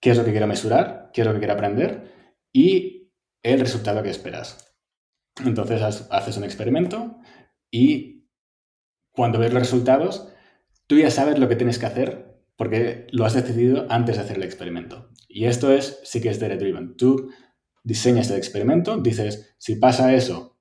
qué 0.00 0.10
es 0.10 0.18
lo 0.18 0.24
que 0.24 0.30
quiero 0.30 0.46
mesurar, 0.46 1.10
qué 1.12 1.22
es 1.22 1.26
lo 1.26 1.32
que 1.32 1.38
quiero 1.38 1.54
aprender 1.54 2.12
y 2.52 3.10
el 3.42 3.60
resultado 3.60 4.02
que 4.02 4.10
esperas. 4.10 4.74
Entonces 5.44 5.82
haces 6.10 6.36
un 6.36 6.44
experimento 6.44 7.18
y 7.70 8.28
cuando 9.12 9.38
ves 9.38 9.52
los 9.52 9.62
resultados, 9.62 10.28
tú 10.86 10.98
ya 10.98 11.10
sabes 11.10 11.38
lo 11.38 11.48
que 11.48 11.56
tienes 11.56 11.78
que 11.78 11.86
hacer 11.86 12.28
porque 12.56 13.06
lo 13.12 13.24
has 13.24 13.34
decidido 13.34 13.86
antes 13.88 14.16
de 14.16 14.22
hacer 14.22 14.36
el 14.36 14.42
experimento. 14.42 15.10
Y 15.28 15.44
esto 15.44 15.72
es, 15.72 16.00
sí 16.04 16.20
que 16.20 16.28
es 16.28 16.40
data 16.40 16.56
driven. 16.56 16.96
Tú 16.96 17.30
diseñas 17.84 18.30
el 18.30 18.36
experimento, 18.36 18.98
dices, 18.98 19.54
si 19.58 19.76
pasa 19.76 20.14
eso, 20.14 20.58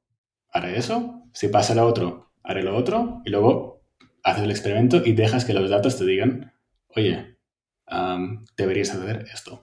haré 0.52 0.78
eso, 0.78 1.24
si 1.34 1.48
pasa 1.48 1.76
lo 1.76 1.86
otro, 1.86 2.32
haré 2.44 2.64
lo 2.64 2.76
otro, 2.76 3.22
y 3.26 3.32
luego 3.32 3.84
haces 4.24 4.44
el 4.44 4.52
experimento 4.52 5.02
y 5.04 5.14
dejas 5.14 5.46
que 5.46 5.54
los 5.54 5.70
datos 5.70 5.98
te 5.98 6.06
digan, 6.06 6.54
oye, 6.90 7.37
deberías 8.58 8.92
hacer 8.92 9.26
esto. 9.34 9.62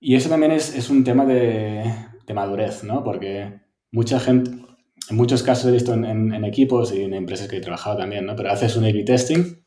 Y 0.00 0.14
eso 0.14 0.28
también 0.28 0.52
es, 0.52 0.90
un 0.90 1.04
tema 1.04 1.24
de, 1.24 1.84
madurez, 2.34 2.84
¿no? 2.84 3.02
Porque 3.02 3.60
mucha 3.90 4.20
gente, 4.20 4.50
en 5.10 5.16
muchos 5.16 5.42
casos 5.42 5.66
he 5.66 5.72
visto 5.72 5.94
en, 5.94 6.44
equipos 6.44 6.92
y 6.92 7.02
en 7.02 7.14
empresas 7.14 7.48
que 7.48 7.56
he 7.56 7.60
trabajado 7.60 7.96
también, 7.96 8.26
¿no? 8.26 8.36
Pero 8.36 8.50
haces 8.50 8.76
un 8.76 8.84
A-B 8.84 9.04
testing 9.04 9.64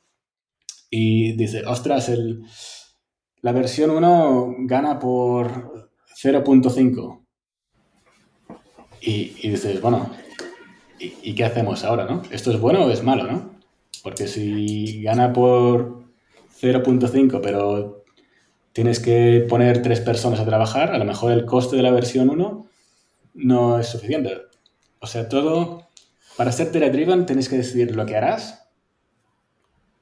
y 0.90 1.34
dices, 1.34 1.64
ostras, 1.66 2.10
el, 2.10 2.44
la 3.42 3.52
versión 3.52 3.90
1 3.92 4.56
gana 4.60 5.00
por 5.00 5.92
0.5. 6.22 7.26
Y, 9.02 9.36
y, 9.42 9.50
dices, 9.50 9.82
bueno, 9.82 10.12
¿y, 11.00 11.14
¿y, 11.24 11.36
qué 11.36 11.46
hacemos 11.46 11.84
ahora, 11.86 12.06
no? 12.06 12.22
¿Esto 12.32 12.52
es 12.52 12.60
bueno 12.60 12.86
o 12.86 12.92
es 12.92 13.04
malo, 13.04 13.24
no? 13.24 13.60
Porque 14.04 14.28
si 14.28 15.02
gana 15.02 15.32
por 15.32 15.99
0.5, 16.62 17.40
pero 17.42 18.04
tienes 18.74 19.00
que 19.00 19.46
poner 19.50 19.82
tres 19.82 20.00
personas 20.02 20.40
a 20.40 20.46
trabajar, 20.46 20.94
a 20.94 20.98
lo 20.98 21.06
mejor 21.06 21.32
el 21.32 21.46
coste 21.46 21.76
de 21.76 21.84
la 21.84 21.92
versión 21.92 22.30
1 22.30 22.68
no 23.36 23.80
es 23.80 23.88
suficiente. 23.88 24.42
O 25.00 25.08
sea, 25.08 25.30
todo, 25.30 25.88
para 26.38 26.52
ser 26.52 26.72
data 26.72 26.90
driven 26.90 27.26
tienes 27.26 27.50
que 27.50 27.58
decidir 27.58 27.96
lo 27.96 28.06
que 28.06 28.16
harás 28.16 28.68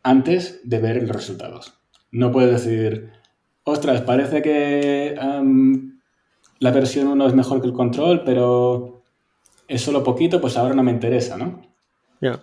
antes 0.04 0.62
de 0.63 0.80
ver 0.80 1.02
los 1.02 1.15
resultados. 1.15 1.74
No 2.12 2.32
puedes 2.32 2.63
decir, 2.63 3.12
ostras, 3.63 4.02
parece 4.02 4.41
que 4.41 5.15
la 6.60 6.72
versión 6.72 7.08
1 7.08 7.28
es 7.28 7.34
mejor 7.34 7.62
que 7.62 7.67
el 7.67 7.74
control, 7.74 8.24
pero 8.24 9.04
es 9.67 9.82
solo 9.82 10.04
poquito, 10.04 10.39
pues 10.39 10.58
ahora 10.58 10.74
no 10.74 10.84
me 10.84 10.91
interesa, 10.91 11.38
¿no? 11.38 11.62
Ya. 12.22 12.39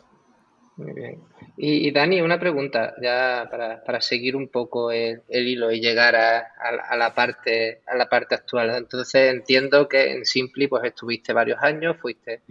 Muy 0.76 0.92
bien. 0.92 1.20
Y, 1.56 1.92
Dani, 1.92 2.20
una 2.20 2.40
pregunta, 2.40 2.94
ya 3.00 3.48
para, 3.50 4.00
seguir 4.00 4.34
un 4.34 4.48
poco 4.48 4.90
el, 4.90 5.22
hilo 5.28 5.70
y 5.70 5.80
llegar 5.80 6.16
a, 6.16 6.96
la 6.96 7.14
parte, 7.14 7.80
a 7.87 7.96
la 7.96 8.08
parte 8.08 8.34
actual. 8.34 8.70
Entonces 8.70 9.32
entiendo 9.32 9.88
que 9.88 10.10
en 10.12 10.24
Simpli 10.24 10.66
pues 10.66 10.82
estuviste 10.84 11.32
varios 11.32 11.62
años, 11.62 11.96
fuiste 12.00 12.42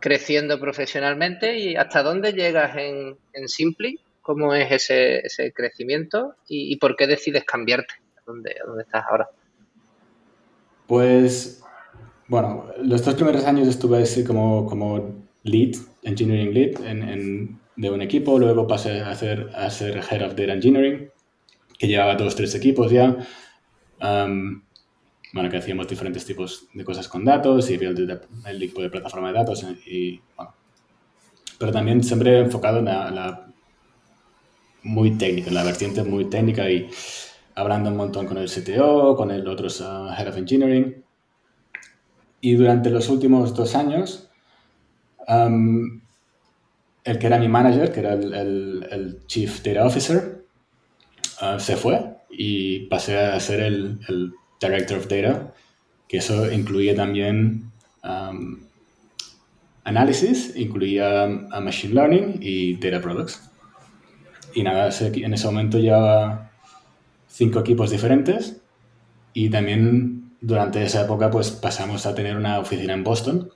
creciendo 0.00 0.58
profesionalmente 0.58 1.58
y 1.58 1.76
¿hasta 1.76 2.02
dónde 2.02 2.32
llegas 2.32 2.76
en, 2.76 3.16
en 3.34 3.48
Simpli? 3.48 4.00
¿Cómo 4.22 4.54
es 4.54 4.70
ese, 4.72 5.18
ese 5.18 5.52
crecimiento 5.52 6.36
y, 6.48 6.76
por 6.76 6.96
qué 6.96 7.06
decides 7.06 7.44
cambiarte? 7.44 7.94
¿A 8.18 8.22
dónde, 8.26 8.54
dónde 8.66 8.82
estás 8.82 9.04
ahora? 9.08 9.28
Pues, 10.86 11.62
bueno, 12.28 12.66
los 12.82 13.04
dos 13.04 13.14
primeros 13.14 13.44
años 13.44 13.68
estuve 13.68 14.02
así 14.02 14.24
como, 14.24 14.66
como 14.66 15.29
lead, 15.44 15.76
engineering 16.02 16.52
lead 16.52 16.86
en 16.86 17.60
de 17.80 17.90
un 17.90 18.02
equipo, 18.02 18.38
luego 18.38 18.66
pasé 18.66 19.00
a, 19.00 19.10
hacer, 19.10 19.50
a 19.54 19.70
ser 19.70 19.96
Head 19.96 20.22
of 20.26 20.34
Data 20.34 20.52
Engineering, 20.52 21.10
que 21.78 21.88
llevaba 21.88 22.14
dos, 22.14 22.36
tres 22.36 22.54
equipos 22.54 22.90
ya. 22.92 23.16
bueno, 23.98 25.50
que 25.50 25.56
hacíamos 25.56 25.88
diferentes 25.88 26.26
tipos 26.26 26.66
de 26.74 26.84
cosas 26.84 27.08
con 27.08 27.24
datos 27.24 27.70
y 27.70 27.76
había 27.76 27.88
el, 27.88 28.58
tipo 28.58 28.82
de 28.82 28.90
plataforma 28.90 29.28
de 29.28 29.34
datos 29.34 29.64
y, 29.86 30.20
pero 31.58 31.72
también 31.72 32.04
siempre 32.04 32.40
enfocado 32.40 32.80
en 32.80 32.84
la, 32.84 33.46
muy 34.82 35.12
técnica, 35.16 35.48
en 35.48 35.54
la 35.54 35.64
vertiente 35.64 36.02
muy 36.02 36.26
técnica 36.26 36.70
y 36.70 36.88
hablando 37.54 37.88
un 37.88 37.96
montón 37.96 38.26
con 38.26 38.36
el 38.36 38.50
CTO, 38.50 39.16
con 39.16 39.30
el 39.30 39.48
otro 39.48 39.68
uh, 39.68 40.12
Head 40.12 40.28
of 40.28 40.36
Engineering. 40.36 41.02
Y 42.42 42.54
durante 42.54 42.88
los 42.90 43.08
últimos 43.10 43.54
dos 43.54 43.74
años, 43.74 44.29
el 47.04 47.18
que 47.18 47.26
era 47.26 47.38
mi 47.38 47.48
manager, 47.48 47.92
que 47.92 48.00
era 48.00 48.14
el, 48.14 49.18
Chief 49.26 49.62
Data 49.62 49.84
Officer, 49.84 50.44
uh, 51.42 51.58
se 51.58 51.76
fue 51.76 52.16
y 52.30 52.86
pasé 52.86 53.18
a 53.18 53.38
ser 53.40 53.60
el, 53.60 53.98
Director 54.60 54.98
of 54.98 55.08
Data, 55.08 55.54
que 56.06 56.18
eso 56.18 56.52
incluía 56.52 56.94
también 56.94 57.70
análisis, 59.84 60.54
incluía 60.54 61.24
uh, 61.24 61.60
Machine 61.60 61.94
Learning 61.94 62.38
y 62.40 62.76
Data 62.76 63.00
Products. 63.00 63.50
Y 64.54 64.62
nada, 64.62 64.90
en 65.00 65.34
ese 65.34 65.46
momento 65.46 65.78
llevaba 65.78 66.50
cinco 67.28 67.60
equipos 67.60 67.90
diferentes 67.90 68.60
y 69.32 69.48
también 69.48 70.32
durante 70.40 70.82
esa 70.82 71.02
época 71.02 71.30
pues 71.30 71.50
pasamos 71.50 72.04
a 72.04 72.14
tener 72.14 72.36
una 72.36 72.58
oficina 72.58 72.92
en 72.92 73.04
Boston. 73.04 73.50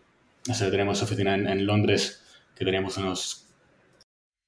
O 0.48 0.54
sea, 0.54 0.70
tenemos 0.70 1.02
oficina 1.02 1.34
en, 1.34 1.66
Londres 1.66 2.22
que 2.54 2.64
teníamos 2.64 2.96
unos, 2.98 3.54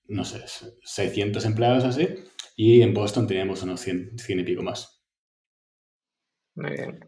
no 0.09 0.25
sé, 0.25 0.45
600 0.83 1.45
empleados 1.45 1.85
así 1.85 2.09
y 2.55 2.83
en 2.83 2.93
Boston 2.93 3.27
teníamos 3.27 3.63
unos 3.63 3.81
100, 3.81 4.19
100 4.19 4.41
y 4.41 4.45
pico 4.45 4.63
más. 4.63 5.03
Muy 6.55 6.71
bien. 6.71 7.01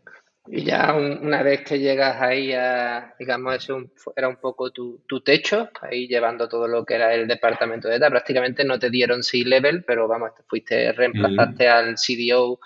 Y 0.51 0.65
ya 0.65 0.95
una 0.95 1.43
vez 1.43 1.63
que 1.63 1.79
llegas 1.79 2.21
ahí 2.23 2.53
a, 2.53 3.15
digamos, 3.19 3.57
ese 3.57 3.75
era 4.17 4.29
un 4.29 4.37
poco 4.37 4.71
tu, 4.71 5.03
techo, 5.23 5.69
ahí 5.83 6.09
llevando 6.09 6.49
todo 6.49 6.67
lo 6.67 6.87
que 6.87 6.95
era 6.95 7.15
el 7.15 7.29
departamento 7.29 7.89
de 7.89 7.99
data, 7.99 8.11
prácticamente 8.11 8.65
no 8.65 8.79
te 8.79 8.89
dieron 8.89 9.23
C-level, 9.23 9.85
pero 9.85 10.09
vamos, 10.09 10.31
fuiste, 10.47 10.93
reemplazaste 10.93 11.69
al 11.69 11.97
CDO 11.97 12.61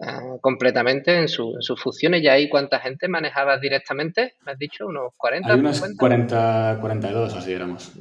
eh, 0.00 0.38
completamente 0.40 1.16
en, 1.18 1.28
su, 1.28 1.54
en, 1.54 1.62
sus 1.62 1.80
funciones. 1.80 2.22
¿Y 2.22 2.28
ahí 2.28 2.48
cuánta 2.48 2.80
gente 2.80 3.08
manejabas 3.08 3.60
directamente? 3.60 4.34
¿Me 4.44 4.52
has 4.52 4.58
dicho? 4.58 4.86
¿Unos 4.86 5.12
40? 5.16 5.52
Hay 5.52 5.58
unos 5.58 5.82
40, 5.98 6.78
42, 6.80 7.34
así 7.34 7.52
éramos. 7.52 7.92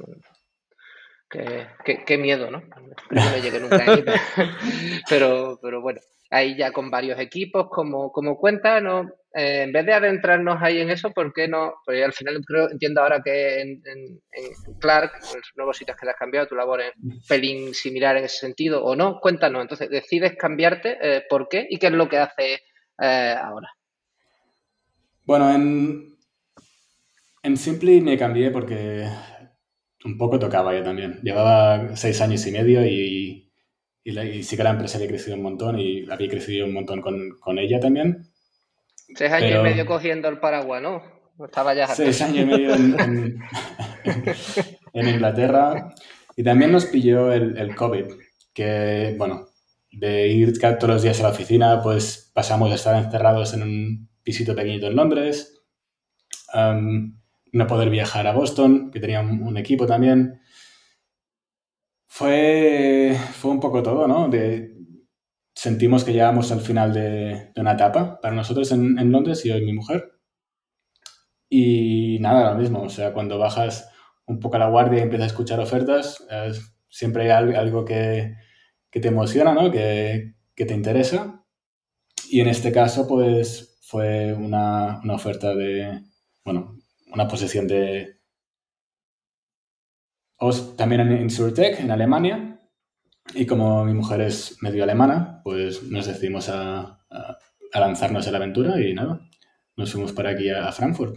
Qué, 1.30 2.04
qué, 2.06 2.18
miedo, 2.18 2.50
¿no? 2.50 2.62
Creo 3.10 3.24
que 3.24 3.38
no 3.38 3.44
llegué 3.44 3.60
nunca 3.60 3.84
ahí, 3.92 4.06
pero, 5.10 5.60
pero 5.62 5.82
bueno 5.82 6.00
ahí 6.36 6.56
ya 6.58 6.72
con 6.72 6.92
varios 6.92 7.20
equipos, 7.20 7.68
como, 7.70 8.12
como 8.12 8.38
cuenta, 8.38 8.82
¿no? 8.82 9.10
Eh, 9.34 9.64
en 9.64 9.72
vez 9.72 9.86
de 9.86 9.94
adentrarnos 9.94 10.58
ahí 10.62 10.80
en 10.80 10.90
eso, 10.90 11.12
¿por 11.12 11.34
qué 11.34 11.48
no? 11.48 11.76
Porque 11.86 12.04
al 12.04 12.14
final 12.14 12.42
entiendo 12.72 13.02
ahora 13.02 13.22
que 13.24 13.62
en, 13.62 13.82
Clark, 14.80 15.14
en 15.16 15.38
los 15.38 15.52
nuevos 15.56 15.78
sitios 15.78 15.98
que 15.98 16.06
te 16.06 16.12
has 16.12 16.18
cambiado, 16.18 16.48
tu 16.48 16.56
labor 16.56 16.82
es 16.82 16.92
pelín 17.28 17.74
similar 17.74 18.18
en 18.18 18.26
ese 18.26 18.38
sentido, 18.38 18.84
¿o 18.84 18.96
no? 18.96 19.20
Cuéntanos, 19.20 19.62
entonces, 19.62 19.90
decides 19.90 20.36
cambiarte, 20.38 20.98
eh, 21.02 21.24
¿por 21.30 21.48
qué? 21.48 21.66
¿Y 21.70 21.78
qué 21.78 21.88
es 21.88 21.94
lo 21.94 22.10
que 22.10 22.18
hace 22.18 22.62
eh, 23.02 23.36
ahora? 23.42 23.70
Bueno, 25.24 25.50
en, 25.52 26.18
en 27.44 27.58
Simply 27.58 28.02
me 28.02 28.18
cambié 28.18 28.52
porque 28.52 29.08
un 30.04 30.18
poco 30.18 30.38
tocaba 30.38 30.76
yo 30.76 30.84
también. 30.84 31.20
Llevaba 31.24 31.96
seis 31.96 32.20
años 32.22 32.46
y 32.46 32.52
medio 32.52 32.86
y 32.86 33.45
y, 34.06 34.44
sí 34.44 34.56
que 34.56 34.64
la 34.64 34.70
empresa 34.70 34.98
había 34.98 35.10
crecido 35.10 35.36
un 35.36 35.42
montón 35.42 35.78
y 35.80 36.06
había 36.10 36.30
crecido 36.30 36.68
un 36.68 36.74
montón 36.74 37.02
con, 37.02 37.58
ella 37.58 37.80
también. 37.80 38.28
Seis 39.16 39.32
años 39.32 39.60
y 39.60 39.64
medio 39.64 39.84
cogiendo 39.86 40.30
el 40.30 40.40
paraguas, 40.40 40.82
¿no? 40.82 41.04
Estaba 41.44 41.74
ya... 41.74 41.88
Seis 41.88 42.22
años 42.22 42.44
y 42.44 42.46
medio 42.46 42.76
en, 44.94 44.94
Inglaterra. 44.94 45.92
Y 46.36 46.44
también 46.44 46.72
nos 46.72 46.86
pilló 46.86 47.34
el, 47.34 47.76
COVID, 47.76 48.06
que, 48.54 49.16
bueno, 49.18 49.48
de 49.92 50.28
ir 50.28 50.60
todos 50.60 50.88
los 50.88 51.02
días 51.02 51.20
a 51.20 51.24
la 51.24 51.30
oficina, 51.30 51.82
pues 51.82 52.32
pasamos 52.34 52.72
a 52.72 52.76
estar 52.76 53.04
encerrados 53.04 53.56
en 53.56 53.64
un 53.64 54.08
pisito 54.22 54.56
pequeñito 54.56 54.86
en 54.86 54.96
Londres, 54.96 55.64
no 56.54 57.68
poder 57.68 57.90
viajar 57.90 58.28
a 58.28 58.34
Boston, 58.34 58.92
que 58.92 59.00
tenía 59.00 59.22
un 59.22 59.58
equipo 59.58 59.88
también. 59.88 60.42
Fue, 62.18 63.14
fue 63.34 63.52
un 63.52 63.60
poco 63.60 63.84
todo, 63.84 64.08
¿no? 64.08 64.30
De, 64.30 64.74
sentimos 65.54 66.06
que 66.06 66.14
llegamos 66.14 66.50
al 66.54 66.62
final 66.62 66.94
de, 66.94 67.52
una 67.58 67.74
etapa 67.74 68.22
para 68.22 68.34
nosotros 68.34 68.72
en, 68.72 69.12
Londres 69.12 69.46
y 69.46 69.52
hoy 69.52 69.66
mi 69.66 69.74
mujer. 69.74 70.14
Y 71.50 72.18
nada, 72.22 72.54
lo 72.54 72.58
mismo, 72.58 72.84
o 72.84 72.90
sea, 72.90 73.12
cuando 73.12 73.38
bajas 73.38 73.90
un 74.28 74.40
poco 74.40 74.56
a 74.56 74.60
la 74.60 74.70
guardia 74.70 75.00
y 75.00 75.02
empiezas 75.02 75.26
a 75.26 75.32
escuchar 75.32 75.60
ofertas, 75.60 76.26
siempre 76.88 77.24
hay 77.30 77.54
algo, 77.54 77.84
que, 77.84 78.38
te 78.92 79.08
emociona, 79.10 79.54
¿no? 79.54 79.70
Que, 79.70 80.36
te 80.56 80.74
interesa. 80.74 81.44
Y 82.30 82.40
en 82.40 82.48
este 82.48 82.72
caso, 82.72 83.10
pues 83.10 83.78
fue 83.82 84.32
una, 84.32 85.02
una 85.04 85.16
oferta 85.16 85.54
de, 85.54 86.02
bueno, 86.46 86.78
una 87.12 87.28
posición 87.28 87.68
de, 87.68 88.15
también 90.78 91.02
en 91.02 91.22
Insurtech, 91.22 91.80
en 91.80 91.92
Alemania. 91.92 92.60
Y 93.34 93.46
como 93.46 93.84
mi 93.86 93.94
mujer 93.94 94.22
es 94.22 94.58
medio 94.62 94.84
alemana, 94.84 95.42
pues 95.44 95.84
nos 95.84 96.06
decidimos 96.06 96.50
a, 96.50 97.00
lanzarnos 97.74 98.28
a 98.28 98.32
la 98.32 98.38
aventura 98.38 98.80
y 98.80 98.94
nada, 98.94 99.20
nos 99.76 99.92
fuimos 99.92 100.14
para 100.14 100.30
aquí 100.32 100.50
a, 100.50 100.72
Frankfurt. 100.72 101.16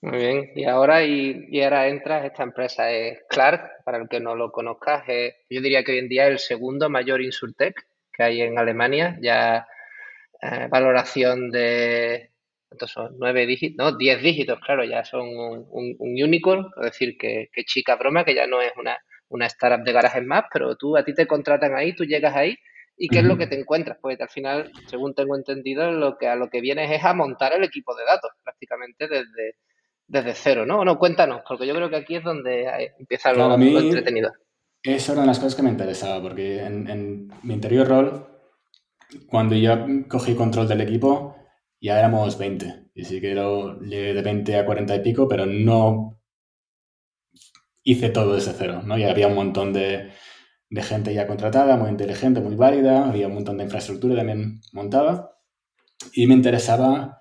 Muy 0.00 0.16
bien, 0.16 0.50
y 0.54 0.64
ahora, 0.64 1.04
y, 1.04 1.60
ahora 1.60 1.88
entras, 1.88 2.24
esta 2.24 2.44
empresa 2.44 2.90
es 2.92 3.18
Clark, 3.28 3.84
para 3.84 3.98
el 3.98 4.08
que 4.08 4.20
no 4.20 4.36
lo 4.36 4.52
conozcas, 4.52 5.02
yo 5.50 5.60
diría 5.60 5.82
que 5.82 5.92
hoy 5.92 5.98
en 5.98 6.08
día 6.08 6.26
es 6.26 6.32
el 6.32 6.38
segundo 6.38 6.88
mayor 6.88 7.20
Insurtech 7.20 7.88
que 8.18 8.22
hay 8.24 8.42
en 8.42 8.58
Alemania, 8.58 9.16
ya 9.20 9.66
eh, 10.42 10.66
valoración 10.68 11.50
de 11.50 12.32
¿cuántos 12.68 12.90
son? 12.90 13.16
¿Nueve 13.18 13.46
dígitos? 13.46 13.76
No, 13.76 13.96
diez 13.96 14.22
dígitos, 14.22 14.58
claro, 14.60 14.84
ya 14.84 15.04
son 15.04 15.26
un, 15.28 15.96
unicorn, 16.00 16.70
es 16.76 16.82
decir, 16.82 17.16
que, 17.18 17.48
chica 17.66 17.96
broma, 17.96 18.24
que 18.24 18.34
ya 18.34 18.46
no 18.46 18.60
es 18.60 18.72
una, 18.76 18.96
una 19.28 19.46
startup 19.46 19.84
de 19.84 19.92
garajes 19.92 20.24
más, 20.24 20.44
pero 20.52 20.76
tú, 20.76 20.96
a 20.96 21.04
ti 21.04 21.14
te 21.14 21.26
contratan 21.26 21.74
ahí, 21.74 21.94
tú 21.94 22.04
llegas 22.04 22.36
ahí, 22.36 22.56
¿y 22.96 23.08
qué 23.08 23.20
es 23.20 23.24
lo 23.24 23.38
que 23.38 23.46
te 23.46 23.58
encuentras? 23.58 23.98
Pues 24.00 24.20
al 24.20 24.28
final, 24.28 24.70
según 24.86 25.14
tengo 25.14 25.36
entendido, 25.36 25.90
lo 25.92 26.18
que 26.18 26.26
a 26.26 26.36
lo 26.36 26.48
que 26.50 26.60
vienes 26.60 26.90
es 26.90 27.04
a 27.04 27.14
montar 27.14 27.54
el 27.54 27.64
equipo 27.64 27.94
de 27.96 28.04
datos, 28.04 28.30
prácticamente 28.42 29.08
desde, 29.08 29.54
desde 30.06 30.34
cero, 30.34 30.66
¿no? 30.66 30.84
No, 30.84 30.98
cuéntanos, 30.98 31.42
porque 31.48 31.66
yo 31.66 31.74
creo 31.74 31.88
que 31.88 31.96
aquí 31.96 32.16
es 32.16 32.24
donde 32.24 32.92
empieza 32.98 33.32
lo, 33.32 33.54
entretenido. 33.54 34.30
Eso 34.82 35.12
era 35.12 35.22
una 35.22 35.22
de 35.22 35.26
las 35.28 35.38
cosas 35.38 35.54
que 35.54 35.62
me 35.62 35.70
interesaba, 35.70 36.22
porque 36.22 36.60
en, 36.60 36.88
en 36.88 37.28
mi 37.42 37.54
anterior 37.54 37.88
rol, 37.88 38.26
cuando 39.26 39.54
yo 39.54 39.86
cogí 40.08 40.34
control 40.34 40.68
del 40.68 40.82
equipo, 40.82 41.37
ya 41.80 41.98
éramos 41.98 42.38
20. 42.38 42.90
Y 42.94 43.04
sí 43.04 43.20
que 43.20 43.34
lo 43.34 43.80
llegué 43.80 44.14
de 44.14 44.22
20 44.22 44.56
a 44.56 44.66
40 44.66 44.96
y 44.96 45.00
pico, 45.00 45.28
pero 45.28 45.46
no 45.46 46.20
hice 47.82 48.10
todo 48.10 48.34
desde 48.34 48.52
cero, 48.52 48.82
¿no? 48.84 48.98
Ya 48.98 49.10
había 49.10 49.28
un 49.28 49.34
montón 49.34 49.72
de, 49.72 50.12
gente 50.76 51.14
ya 51.14 51.26
contratada, 51.26 51.76
muy 51.76 51.90
inteligente, 51.90 52.40
muy 52.40 52.56
válida, 52.56 53.08
había 53.08 53.28
un 53.28 53.34
montón 53.34 53.56
de 53.58 53.64
infraestructura 53.64 54.16
también 54.16 54.60
montada. 54.72 55.32
Y 56.12 56.26
me 56.26 56.34
interesaba, 56.34 57.20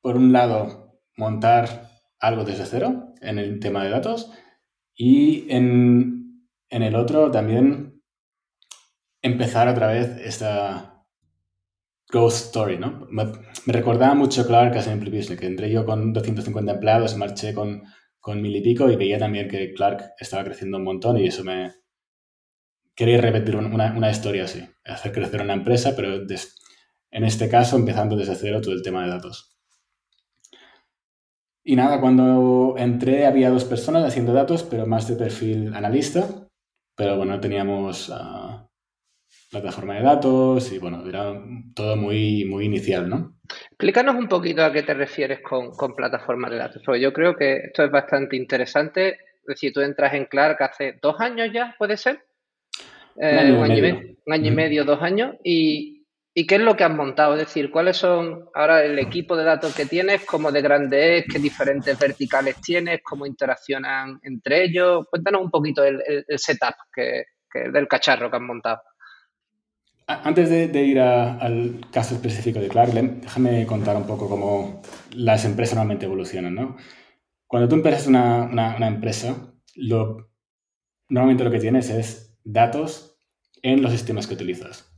por 0.00 0.16
un 0.16 0.32
lado, 0.32 1.00
montar 1.16 1.90
algo 2.20 2.44
desde 2.44 2.66
cero 2.66 3.14
en 3.20 3.38
el 3.38 3.60
tema 3.60 3.84
de 3.84 3.90
datos 3.90 4.32
y 4.94 5.46
en, 5.52 6.48
en 6.70 6.82
el 6.82 6.94
otro 6.94 7.30
también 7.30 8.02
empezar 9.20 9.68
otra 9.68 9.88
vez 9.88 10.16
esta, 10.24 10.95
Ghost 12.08 12.46
Story, 12.46 12.78
¿no? 12.78 13.06
Me, 13.10 13.32
recordaba 13.66 14.14
mucho 14.14 14.46
Clark 14.46 14.76
a 14.76 14.82
Simple 14.82 15.10
Business, 15.10 15.40
que 15.40 15.46
entré 15.46 15.70
yo 15.70 15.84
con 15.84 16.12
250 16.12 16.72
empleados, 16.72 17.16
marché 17.16 17.52
con, 17.52 17.82
con 18.20 18.40
mil 18.40 18.54
y 18.54 18.62
pico 18.62 18.90
y 18.90 18.96
veía 18.96 19.18
también 19.18 19.48
que 19.48 19.72
Clark 19.74 20.14
estaba 20.18 20.44
creciendo 20.44 20.78
un 20.78 20.84
montón 20.84 21.18
y 21.18 21.26
eso 21.26 21.44
me... 21.44 21.72
Quería 22.94 23.20
repetir 23.20 23.56
una, 23.56 23.94
una 23.94 24.10
historia 24.10 24.44
así, 24.44 24.66
hacer 24.84 25.12
crecer 25.12 25.42
una 25.42 25.52
empresa, 25.52 25.94
pero 25.94 26.14
en 27.10 27.24
este 27.24 27.48
caso 27.48 27.76
empezando 27.76 28.16
desde 28.16 28.36
cero 28.36 28.60
todo 28.62 28.72
el 28.72 28.82
tema 28.82 29.04
de 29.04 29.10
datos. 29.10 29.56
Y 31.62 31.76
nada, 31.76 32.00
cuando 32.00 32.76
entré 32.78 33.26
había 33.26 33.50
dos 33.50 33.64
personas 33.64 34.04
haciendo 34.04 34.32
datos, 34.32 34.62
pero 34.62 34.86
más 34.86 35.08
de 35.08 35.16
perfil 35.16 35.74
analista, 35.74 36.48
pero 36.94 37.16
bueno, 37.16 37.40
teníamos... 37.40 38.08
Uh, 38.08 38.65
plataforma 39.50 39.94
de 39.94 40.02
datos 40.02 40.72
y 40.72 40.78
bueno, 40.78 41.06
era 41.06 41.32
todo 41.74 41.96
muy, 41.96 42.44
muy 42.44 42.66
inicial, 42.66 43.08
¿no? 43.08 43.36
Explícanos 43.70 44.16
un 44.16 44.28
poquito 44.28 44.64
a 44.64 44.72
qué 44.72 44.82
te 44.82 44.94
refieres 44.94 45.40
con, 45.40 45.70
con 45.70 45.94
plataforma 45.94 46.50
de 46.50 46.56
datos, 46.56 46.82
porque 46.84 47.00
yo 47.00 47.12
creo 47.12 47.36
que 47.36 47.56
esto 47.66 47.84
es 47.84 47.90
bastante 47.90 48.36
interesante. 48.36 49.08
Es 49.08 49.46
decir, 49.46 49.72
tú 49.72 49.80
entras 49.80 50.14
en 50.14 50.24
Clark 50.24 50.60
hace 50.62 50.98
dos 51.00 51.20
años 51.20 51.50
ya, 51.52 51.74
¿puede 51.78 51.96
ser? 51.96 52.24
un, 53.14 53.24
año 53.24 53.76
y, 54.26 54.50
medio, 54.50 54.84
dos 54.84 55.00
años. 55.00 55.36
Y 55.42 55.96
¿Y 56.38 56.46
qué 56.46 56.56
es 56.56 56.60
lo 56.60 56.76
que 56.76 56.84
has 56.84 56.94
montado? 56.94 57.32
Es 57.32 57.38
decir, 57.38 57.70
¿cuáles 57.70 57.96
son 57.96 58.50
ahora 58.52 58.84
el 58.84 58.98
equipo 58.98 59.38
de 59.38 59.44
datos 59.44 59.74
que 59.74 59.86
tienes? 59.86 60.22
¿Cómo 60.26 60.52
de 60.52 60.60
grande 60.60 61.16
es? 61.16 61.24
¿Qué 61.32 61.38
diferentes 61.38 61.98
verticales 61.98 62.60
tienes? 62.60 63.00
¿Cómo 63.02 63.24
interaccionan 63.24 64.20
entre 64.22 64.64
ellos? 64.64 65.06
Cuéntanos 65.08 65.40
un 65.40 65.50
poquito 65.50 65.82
el, 65.82 65.98
setup 66.36 66.74
que, 66.92 67.24
del 67.72 67.88
cacharro 67.88 68.30
que 68.30 68.36
has 68.36 68.42
montado. 68.42 68.82
Antes 70.08 70.50
de, 70.50 70.84
ir 70.84 71.00
al 71.00 71.80
caso 71.90 72.14
específico 72.14 72.60
de 72.60 72.68
Clark, 72.68 72.92
déjame 72.92 73.66
contar 73.66 73.96
un 73.96 74.06
poco 74.06 74.28
cómo 74.28 74.80
las 75.10 75.44
empresas 75.44 75.74
normalmente 75.74 76.06
evolucionan. 76.06 76.54
¿no? 76.54 76.76
Cuando 77.48 77.68
tú 77.68 77.74
empiezas 77.74 78.06
una, 78.06 78.76
empresa, 78.86 79.52
normalmente 81.08 81.42
lo 81.42 81.50
que 81.50 81.58
tienes 81.58 81.90
es 81.90 82.38
datos 82.44 83.18
en 83.62 83.82
los 83.82 83.90
sistemas 83.90 84.28
que 84.28 84.34
utilizas. 84.34 84.92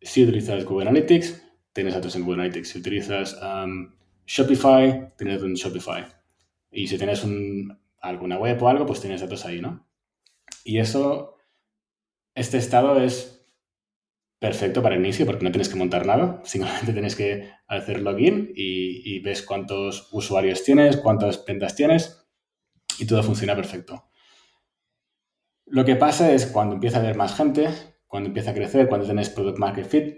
Si 0.00 0.22
utilizas 0.22 0.64
Google 0.64 0.90
Analytics, 0.90 1.42
tienes 1.72 1.94
datos 1.94 2.14
en 2.14 2.22
Google 2.22 2.42
Analytics. 2.42 2.68
Si 2.68 2.78
utilizas 2.78 3.36
um, 3.42 3.92
Shopify, 4.26 5.12
tienes 5.16 5.36
datos 5.36 5.48
en 5.48 5.54
Shopify. 5.54 6.04
Y 6.70 6.86
si 6.86 6.98
tienes 6.98 7.26
alguna 8.00 8.38
web 8.38 8.62
o 8.62 8.68
algo, 8.68 8.86
pues 8.86 9.00
tienes 9.00 9.22
datos 9.22 9.44
ahí, 9.44 9.60
¿no? 9.60 9.88
Y 10.62 10.78
eso, 10.78 11.36
este 12.36 12.58
estado 12.58 13.00
es 13.00 13.41
perfecto 14.42 14.82
para 14.82 14.96
el 14.96 15.00
inicio 15.00 15.24
porque 15.24 15.44
no 15.44 15.52
tienes 15.52 15.68
que 15.68 15.76
montar 15.76 16.04
nada, 16.04 16.40
simplemente 16.44 16.92
tienes 16.92 17.14
que 17.14 17.52
hacer 17.68 18.02
login 18.02 18.52
y, 18.56 19.20
ves 19.20 19.40
cuántos 19.42 20.08
usuarios 20.10 20.64
tienes, 20.64 20.96
cuántas 20.96 21.44
ventas 21.46 21.76
tienes 21.76 22.26
y 22.98 23.06
todo 23.06 23.22
funciona 23.22 23.54
perfecto. 23.54 24.10
Lo 25.66 25.84
que 25.84 25.94
pasa 25.94 26.32
es 26.32 26.46
cuando 26.46 26.74
empieza 26.74 26.98
a 26.98 27.02
haber 27.02 27.16
más 27.16 27.36
gente, 27.36 27.68
cuando 28.08 28.30
empieza 28.30 28.50
a 28.50 28.54
crecer, 28.54 28.88
cuando 28.88 29.06
tienes 29.06 29.30
product 29.30 29.58
market 29.58 29.86
fit, 29.86 30.16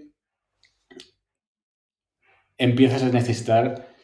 empiezas 2.56 3.02
a 3.02 3.10
necesitar 3.10 3.94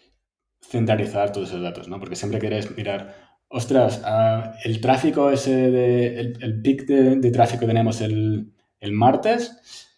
centralizar 0.60 1.32
todos 1.32 1.48
esos 1.48 1.62
datos, 1.62 1.88
¿no? 1.88 1.98
Porque 1.98 2.16
siempre 2.16 2.40
quieres 2.40 2.76
mirar, 2.76 3.38
ostras, 3.48 4.02
ah, 4.04 4.52
el 4.64 4.82
tráfico 4.82 5.30
ese, 5.30 5.70
de, 5.70 6.20
el, 6.20 6.60
pic 6.60 6.86
de, 6.86 7.30
tráfico 7.30 7.60
que 7.60 7.68
tenemos 7.68 8.02
el, 8.02 8.52
martes, 8.92 9.89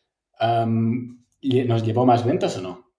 ¿nos 0.43 1.85
llevó 1.85 2.07
más 2.07 2.25
ventas 2.25 2.57
o 2.59 2.63
no? 2.63 2.93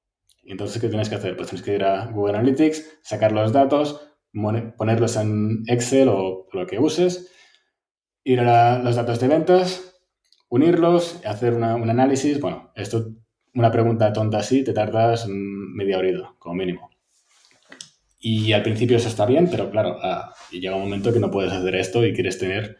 Entonces, 0.45 0.81
¿qué 0.81 0.89
tienes 0.89 1.09
que 1.09 1.15
hacer? 1.15 1.35
Pues 1.37 1.49
tienes 1.49 1.65
que 1.65 1.75
ir 1.75 1.83
a 1.83 2.07
Google 2.07 2.37
Analytics, 2.37 2.99
sacar 3.01 3.31
los 3.31 3.53
datos, 3.53 4.01
ponerlos 4.77 5.15
en 5.15 5.63
Excel 5.67 6.09
o 6.09 6.47
lo 6.51 6.67
que 6.67 6.79
uses, 6.79 7.31
ir 8.23 8.39
a 8.41 8.79
los 8.79 8.95
datos 8.95 9.19
de 9.19 9.27
ventas, 9.27 10.01
unirlos, 10.49 11.21
hacer 11.25 11.53
un 11.53 11.63
análisis. 11.63 12.39
Bueno, 12.39 12.71
esto, 12.75 13.11
una 13.53 13.71
pregunta 13.71 14.11
tonta 14.11 14.39
así, 14.39 14.63
te 14.63 14.73
tardas 14.73 15.27
media 15.27 15.97
hora, 15.97 16.33
como 16.39 16.55
mínimo. 16.55 16.89
Y 18.19 18.53
al 18.53 18.63
principio 18.63 18.97
eso 18.97 19.09
está 19.09 19.25
bien, 19.25 19.49
pero 19.49 19.69
claro, 19.69 19.97
ah, 20.01 20.33
llega 20.51 20.75
un 20.75 20.83
momento 20.83 21.11
que 21.11 21.19
no 21.19 21.29
puedes 21.29 21.51
hacer 21.51 21.75
esto 21.75 22.05
y 22.05 22.13
quieres 22.13 22.39
tener 22.39 22.77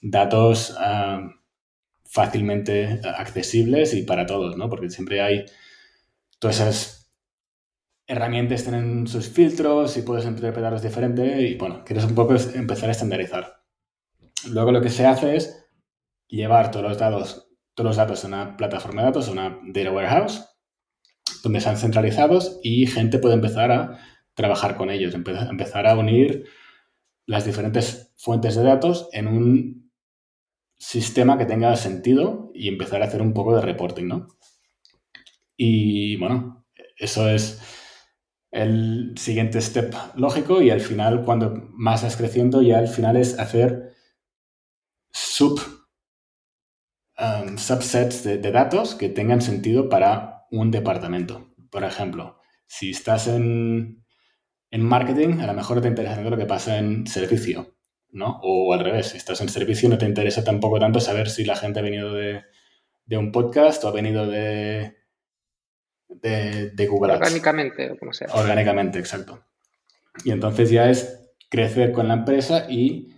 datos 0.00 0.74
fácilmente 2.10 3.00
accesibles 3.04 3.94
y 3.94 4.02
para 4.02 4.26
todos, 4.26 4.56
¿no? 4.56 4.68
Porque 4.68 4.90
siempre 4.90 5.20
hay 5.20 5.44
todas 6.40 6.60
esas 6.60 7.12
herramientas 8.06 8.64
tienen 8.64 9.06
sus 9.06 9.28
filtros 9.28 9.96
y 9.96 10.02
puedes 10.02 10.24
interpretarlos 10.24 10.82
diferente 10.82 11.42
y 11.42 11.54
bueno, 11.54 11.84
quieres 11.84 12.04
un 12.04 12.16
poco 12.16 12.34
empezar 12.54 12.88
a 12.88 12.92
estandarizar. 12.92 13.62
Luego 14.48 14.72
lo 14.72 14.82
que 14.82 14.88
se 14.88 15.06
hace 15.06 15.36
es 15.36 15.64
llevar 16.26 16.72
todos 16.72 16.88
los 16.88 16.98
datos, 16.98 17.48
todos 17.74 17.90
los 17.90 17.96
datos 17.96 18.24
a 18.24 18.26
una 18.26 18.56
plataforma 18.56 19.02
de 19.02 19.06
datos, 19.06 19.28
a 19.28 19.32
una 19.32 19.60
data 19.68 19.92
warehouse, 19.92 20.44
donde 21.44 21.60
sean 21.60 21.76
centralizados 21.76 22.58
y 22.64 22.88
gente 22.88 23.20
puede 23.20 23.34
empezar 23.34 23.70
a 23.70 23.98
trabajar 24.34 24.76
con 24.76 24.90
ellos, 24.90 25.14
empezar 25.14 25.86
a 25.86 25.96
unir 25.96 26.46
las 27.26 27.44
diferentes 27.44 28.12
fuentes 28.16 28.56
de 28.56 28.64
datos 28.64 29.08
en 29.12 29.28
un 29.28 29.89
sistema 30.80 31.38
que 31.38 31.44
tenga 31.44 31.76
sentido 31.76 32.50
y 32.54 32.66
empezar 32.66 33.02
a 33.02 33.04
hacer 33.04 33.22
un 33.22 33.32
poco 33.32 33.54
de 33.54 33.62
reporting, 33.62 34.08
¿no? 34.08 34.26
Y 35.56 36.16
bueno, 36.16 36.66
eso 36.96 37.28
es 37.28 37.60
el 38.50 39.14
siguiente 39.16 39.60
step 39.60 39.94
lógico 40.16 40.60
y 40.60 40.70
al 40.70 40.80
final, 40.80 41.24
cuando 41.24 41.68
más 41.74 42.02
vas 42.02 42.16
creciendo, 42.16 42.62
ya 42.62 42.78
al 42.78 42.88
final 42.88 43.16
es 43.16 43.38
hacer 43.38 43.92
sub 45.12 45.60
Um, 47.20 47.58
subsets 47.58 48.24
de, 48.24 48.38
datos 48.38 48.94
que 48.94 49.10
tengan 49.10 49.42
sentido 49.42 49.90
para 49.90 50.46
un 50.50 50.70
departamento. 50.70 51.52
Por 51.70 51.84
ejemplo, 51.84 52.38
si 52.66 52.92
estás 52.92 53.26
en, 53.26 54.06
en 54.70 54.82
marketing, 54.82 55.40
a 55.40 55.46
lo 55.46 55.52
mejor 55.52 55.82
te 55.82 55.88
interesa 55.88 56.22
lo 56.22 56.38
que 56.38 56.46
pasa 56.46 56.78
en 56.78 57.06
servicio, 57.06 57.76
¿no? 58.12 58.40
O 58.42 58.72
al 58.72 58.80
revés, 58.80 59.08
si 59.08 59.16
estás 59.16 59.40
en 59.40 59.48
servicio 59.48 59.88
no 59.88 59.98
te 59.98 60.06
interesa 60.06 60.44
tampoco 60.44 60.78
tanto 60.78 61.00
saber 61.00 61.28
si 61.28 61.44
la 61.44 61.56
gente 61.56 61.80
ha 61.80 61.82
venido 61.82 62.12
de, 62.14 62.42
de 63.06 63.16
un 63.16 63.32
podcast 63.32 63.82
o 63.84 63.88
ha 63.88 63.92
venido 63.92 64.26
de, 64.26 64.96
de, 66.08 66.70
de 66.70 66.86
Google 66.86 67.12
Ads. 67.14 67.22
Orgánicamente, 67.22 67.90
o 67.90 67.98
como 67.98 68.12
sea. 68.12 68.28
Orgánicamente, 68.32 68.98
exacto. 68.98 69.44
Y 70.24 70.32
entonces 70.32 70.70
ya 70.70 70.90
es 70.90 71.32
crecer 71.48 71.92
con 71.92 72.08
la 72.08 72.14
empresa 72.14 72.66
y 72.68 73.08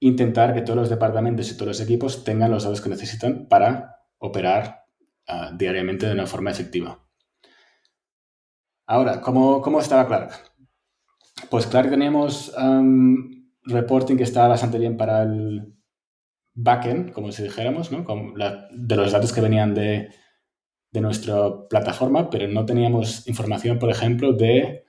intentar 0.00 0.54
que 0.54 0.62
todos 0.62 0.76
los 0.76 0.90
departamentos 0.90 1.50
y 1.50 1.54
todos 1.54 1.68
los 1.68 1.80
equipos 1.80 2.24
tengan 2.24 2.50
los 2.50 2.64
datos 2.64 2.80
que 2.80 2.88
necesitan 2.88 3.46
para 3.48 4.00
operar 4.18 4.84
ah, 5.28 5.52
diariamente 5.54 6.06
de 6.06 6.12
una 6.12 6.26
forma 6.26 6.50
efectiva. 6.50 7.06
Ahora, 8.86 9.20
¿cómo, 9.20 9.62
cómo 9.62 9.80
estaba 9.80 10.06
Clark? 10.06 10.32
Pues 11.50 11.66
Clark 11.66 11.90
teníamos 11.90 12.52
reporting 13.64 14.16
que 14.16 14.24
estaba 14.24 14.48
bastante 14.48 14.78
bien 14.78 14.96
para 14.96 15.22
el 15.22 15.74
backend, 16.54 17.12
como 17.12 17.32
si 17.32 17.42
dijéramos, 17.42 17.90
de 17.90 18.96
los 18.96 19.12
datos 19.12 19.32
que 19.32 19.40
venían 19.40 19.74
de, 19.74 20.10
nuestra 20.92 21.68
plataforma, 21.70 22.28
pero 22.28 22.46
no 22.48 22.66
teníamos 22.66 23.26
información, 23.26 23.78
por 23.78 23.90
ejemplo, 23.90 24.34
de 24.34 24.84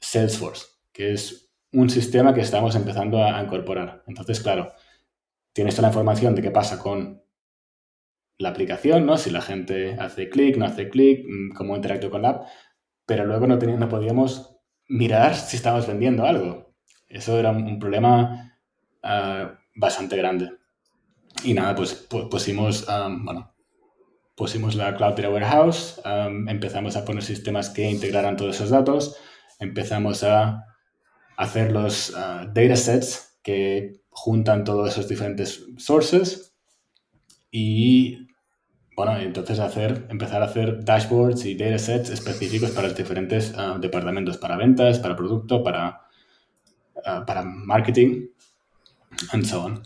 Salesforce, 0.00 0.66
que 0.92 1.12
es 1.12 1.52
un 1.72 1.90
sistema 1.90 2.34
que 2.34 2.40
estamos 2.40 2.74
empezando 2.74 3.22
a, 3.22 3.40
incorporar. 3.40 4.02
Entonces, 4.08 4.40
claro, 4.40 4.72
tienes 5.52 5.76
toda 5.76 5.88
la 5.88 5.92
información 5.92 6.34
de 6.34 6.42
qué 6.42 6.50
pasa 6.50 6.78
con 6.80 7.22
la 8.38 8.48
aplicación, 8.48 9.06
¿no? 9.06 9.16
Si 9.16 9.30
la 9.30 9.40
gente 9.40 9.94
hace 9.98 10.28
clic, 10.28 10.56
no 10.56 10.64
hace 10.64 10.88
clic, 10.88 11.24
mm, 11.28 11.54
cómo 11.54 11.76
interactúa 11.76 12.10
con 12.10 12.22
la 12.22 12.30
app, 12.30 12.46
pero 13.06 13.24
luego 13.24 13.46
no, 13.46 13.58
teníamos, 13.58 13.80
no 13.80 13.88
podíamos 13.88 14.56
mirar 14.88 15.36
si 15.36 15.56
estábamos 15.56 15.86
vendiendo 15.86 16.24
algo. 16.24 16.67
Eso 17.08 17.38
era 17.38 17.50
un 17.50 17.78
problema 17.78 18.54
ah, 19.02 19.58
bastante 19.74 20.16
grande. 20.16 20.52
Y 21.44 21.54
nada, 21.54 21.74
pues 21.74 21.94
pusimos, 21.94 22.86
bueno, 23.20 23.54
pusimos 24.34 24.74
la 24.74 24.96
Cloud 24.96 25.14
Data 25.14 25.30
Warehouse, 25.30 26.00
empezamos 26.48 26.96
a 26.96 27.04
poner 27.04 27.22
sistemas 27.22 27.70
que 27.70 27.88
integraran 27.88 28.36
todos 28.36 28.56
esos 28.56 28.70
datos, 28.70 29.16
empezamos 29.60 30.24
a 30.24 30.64
hacer 31.36 31.70
los 31.70 32.10
uh, 32.10 32.50
datasets 32.52 33.38
que 33.42 34.02
juntan 34.10 34.64
todos 34.64 34.90
esos 34.90 35.08
diferentes 35.08 35.64
sources 35.78 36.56
y 37.50 38.26
bueno, 38.96 39.16
entonces 39.18 39.60
hacer, 39.60 40.06
empezar 40.10 40.42
a 40.42 40.46
hacer 40.46 40.84
dashboards 40.84 41.44
y 41.46 41.54
datasets 41.54 42.10
específicos 42.10 42.72
para 42.72 42.88
los 42.88 42.96
diferentes 42.96 43.54
ah, 43.56 43.78
departamentos, 43.80 44.38
para 44.38 44.56
ventas, 44.56 44.98
para 44.98 45.14
producto, 45.14 45.62
para, 45.62 46.07
ah, 47.08 47.24
para 47.26 47.42
marketing, 47.42 48.28
and 49.32 49.44
so 49.44 49.64
on. 49.64 49.82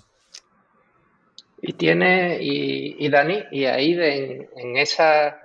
Y 1.64 1.74
tiene, 1.74 2.38
y, 2.40 3.08
Dani, 3.08 3.44
y 3.52 3.66
ahí 3.66 3.92
en 3.92 4.76
esa 4.76 5.38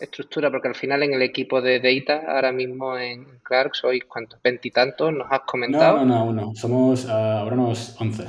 estructura, 0.00 0.50
porque 0.50 0.68
al 0.68 0.74
final 0.74 1.02
en 1.02 1.14
el 1.14 1.22
equipo 1.22 1.60
de 1.60 1.80
Data, 1.80 2.24
ahora 2.28 2.52
mismo 2.52 2.96
en 2.96 3.24
Clark, 3.42 3.74
sois 3.74 4.04
cuántos, 4.04 4.40
veintitantos, 4.42 5.12
nos 5.12 5.26
has 5.30 5.40
comentado. 5.40 6.04
No, 6.04 6.26
no, 6.26 6.32
no, 6.32 6.54
somos 6.54 7.06
ah, 7.08 7.40
ahora 7.40 7.54
unos 7.56 7.96
once. 8.00 8.24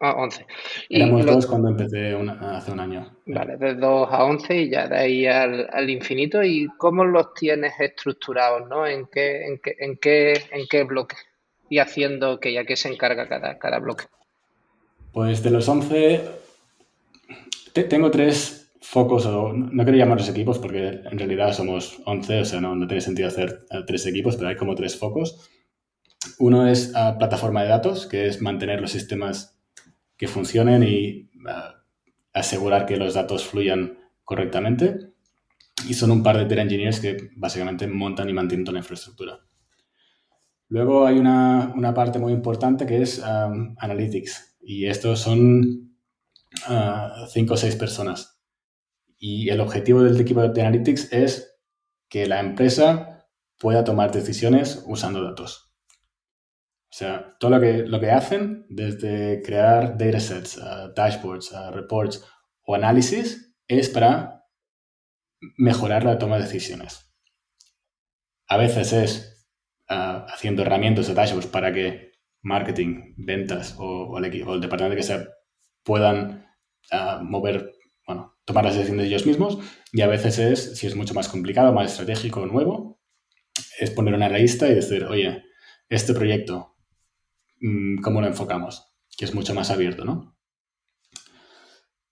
Ah, 0.00 0.14
once. 0.16 0.44
Éramos 0.88 1.24
dos 1.24 1.46
cuando 1.46 1.68
empecé 1.68 2.14
hace 2.40 2.72
un 2.72 2.80
año. 2.80 3.10
Vale, 3.26 3.56
de 3.56 3.74
dos 3.74 4.08
a 4.10 4.24
once 4.24 4.54
y 4.54 4.70
ya 4.70 4.86
de 4.86 4.98
ahí 4.98 5.26
al, 5.26 5.88
infinito. 5.88 6.42
¿Y 6.42 6.68
cómo 6.76 7.04
los 7.04 7.32
tienes 7.34 7.72
estructurados, 7.78 8.68
no? 8.68 8.86
¿En 8.86 9.06
qué, 9.06 9.46
en 9.46 9.58
qué, 9.58 9.76
en 9.78 9.96
qué, 9.96 10.32
en 10.50 10.66
qué 10.68 10.84
bloque? 10.84 11.16
Y 11.74 11.80
haciendo 11.80 12.38
que 12.38 12.52
ya 12.52 12.64
que 12.64 12.76
se 12.76 12.88
encarga 12.88 13.28
cada, 13.28 13.58
cada 13.58 13.80
bloque. 13.80 14.04
Pues 15.12 15.42
de 15.42 15.50
los 15.50 15.68
once, 15.68 16.20
tengo 17.72 18.12
tres 18.12 18.72
focos, 18.80 19.26
no 19.26 19.82
quiero 19.82 19.98
llamarlos 19.98 20.28
equipos 20.28 20.60
porque 20.60 21.00
en 21.10 21.18
realidad 21.18 21.52
somos 21.52 22.00
11, 22.04 22.42
o 22.42 22.44
sea, 22.44 22.60
no, 22.60 22.86
tiene 22.86 23.00
sentido 23.00 23.26
hacer 23.26 23.66
eh, 23.72 23.80
tres 23.84 24.06
equipos, 24.06 24.36
pero 24.36 24.50
hay 24.50 24.56
como 24.56 24.76
tres 24.76 24.96
focos. 24.96 25.50
Uno 26.38 26.68
es 26.68 26.92
uh, 26.94 27.18
plataforma 27.18 27.64
de 27.64 27.70
datos, 27.70 28.06
que 28.06 28.28
es 28.28 28.40
mantener 28.40 28.80
los 28.80 28.92
sistemas 28.92 29.58
que 30.16 30.28
funcionen 30.28 30.84
y 30.84 31.28
uh, 31.44 31.74
asegurar 32.34 32.86
que 32.86 32.96
los 32.96 33.14
datos 33.14 33.44
fluyan 33.44 33.98
correctamente. 34.22 35.12
y 35.88 35.94
son 35.94 36.12
un 36.12 36.22
par 36.22 36.36
de 36.38 36.44
data 36.44 36.62
engineers 36.62 37.00
que 37.00 37.30
básicamente 37.34 37.88
montan 37.88 38.30
y 38.30 38.32
mantienen 38.32 38.64
toda 38.64 38.74
la 38.74 38.78
infraestructura. 38.78 39.40
Luego 40.74 41.06
hay 41.06 41.20
una, 41.20 41.72
una 41.76 41.94
parte 41.94 42.18
muy 42.18 42.32
importante 42.32 42.84
que 42.84 43.00
es 43.00 43.20
um, 43.20 43.76
Analytics 43.78 44.56
y 44.60 44.86
estos 44.86 45.20
son 45.20 45.96
uh, 46.68 47.26
cinco 47.28 47.54
o 47.54 47.56
seis 47.56 47.76
personas. 47.76 48.42
Y 49.16 49.50
el 49.50 49.60
objetivo 49.60 50.02
del 50.02 50.20
equipo 50.20 50.42
de 50.42 50.60
Analytics 50.60 51.12
es 51.12 51.60
que 52.08 52.26
la 52.26 52.40
empresa 52.40 53.24
pueda 53.56 53.84
tomar 53.84 54.10
decisiones 54.10 54.82
usando 54.88 55.22
datos. 55.22 55.72
O 56.90 56.96
sea, 56.96 57.36
todo 57.38 57.52
lo 57.52 57.60
que, 57.60 57.86
lo 57.86 58.00
que 58.00 58.10
hacen, 58.10 58.66
desde 58.68 59.42
crear 59.42 59.96
datasets, 59.96 60.56
uh, 60.56 60.92
dashboards, 60.92 61.52
uh, 61.52 61.70
reports 61.70 62.26
o 62.64 62.74
análisis, 62.74 63.54
es 63.68 63.88
para 63.88 64.44
mejorar 65.56 66.02
la 66.02 66.18
toma 66.18 66.38
de 66.38 66.42
decisiones. 66.42 67.14
A 68.48 68.56
veces 68.56 68.92
es 68.92 69.33
haciendo 69.88 70.62
herramientas 70.62 71.08
de 71.08 71.14
dashboards 71.14 71.46
para 71.46 71.72
que 71.72 72.12
marketing, 72.42 73.14
ventas 73.16 73.74
o, 73.78 74.18
el, 74.18 74.60
departamento 74.60 74.96
que 74.96 75.02
sea 75.02 75.26
puedan 75.82 76.46
mover, 77.22 77.72
bueno, 78.06 78.36
tomar 78.44 78.64
las 78.64 78.74
decisiones 78.74 79.04
de 79.04 79.08
ellos 79.08 79.26
mismos. 79.26 79.58
Y 79.92 80.02
a 80.02 80.06
veces 80.06 80.38
es, 80.38 80.78
si 80.78 80.86
es 80.86 80.94
mucho 80.94 81.14
más 81.14 81.28
complicado, 81.28 81.72
más 81.72 81.90
estratégico, 81.90 82.46
nuevo, 82.46 83.00
es 83.78 83.90
poner 83.90 84.14
una 84.14 84.28
lista 84.28 84.68
y 84.68 84.74
decir, 84.74 85.04
oye, 85.04 85.42
este 85.88 86.14
proyecto, 86.14 86.76
mm, 87.60 88.00
¿cómo 88.02 88.20
lo 88.20 88.26
enfocamos? 88.26 88.94
Que 89.16 89.24
es 89.24 89.34
mucho 89.34 89.54
más 89.54 89.70
abierto, 89.70 90.04
¿no? 90.04 90.36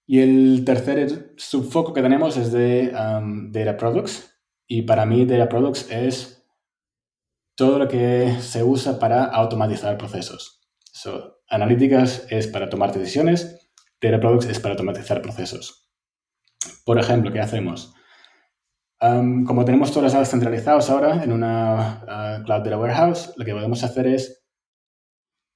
Y 0.07 0.21
el 0.21 0.65
tercer 0.65 1.35
subfoco 1.37 1.93
que 1.95 2.03
tenemos 2.03 2.37
es 2.37 2.53
de 2.53 2.91
Data 2.91 3.77
Products. 3.77 4.37
Y 4.67 4.83
para 4.83 5.07
mí 5.07 5.25
Data 5.25 5.49
Products 5.49 5.91
es 5.91 6.42
todo 7.55 7.79
lo 7.79 7.89
que 7.89 8.37
se 8.41 8.63
usa 8.63 8.99
para 8.99 9.25
automatizar 9.25 9.99
procesos. 9.99 10.61
analíticas 11.49 12.27
es 12.31 12.47
para 12.47 12.69
tomar 12.69 12.93
decisiones, 12.93 13.69
Data 14.01 14.21
Products 14.21 14.47
es 14.47 14.59
para 14.59 14.73
automatizar 14.73 15.23
procesos. 15.23 15.91
Por 16.85 16.99
ejemplo, 16.99 17.33
¿qué 17.33 17.41
hacemos? 17.41 17.95
como 19.47 19.65
tenemos 19.65 19.91
todas 19.91 20.05
las 20.05 20.13
datos 20.13 20.29
centralizadas 20.29 20.89
ahora 20.89 21.25
en 21.25 21.33
una 21.33 22.05
uh, 22.05 22.45
Cloud 22.45 22.63
Data 22.63 22.79
Warehouse, 22.79 23.35
lo 23.37 23.45
que 23.45 23.53
podemos 23.53 23.83
hacer 23.83 24.07
es, 24.07 24.45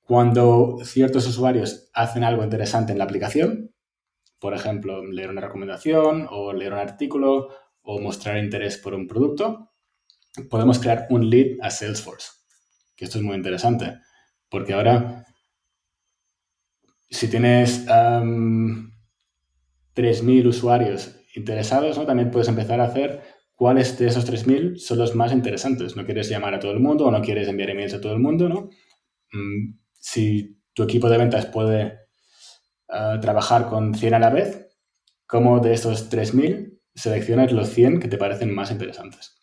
cuando 0.03 0.79
ciertos 0.83 1.29
usuarios 1.29 1.89
hacen 1.95 2.25
algo 2.25 2.43
interesante 2.43 2.91
en 2.91 2.99
la 2.99 3.05
aplicación, 3.05 3.73
por 4.41 4.53
ejemplo, 4.53 5.05
leer 5.05 5.31
una 5.31 5.43
recomendación 5.43 6.27
o 6.29 6.53
leer 6.53 6.73
un 6.73 6.81
artículo 6.81 7.49
o 7.83 8.01
mostrar 8.01 8.37
interés 8.39 8.79
por 8.79 8.95
un 8.95 9.07
producto, 9.07 9.71
podemos 10.45 10.79
crear 10.79 11.07
un 11.11 11.29
lead 11.31 11.59
a 11.63 11.71
Salesforce. 11.71 12.31
Que 12.97 13.05
esto 13.05 13.19
es 13.19 13.25
muy 13.25 13.37
interesante, 13.37 13.99
porque 14.49 14.73
ahora, 14.73 15.27
si 17.11 17.29
tienes 17.29 17.87
3.000 17.87 20.47
usuarios 20.47 21.17
interesados, 21.35 22.05
también 22.07 22.31
puedes 22.31 22.49
empezar 22.49 22.81
a 22.81 22.85
hacer 22.85 23.23
cuáles 23.55 23.99
de 23.99 24.07
esos 24.07 24.31
3.000 24.31 24.79
son 24.79 24.99
los 24.99 25.15
más 25.15 25.33
interesantes. 25.33 25.97
No 25.97 26.05
quieres 26.05 26.29
llamar 26.29 26.55
a 26.55 26.61
todo 26.61 26.73
el 26.73 26.81
mundo 26.81 27.07
o 27.07 27.11
no 27.11 27.23
quieres 27.23 27.49
enviar 27.49 27.71
emails 27.71 27.95
a 27.95 28.01
todo 28.01 28.13
el 28.13 28.21
mundo, 28.21 28.49
¿no? 28.49 28.71
Mm, 29.33 29.79
si 29.93 30.61
tu 30.73 30.85
equipo 30.85 31.09
de 31.09 31.19
ventas 31.19 31.47
puede 31.47 31.99
ah, 32.89 33.19
trabajar 33.21 33.69
con 33.69 33.95
100 33.95 34.15
a 34.15 34.19
la 34.19 34.31
vez, 34.31 34.69
¿cómo 35.27 35.61
de 35.61 35.75
esos 35.75 36.11
3.000 36.11 36.81
seleccionas 36.95 37.53
los 37.53 37.69
100 37.71 38.01
que 38.01 38.09
te 38.09 38.19
parecen 38.19 38.55
más 38.55 38.71
interesantes? 38.71 39.36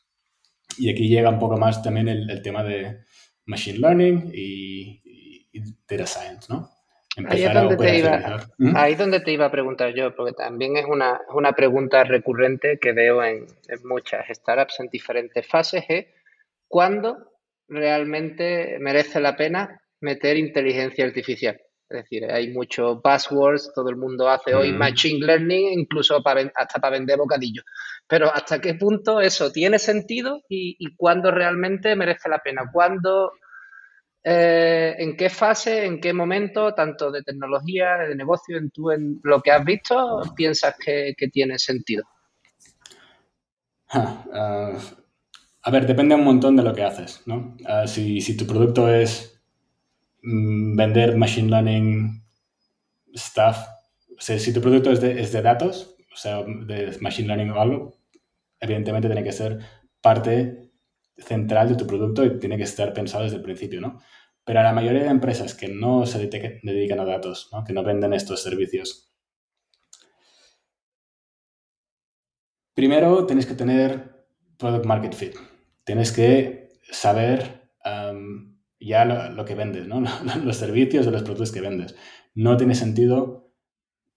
Y 0.78 0.89
aquí 0.89 1.07
llega 1.07 1.30
un 1.30 1.39
poco 1.39 1.57
más 1.57 1.82
también 1.82 2.07
el, 2.07 2.41
tema 2.41 2.63
de 2.63 2.99
Machine 3.45 3.80
Learning 3.80 4.32
y, 4.34 5.01
Data 5.88 6.07
Science, 6.07 6.51
¿no? 6.51 6.69
ahí 7.28 7.43
es, 7.43 7.53
donde 7.53 7.78
te 7.78 7.97
iba, 7.99 8.47
¿Mm? 8.57 8.76
ahí 8.76 8.95
donde 8.95 9.19
te 9.19 9.32
iba 9.32 9.45
a 9.45 9.51
preguntar 9.51 9.93
yo, 9.93 10.15
porque 10.15 10.34
también 10.34 10.78
es 10.78 10.86
una, 10.86 11.21
una 11.36 11.53
pregunta 11.53 12.03
recurrente 12.03 12.80
que 12.80 12.91
veo 12.91 13.24
en, 13.24 13.45
en, 13.67 13.88
muchas 13.88 14.26
startups 14.30 14.80
en 14.80 14.88
diferentes 14.88 15.45
fases, 15.45 15.84
es 15.88 16.07
¿cuándo 16.67 17.34
realmente 17.67 18.78
merece 18.80 19.19
la 19.19 19.36
pena 19.36 19.80
meter 20.01 20.38
inteligencia 20.38 21.05
artificial? 21.05 21.61
Es 21.93 22.03
decir, 22.03 22.25
hay 22.29 22.51
muchos 22.51 23.01
buzzwords, 23.01 23.71
todo 23.73 23.89
el 23.89 23.95
mundo 23.95 24.27
hace 24.27 24.53
hoy 24.55 24.71
mm. 24.71 24.77
Machine 24.77 25.25
Learning, 25.25 25.79
incluso 25.79 26.17
hasta 26.17 26.79
para 26.79 26.97
vender 26.97 27.17
bocadillos. 27.17 27.63
Pero 28.07 28.33
¿hasta 28.33 28.59
qué 28.59 28.73
punto 28.73 29.21
eso 29.21 29.51
tiene 29.51 29.79
sentido 29.79 30.41
y, 30.49 30.95
cuándo 30.95 31.31
realmente 31.31 31.95
merece 31.95 32.29
la 32.29 32.39
pena? 32.39 32.69
¿Cuándo, 32.71 33.33
eh, 34.23 34.95
en 34.97 35.15
qué 35.15 35.29
fase, 35.29 35.85
en 35.85 36.01
qué 36.01 36.13
momento, 36.13 36.73
tanto 36.73 37.11
de 37.11 37.21
tecnología, 37.21 37.97
de 37.97 38.15
negocio, 38.15 38.57
en, 38.57 38.71
tú, 38.71 38.91
en 38.91 39.19
lo 39.23 39.41
que 39.41 39.51
has 39.51 39.63
visto, 39.63 40.21
piensas 40.35 40.75
que, 40.77 41.15
tiene 41.31 41.59
sentido? 41.59 42.03
Ah, 43.89 44.75
a 45.65 45.71
ver, 45.71 45.87
depende 45.87 46.15
un 46.15 46.25
montón 46.25 46.57
de 46.57 46.63
lo 46.63 46.73
que 46.73 46.83
haces, 46.83 47.21
¿no? 47.25 47.55
Ah, 47.65 47.87
si, 47.87 48.35
tu 48.35 48.45
producto 48.45 48.93
es 48.93 49.32
vender 50.24 51.17
machine 51.17 51.49
learning 51.49 52.24
stuff, 53.15 53.57
o 54.17 54.21
sea, 54.21 54.39
si 54.39 54.53
tu 54.53 54.61
producto 54.61 54.91
es 54.91 55.01
de, 55.01 55.21
es 55.21 55.32
de 55.32 55.41
datos, 55.41 55.95
o 56.11 56.15
sea, 56.15 56.43
de 56.43 56.97
Machine 57.01 57.28
Learning 57.28 57.51
o 57.51 57.59
algo, 57.59 57.97
evidentemente 58.59 59.07
tiene 59.07 59.24
que 59.24 59.32
ser 59.32 59.59
parte 60.01 60.71
central 61.17 61.69
de 61.69 61.76
tu 61.76 61.88
producto 61.88 62.24
y 62.24 62.39
tiene 62.39 62.57
que 62.57 62.63
estar 62.63 62.93
pensado 62.93 63.24
desde 63.24 63.38
el 63.38 63.43
principio, 63.43 63.82
¿no? 63.82 63.99
Pero 64.45 64.59
a 64.59 64.63
la 64.63 64.74
mayoría 64.74 65.03
de 65.03 65.09
empresas 65.09 65.53
que 65.55 65.67
no 65.67 66.05
se 66.05 66.19
dedican 66.28 66.99
a 66.99 67.05
datos, 67.05 67.49
¿no? 67.51 67.63
que 67.63 67.74
no 67.74 67.84
venden 67.84 68.13
estos 68.13 68.43
servicios, 68.43 69.13
primero 72.74 73.26
tienes 73.26 73.45
que 73.45 73.53
tener 73.53 74.26
product 74.57 74.86
market 74.86 75.13
fit. 75.13 75.36
Tienes 75.86 76.11
que 76.11 76.69
saber 76.91 77.62
ya 78.86 79.05
lo, 79.05 79.29
lo, 79.31 79.45
que 79.45 79.55
vendes, 79.55 79.88
¿no? 79.88 80.01
los 80.43 80.57
servicios 80.57 81.07
o 81.07 81.11
los 81.11 81.23
productos 81.23 81.51
que 81.51 81.61
vendes. 81.61 81.95
No 82.34 82.57
tiene 82.57 82.75
sentido 82.75 83.51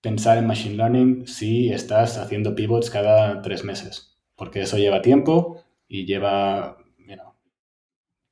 pensar 0.00 0.38
en 0.38 0.46
Machine 0.46 0.76
Learning 0.76 1.26
si 1.26 1.72
estás 1.72 2.18
haciendo 2.18 2.54
pivots 2.54 2.90
cada 2.90 3.42
tres 3.42 3.64
meses, 3.64 4.18
porque 4.36 4.62
eso 4.62 4.78
lleva 4.78 5.02
tiempo 5.02 5.62
y 5.88 6.06
lleva, 6.06 6.78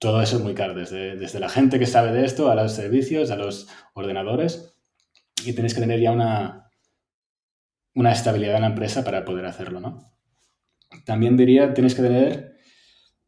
todo 0.04 0.20
eso 0.20 0.36
es 0.36 0.42
muy 0.42 0.54
caro, 0.54 0.74
desde, 0.74 1.16
desde 1.16 1.40
la 1.40 1.48
gente 1.48 1.78
que 1.78 1.86
sabe 1.86 2.12
de 2.12 2.26
esto, 2.26 2.50
a 2.50 2.54
los 2.54 2.72
servicios, 2.72 3.30
a 3.30 3.36
los 3.36 3.68
ordenadores, 3.94 4.76
y 5.46 5.54
tienes 5.54 5.72
que 5.72 5.80
tener 5.80 5.98
ya 5.98 6.12
una, 6.12 6.70
una 7.94 8.12
estabilidad 8.12 8.56
en 8.56 8.62
la 8.62 8.68
empresa 8.68 9.02
para 9.02 9.24
poder 9.24 9.46
hacerlo, 9.46 9.80
¿no? 9.80 10.12
También 11.06 11.38
diría, 11.38 11.72
tienes 11.72 11.94
que 11.94 12.02
tener 12.02 12.56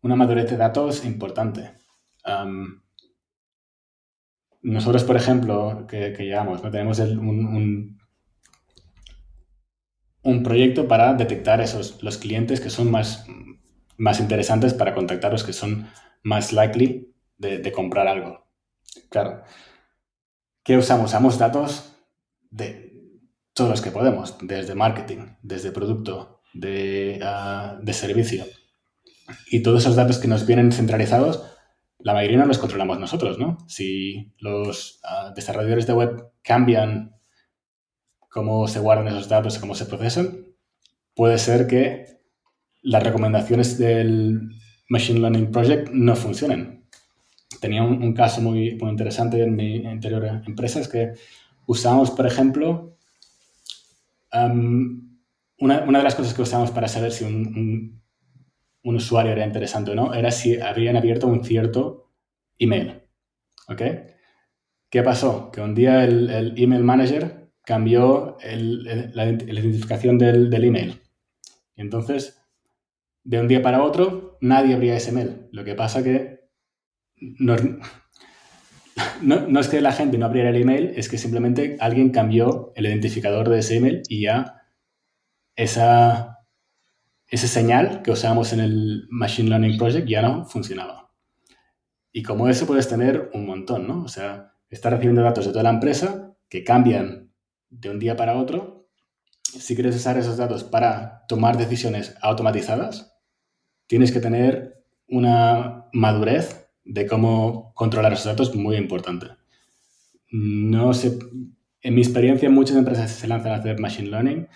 una 0.03 0.17
madurez 0.17 0.51
de 0.51 0.59
datos 0.59 1.07
importante. 1.07 1.73
Nosotros, 4.73 5.05
por 5.05 5.17
ejemplo, 5.17 5.87
que, 5.89 6.13
llevamos, 6.19 6.61
tenemos 6.63 6.99
un, 6.99 7.99
un 10.27 10.43
proyecto 10.43 10.89
para 10.89 11.15
detectar 11.15 11.61
esos, 11.61 12.03
los 12.03 12.19
clientes 12.19 12.61
que 12.61 12.69
son 12.69 12.91
más, 12.91 13.25
más 13.97 14.19
interesantes 14.19 14.75
para 14.75 14.93
contactarlos, 14.93 15.45
que 15.45 15.53
son 15.53 15.89
más 16.25 16.53
likely 16.53 17.15
de, 17.39 17.71
comprar 17.71 18.09
algo. 18.09 18.45
Claro. 19.09 19.45
¿Qué 20.65 20.77
usamos? 20.77 21.11
Usamos 21.11 21.39
datos 21.39 21.97
de 22.51 23.21
todos 23.53 23.71
los 23.71 23.81
que 23.81 23.93
podemos, 23.93 24.37
desde 24.43 24.75
marketing, 24.75 25.37
desde 25.43 25.71
producto, 25.71 26.43
de, 26.53 27.21
ah, 27.23 27.79
de 27.81 27.93
servicio. 27.93 28.47
Y 29.53 29.63
todos 29.63 29.83
esos 29.83 29.95
datos 29.95 30.19
que 30.19 30.27
nos 30.27 30.45
vienen 30.45 30.73
centralizados, 30.73 31.56
la 32.07 32.15
mayoría 32.15 32.39
no 32.39 32.47
los 32.47 32.59
controlamos 32.59 33.01
nosotros, 33.01 33.37
¿no? 33.37 33.59
Si 33.67 34.33
los 34.39 35.01
ah, 35.03 35.33
desarrolladores 35.35 35.89
de 35.89 35.93
web 35.93 36.31
cambian 36.41 37.17
cómo 38.31 38.69
se 38.69 38.79
guardan 38.79 39.09
esos 39.09 39.29
datos 39.29 39.59
cómo 39.59 39.75
se 39.75 39.87
procesan, 39.87 40.55
puede 41.17 41.37
ser 41.37 41.67
que 41.67 42.21
las 42.81 43.03
recomendaciones 43.03 43.77
del 43.77 44.41
Machine 44.89 45.19
Learning 45.19 45.51
Project 45.51 45.89
no 45.91 46.15
funcionen. 46.15 46.87
Tenía 47.61 47.83
un, 47.83 48.13
caso 48.13 48.41
muy, 48.41 48.77
muy, 48.77 48.91
interesante 48.91 49.43
en 49.43 49.57
mi 49.57 49.85
anterior 49.85 50.43
empresa, 50.47 50.79
es 50.79 50.87
que 50.87 51.11
usamos, 51.67 52.13
por 52.13 52.29
ejemplo, 52.29 52.97
una, 55.59 55.81
de 55.81 56.05
las 56.05 56.15
cosas 56.15 56.35
que 56.35 56.43
usamos 56.43 56.71
para 56.71 56.87
saber 56.87 57.11
si 57.11 57.25
un, 57.25 58.01
usuario 58.95 59.33
era 59.33 59.45
interesante 59.45 59.91
o 59.91 59.95
no, 59.97 60.15
era 60.15 60.31
si 60.31 60.61
habían 60.61 60.97
abierto 60.97 61.27
un 61.27 61.43
cierto 61.43 62.13
email. 62.59 63.03
¿Ok? 63.69 63.83
¿Qué 64.89 65.03
pasó? 65.03 65.51
Que 65.51 65.61
un 65.61 65.75
día 65.75 66.05
el, 66.05 66.31
el 66.31 66.55
email 66.57 66.85
manager 66.85 67.47
cambió 67.67 68.37
la, 68.43 69.27
identificación 69.27 70.17
del, 70.19 70.65
email. 70.65 71.03
Y 71.75 71.83
entonces 71.83 72.41
de 73.25 73.41
un 73.41 73.49
día 73.49 73.61
para 73.61 73.83
otro 73.83 74.39
nadie 74.41 74.75
abría 74.75 74.97
ese 74.97 75.11
mail. 75.13 75.49
Lo 75.51 75.65
que 75.65 75.75
pasa 75.75 76.03
que 76.05 76.49
no, 77.19 77.57
no, 79.21 79.61
es 79.61 79.69
que 79.69 79.81
la 79.81 79.93
gente 79.93 80.17
no 80.17 80.27
abriera 80.27 80.51
el 80.51 80.63
email, 80.63 80.93
es 80.97 81.09
que 81.09 81.19
simplemente 81.19 81.77
alguien 81.81 82.11
cambió 82.11 82.73
el 82.77 82.87
identificador 82.87 83.49
de 83.49 83.59
ese 83.59 83.77
email 83.77 84.03
y 84.09 84.23
ya 84.23 84.63
esa, 85.57 86.36
ese 87.29 87.49
señal 87.49 88.03
que 88.03 88.13
usábamos 88.13 88.53
en 88.53 88.61
el 88.61 89.07
Machine 89.11 89.49
Learning 89.49 89.79
Project 89.79 90.09
ya 90.09 90.23
no 90.23 90.45
funcionaba. 90.45 91.11
Y 92.13 92.23
como 92.23 92.49
eso 92.49 92.67
puedes 92.67 92.89
tener 92.89 93.31
un 93.35 93.47
montón, 93.47 93.87
¿no? 93.87 94.05
O 94.05 94.09
sea, 94.09 94.53
estás 94.71 94.93
recibiendo 94.93 95.23
datos 95.23 95.45
de 95.47 95.53
toda 95.53 95.65
la 95.65 95.71
empresa 95.71 96.35
que 96.49 96.65
cambian 96.65 97.33
de 97.69 97.91
un 97.91 97.99
día 97.99 98.17
para 98.17 98.37
otro. 98.37 98.89
Si 99.43 99.75
quieres 99.75 99.97
usar 99.97 100.17
esos 100.17 100.37
datos 100.37 100.65
para 100.65 101.27
tomar 101.27 101.57
decisiones 101.57 102.15
automatizadas, 102.23 103.15
tienes 103.87 104.13
que 104.13 104.21
tener 104.21 104.85
una 105.09 105.87
madurez 105.93 106.71
de 106.85 107.07
cómo 107.07 107.73
controlar 107.75 108.13
esos 108.13 108.27
datos 108.27 108.55
muy 108.55 108.77
importante. 108.77 109.27
No 110.31 110.95
sé, 110.95 111.19
en 111.81 111.95
mi 111.95 112.01
experiencia 112.01 112.49
muchas 112.51 112.77
empresas 112.77 113.11
se 113.11 113.29
lanzan 113.29 113.53
a 113.53 113.57
hacer 113.57 113.79
machine 113.81 114.09
learning 114.09 114.49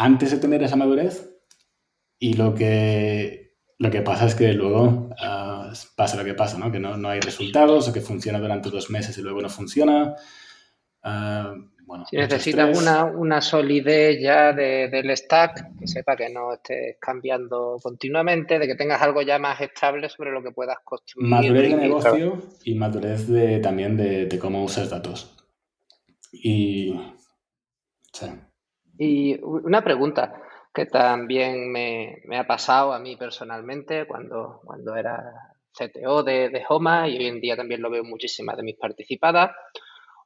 antes 0.00 0.30
de 0.30 0.38
tener 0.38 0.62
esa 0.62 0.76
madurez 0.76 1.30
y 2.18 2.32
lo 2.32 2.54
que, 2.54 3.58
lo 3.78 3.90
que 3.90 4.00
pasa 4.00 4.24
es 4.24 4.34
que 4.34 4.54
luego 4.54 5.10
ah, 5.20 5.70
pasa 5.94 6.16
lo 6.16 6.24
que 6.24 6.32
pasa, 6.32 6.56
¿no? 6.56 6.72
que 6.72 6.80
no, 6.80 6.96
no, 6.96 7.10
hay 7.10 7.20
resultados 7.20 7.86
o 7.86 7.92
que 7.92 8.00
funciona 8.00 8.40
durante 8.40 8.70
dos 8.70 8.88
meses 8.88 9.18
y 9.18 9.22
luego 9.22 9.42
no 9.42 9.50
funciona. 9.50 10.14
Uh, 11.04 12.04
si 12.08 12.16
necesitas 12.16 12.78
una, 12.78 13.04
una, 13.04 13.40
solidez 13.42 14.18
ya 14.22 14.52
del 14.52 15.14
stack, 15.16 15.78
que 15.78 15.86
sepa 15.86 16.16
que 16.16 16.30
no 16.30 16.54
estés 16.54 16.96
cambiando 16.98 17.76
continuamente, 17.82 18.58
de 18.58 18.66
que 18.66 18.76
tengas 18.76 19.02
algo 19.02 19.20
ya 19.20 19.38
más 19.38 19.60
estable 19.60 20.08
sobre 20.08 20.30
lo 20.30 20.42
que 20.42 20.52
puedas 20.52 20.78
construir. 20.84 21.28
Madurez 21.28 21.70
de 21.70 21.76
negocio 21.76 22.42
y 22.64 22.74
madurez 22.74 23.26
de, 23.26 23.58
también 23.58 23.96
de, 23.96 24.38
cómo 24.38 24.64
usas 24.64 24.88
datos. 24.88 25.36
Y. 26.32 26.94
Y 29.02 29.40
una 29.42 29.82
pregunta 29.82 30.42
que 30.74 30.84
también 30.84 31.72
me, 31.72 32.20
ha 32.36 32.46
pasado 32.46 32.92
a 32.92 32.98
mí 32.98 33.16
personalmente 33.16 34.06
cuando, 34.06 34.60
cuando 34.62 34.94
era 34.94 35.22
CTO 35.72 36.22
de, 36.22 36.50
de 36.50 36.62
Homa 36.68 37.08
y 37.08 37.16
hoy 37.16 37.26
en 37.28 37.40
día 37.40 37.56
también 37.56 37.80
lo 37.80 37.88
veo 37.88 38.04
muchísimas 38.04 38.58
de 38.58 38.62
mis 38.62 38.76
participadas. 38.76 39.52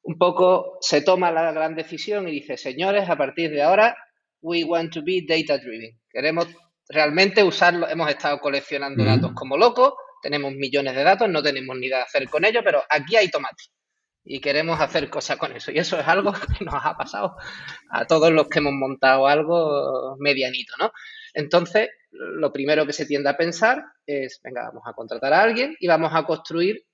Un 0.02 0.18
poco 0.18 0.78
se 0.80 1.02
toma 1.02 1.30
la 1.30 1.52
gran 1.52 1.76
decisión 1.76 2.26
y 2.28 2.32
dice, 2.32 2.56
señores, 2.56 3.08
a 3.08 3.16
partir 3.16 3.52
de 3.52 3.62
ahora, 3.62 3.96
we 4.42 4.64
want 4.64 4.92
to 4.92 5.02
be 5.04 5.24
data 5.24 5.56
driven. 5.56 5.96
Queremos 6.10 6.48
realmente 6.88 7.44
usarlo, 7.44 7.88
hemos 7.88 8.10
estado 8.10 8.40
coleccionando 8.40 9.04
datos 9.04 9.34
como 9.34 9.56
locos, 9.56 9.94
tenemos 10.20 10.52
millones 10.52 10.96
de 10.96 11.04
datos, 11.04 11.28
no 11.28 11.44
tenemos 11.44 11.76
ni 11.78 11.86
idea 11.86 11.98
de 11.98 12.04
hacer 12.04 12.28
con 12.28 12.44
ellos, 12.44 12.64
pero 12.64 12.82
aquí 12.90 13.14
hay 13.14 13.30
tomate 13.30 13.62
y 14.24 14.40
queremos 14.40 14.80
hacer 14.80 15.10
cosas 15.10 15.36
con 15.36 15.52
eso. 15.52 15.70
Y 15.70 15.78
eso 15.78 15.98
es 15.98 16.08
algo 16.08 16.32
que 16.58 16.64
nos 16.64 16.74
ha 16.74 16.96
pasado 16.96 17.36
a 17.90 18.06
todos 18.06 18.32
los 18.32 18.48
que 18.48 18.60
hemos 18.60 18.72
montado 18.72 19.26
algo 19.26 20.16
medianito, 20.18 20.74
¿no? 20.78 20.92
Entonces, 21.34 21.90
lo 22.10 22.52
primero 22.52 22.86
que 22.86 22.92
se 22.92 23.06
tiende 23.06 23.28
a 23.28 23.36
pensar 23.36 23.84
es, 24.06 24.40
venga, 24.42 24.66
vamos 24.66 24.84
a 24.86 24.92
contratar 24.92 25.32
a 25.32 25.42
alguien 25.42 25.76
y 25.78 25.86
vamos 25.88 26.12
a 26.14 26.24
construir 26.24 26.84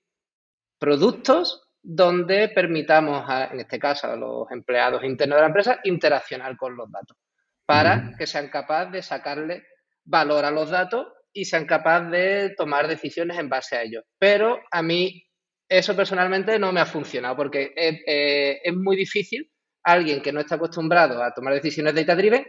productos 0.79 1.63
donde 1.83 2.49
permitamos, 2.49 3.25
en 3.51 3.59
este 3.59 3.79
caso, 3.79 4.07
a 4.07 4.15
los 4.15 4.51
empleados 4.51 5.03
internos 5.03 5.37
de 5.37 5.41
la 5.41 5.47
empresa 5.47 5.79
interaccionar 5.83 6.57
con 6.57 6.75
los 6.75 6.91
datos 6.91 7.17
para 7.65 8.13
que 8.17 8.27
sean 8.27 8.49
capaces 8.49 8.91
de 8.91 9.01
sacarle 9.01 9.63
valor 10.03 10.43
a 10.43 10.51
los 10.51 10.69
datos 10.69 11.07
y 11.31 11.45
sean 11.45 11.65
capaces 11.65 12.11
de 12.11 12.55
tomar 12.57 12.87
decisiones 12.87 13.37
en 13.37 13.47
base 13.47 13.77
a 13.77 13.83
ellos. 13.83 14.03
Pero 14.19 14.59
a 14.69 14.81
mí 14.81 15.23
eso 15.71 15.95
personalmente 15.95 16.59
no 16.59 16.73
me 16.73 16.81
ha 16.81 16.85
funcionado 16.85 17.37
porque 17.37 17.71
es, 17.75 18.01
eh, 18.05 18.59
es 18.61 18.75
muy 18.75 18.97
difícil 18.97 19.49
alguien 19.83 20.21
que 20.21 20.33
no 20.33 20.41
está 20.41 20.55
acostumbrado 20.55 21.23
a 21.23 21.33
tomar 21.33 21.53
decisiones 21.53 21.95
data 21.95 22.13
driven, 22.13 22.45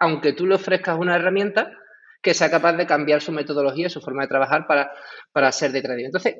aunque 0.00 0.32
tú 0.32 0.46
le 0.46 0.56
ofrezcas 0.56 0.98
una 0.98 1.14
herramienta 1.14 1.70
que 2.20 2.34
sea 2.34 2.50
capaz 2.50 2.72
de 2.72 2.84
cambiar 2.84 3.22
su 3.22 3.30
metodología, 3.30 3.88
su 3.88 4.00
forma 4.00 4.22
de 4.22 4.28
trabajar 4.28 4.66
para, 4.66 4.90
para 5.30 5.52
ser 5.52 5.72
data 5.72 5.88
driven. 5.88 6.06
Entonces, 6.06 6.38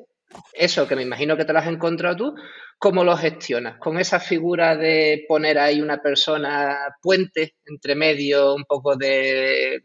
eso 0.51 0.85
que 0.85 0.97
me 0.97 1.03
imagino 1.03 1.37
que 1.37 1.45
te 1.45 1.53
lo 1.53 1.59
has 1.59 1.67
encontrado 1.67 2.17
tú, 2.17 2.35
¿cómo 2.77 3.05
lo 3.05 3.15
gestionas? 3.15 3.79
Con 3.79 3.97
esa 3.97 4.19
figura 4.19 4.75
de 4.75 5.23
poner 5.29 5.57
ahí 5.57 5.79
una 5.79 6.01
persona 6.01 6.93
puente 7.01 7.55
entre 7.65 7.95
medio, 7.95 8.53
un 8.53 8.65
poco 8.65 8.97
de 8.97 9.81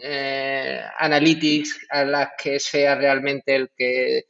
eh, 0.00 0.80
analytics 0.96 1.86
a 1.90 2.04
las 2.04 2.28
que 2.40 2.60
sea 2.60 2.94
realmente 2.94 3.56
el 3.56 3.70
que 3.76 4.26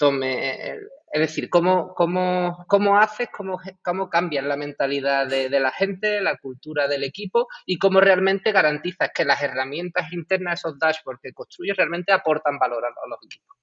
tome. 0.00 0.70
es 1.12 1.20
decir, 1.20 1.50
¿cómo, 1.50 1.92
cómo, 1.94 2.64
cómo 2.66 2.96
haces, 2.96 3.28
cómo, 3.36 3.58
cómo 3.84 4.08
cambias 4.08 4.44
la 4.44 4.56
mentalidad 4.56 5.26
de, 5.28 5.50
la 5.60 5.70
gente, 5.70 6.22
la 6.22 6.38
cultura 6.38 6.88
del 6.88 7.04
equipo 7.04 7.48
y 7.66 7.76
cómo 7.78 8.00
realmente 8.00 8.50
garantizas 8.50 9.10
que 9.14 9.26
las 9.26 9.42
herramientas 9.42 10.10
internas, 10.12 10.60
esos 10.60 10.78
dashboards 10.78 11.20
que 11.22 11.34
construyes, 11.34 11.76
realmente 11.76 12.12
aportan 12.12 12.58
valor 12.58 12.82
a 12.84 13.08
los 13.08 13.18
equipos? 13.24 13.56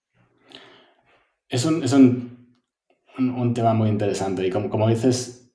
Es 1.49 1.65
un, 1.65 1.83
es 1.83 1.93
un, 1.93 2.61
un, 3.17 3.53
tema 3.53 3.73
muy 3.73 3.89
interesante 3.89 4.45
y 4.45 4.51
como, 4.51 4.69
como 4.69 4.87
dices, 4.87 5.51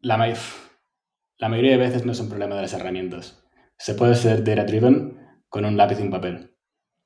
la, 0.00 0.16
la 1.38 1.48
mayoría 1.48 1.72
de 1.72 1.78
veces 1.78 2.04
no 2.04 2.12
es 2.12 2.20
un 2.20 2.28
problema 2.28 2.54
de 2.54 2.62
las 2.62 2.74
herramientas. 2.74 3.42
Se 3.76 3.94
puede 3.94 4.14
ser 4.14 4.44
data 4.44 4.64
driven 4.64 5.18
con 5.48 5.64
un 5.64 5.76
lápiz 5.76 5.98
y 5.98 6.02
un 6.02 6.10
papel, 6.10 6.54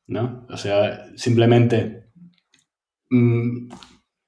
¿no? 0.09 0.47
O 0.51 0.57
sea, 0.57 1.07
simplemente 1.17 2.04
mm, 3.15 3.69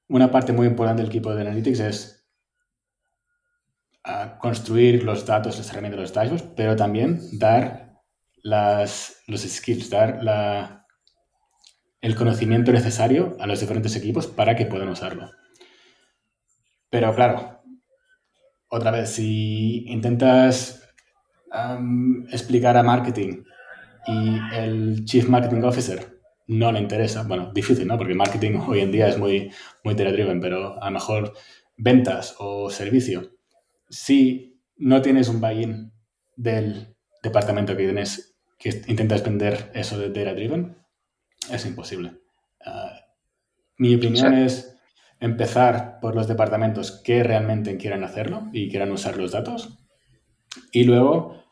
Una 0.09 0.31
parte 0.31 0.53
muy 0.53 0.67
importante 0.67 1.01
del 1.01 1.11
equipo 1.11 1.33
de 1.33 1.41
Analytics 1.41 1.79
es 1.79 2.16
ah, 4.07 4.37
construir 4.39 5.03
los 5.03 5.25
datos, 5.25 5.57
las 5.57 5.69
herramientas 5.69 6.01
los 6.01 6.13
dashboards, 6.13 6.45
pero 6.55 6.75
también 6.75 7.19
dar 7.33 8.01
las, 8.41 9.23
los 9.27 9.41
skills, 9.41 9.89
dar 9.89 10.23
la, 10.23 10.85
el 12.01 12.15
conocimiento 12.15 12.71
necesario 12.71 13.35
a 13.39 13.47
los 13.47 13.59
diferentes 13.59 13.95
equipos 13.95 14.27
para 14.27 14.55
que 14.55 14.65
puedan 14.65 14.89
usarlo. 14.89 15.31
Pero 16.89 17.13
claro, 17.13 17.61
otra 18.69 18.91
vez, 18.91 19.09
si 19.11 19.85
intentas 19.87 20.83
explicar 22.31 22.77
a 22.77 22.83
marketing 22.83 23.43
y 24.07 24.39
el 24.53 25.05
Chief 25.05 25.27
Marketing 25.27 25.63
Officer 25.63 26.19
no 26.47 26.71
le 26.71 26.79
interesa, 26.79 27.23
bueno, 27.23 27.51
difícil, 27.53 27.87
¿no? 27.87 27.97
Porque 27.97 28.13
marketing 28.15 28.59
hoy 28.67 28.79
en 28.79 28.91
día 28.91 29.07
es 29.07 29.17
muy, 29.17 29.51
muy 29.83 29.95
data-driven, 29.95 30.39
pero 30.39 30.81
a 30.81 30.85
lo 30.85 30.91
mejor 30.91 31.33
ventas 31.75 32.35
o 32.39 32.69
servicio, 32.69 33.36
si 33.89 34.61
no 34.77 35.01
tienes 35.01 35.27
un 35.29 35.41
buy-in 35.41 35.91
del 36.35 36.95
departamento 37.23 37.75
que 37.75 37.83
tienes, 37.83 38.37
que 38.57 38.81
intentas 38.87 39.23
vender 39.23 39.71
eso 39.73 39.97
de 39.97 40.09
data-driven, 40.09 40.77
es 41.51 41.65
imposible. 41.65 42.19
Ah, 42.65 43.07
mi 43.77 43.95
opinión 43.95 44.33
es 44.33 44.75
empezar 45.19 45.99
por 45.99 46.15
los 46.15 46.27
departamentos 46.27 47.01
que 47.03 47.23
realmente 47.23 47.77
quieran 47.77 48.03
hacerlo 48.03 48.49
y 48.51 48.69
quieran 48.69 48.91
usar 48.91 49.17
los 49.17 49.31
datos. 49.31 49.79
Y 50.71 50.83
luego 50.83 51.43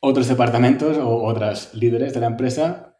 otros 0.00 0.28
departamentos 0.28 0.96
o 0.98 1.24
otras 1.24 1.74
líderes 1.74 2.14
de 2.14 2.20
la 2.20 2.26
empresa, 2.26 2.98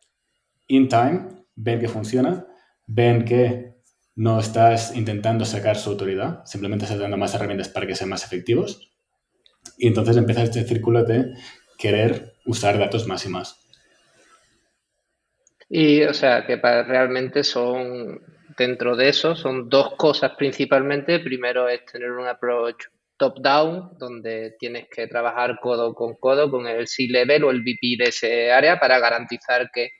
in 0.66 0.88
time, 0.88 1.28
ven 1.54 1.80
que 1.80 1.88
funciona, 1.88 2.46
ven 2.86 3.24
que 3.24 3.69
no 4.16 4.38
estás 4.38 4.96
intentando 4.96 5.44
sacar 5.44 5.76
su 5.76 5.90
autoridad, 5.90 6.44
simplemente 6.44 6.84
estás 6.84 6.98
dando 6.98 7.16
más 7.16 7.34
herramientas 7.34 7.68
para 7.68 7.86
que 7.86 7.94
sean 7.94 8.10
más 8.10 8.24
efectivos. 8.24 8.92
Y 9.78 9.88
entonces 9.88 10.16
empieza 10.16 10.42
este 10.42 10.64
círculo 10.64 11.04
de 11.04 11.34
querer 11.78 12.34
usar 12.44 12.78
datos 12.78 13.06
más 13.06 13.24
y 13.26 13.28
más. 13.28 13.56
Y, 15.68 16.02
o 16.02 16.12
sea, 16.12 16.46
que 16.46 16.56
realmente 16.56 17.44
son 17.44 18.20
dentro 18.60 18.94
de 18.94 19.08
eso 19.08 19.34
son 19.34 19.68
dos 19.68 19.94
cosas 19.96 20.32
principalmente. 20.36 21.20
Primero 21.20 21.68
es 21.68 21.84
tener 21.86 22.10
un 22.12 22.26
approach 22.26 22.84
top-down, 23.16 23.96
donde 23.98 24.54
tienes 24.58 24.86
que 24.90 25.06
trabajar 25.06 25.58
codo 25.60 25.94
con 25.94 26.14
codo 26.16 26.50
con 26.50 26.66
el 26.66 26.86
C-level 26.86 27.44
o 27.44 27.50
el 27.50 27.60
VP 27.60 27.96
de 27.98 28.08
ese 28.08 28.50
área 28.52 28.78
para 28.78 28.98
garantizar 28.98 29.70
que, 29.72 29.90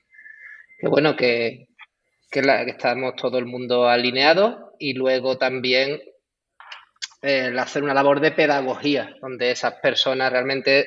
bueno, 0.82 1.16
que, 1.16 1.68
que, 2.30 2.40
estamos 2.68 3.16
todo 3.16 3.38
el 3.38 3.46
mundo 3.46 3.88
alineado 3.88 4.74
y 4.78 4.94
luego 4.94 5.36
también 5.36 6.00
el 7.22 7.58
hacer 7.58 7.82
una 7.82 7.92
labor 7.92 8.20
de 8.20 8.32
pedagogía, 8.32 9.14
donde 9.20 9.50
esas 9.50 9.74
personas 9.74 10.32
realmente 10.32 10.86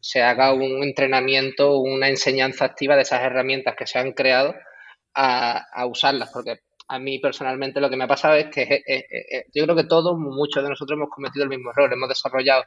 se 0.00 0.22
haga 0.22 0.52
un 0.52 0.82
entrenamiento, 0.82 1.78
una 1.78 2.08
enseñanza 2.08 2.64
activa 2.66 2.94
de 2.94 3.02
esas 3.02 3.22
herramientas 3.22 3.74
que 3.76 3.86
se 3.86 3.98
han 3.98 4.12
creado 4.12 4.54
a, 5.14 5.86
usarlas, 5.86 6.30
porque 6.32 6.60
a 6.88 6.98
mí 6.98 7.18
personalmente 7.18 7.80
lo 7.80 7.90
que 7.90 7.96
me 7.96 8.04
ha 8.04 8.08
pasado 8.08 8.34
es 8.34 8.46
que 8.46 8.62
eh, 8.62 8.84
eh, 8.86 9.04
eh, 9.10 9.44
yo 9.54 9.64
creo 9.64 9.76
que 9.76 9.84
todos, 9.84 10.16
muchos 10.18 10.62
de 10.62 10.68
nosotros 10.68 10.96
hemos 10.96 11.10
cometido 11.10 11.44
el 11.44 11.50
mismo 11.50 11.70
error. 11.70 11.92
Hemos 11.92 12.08
desarrollado 12.08 12.64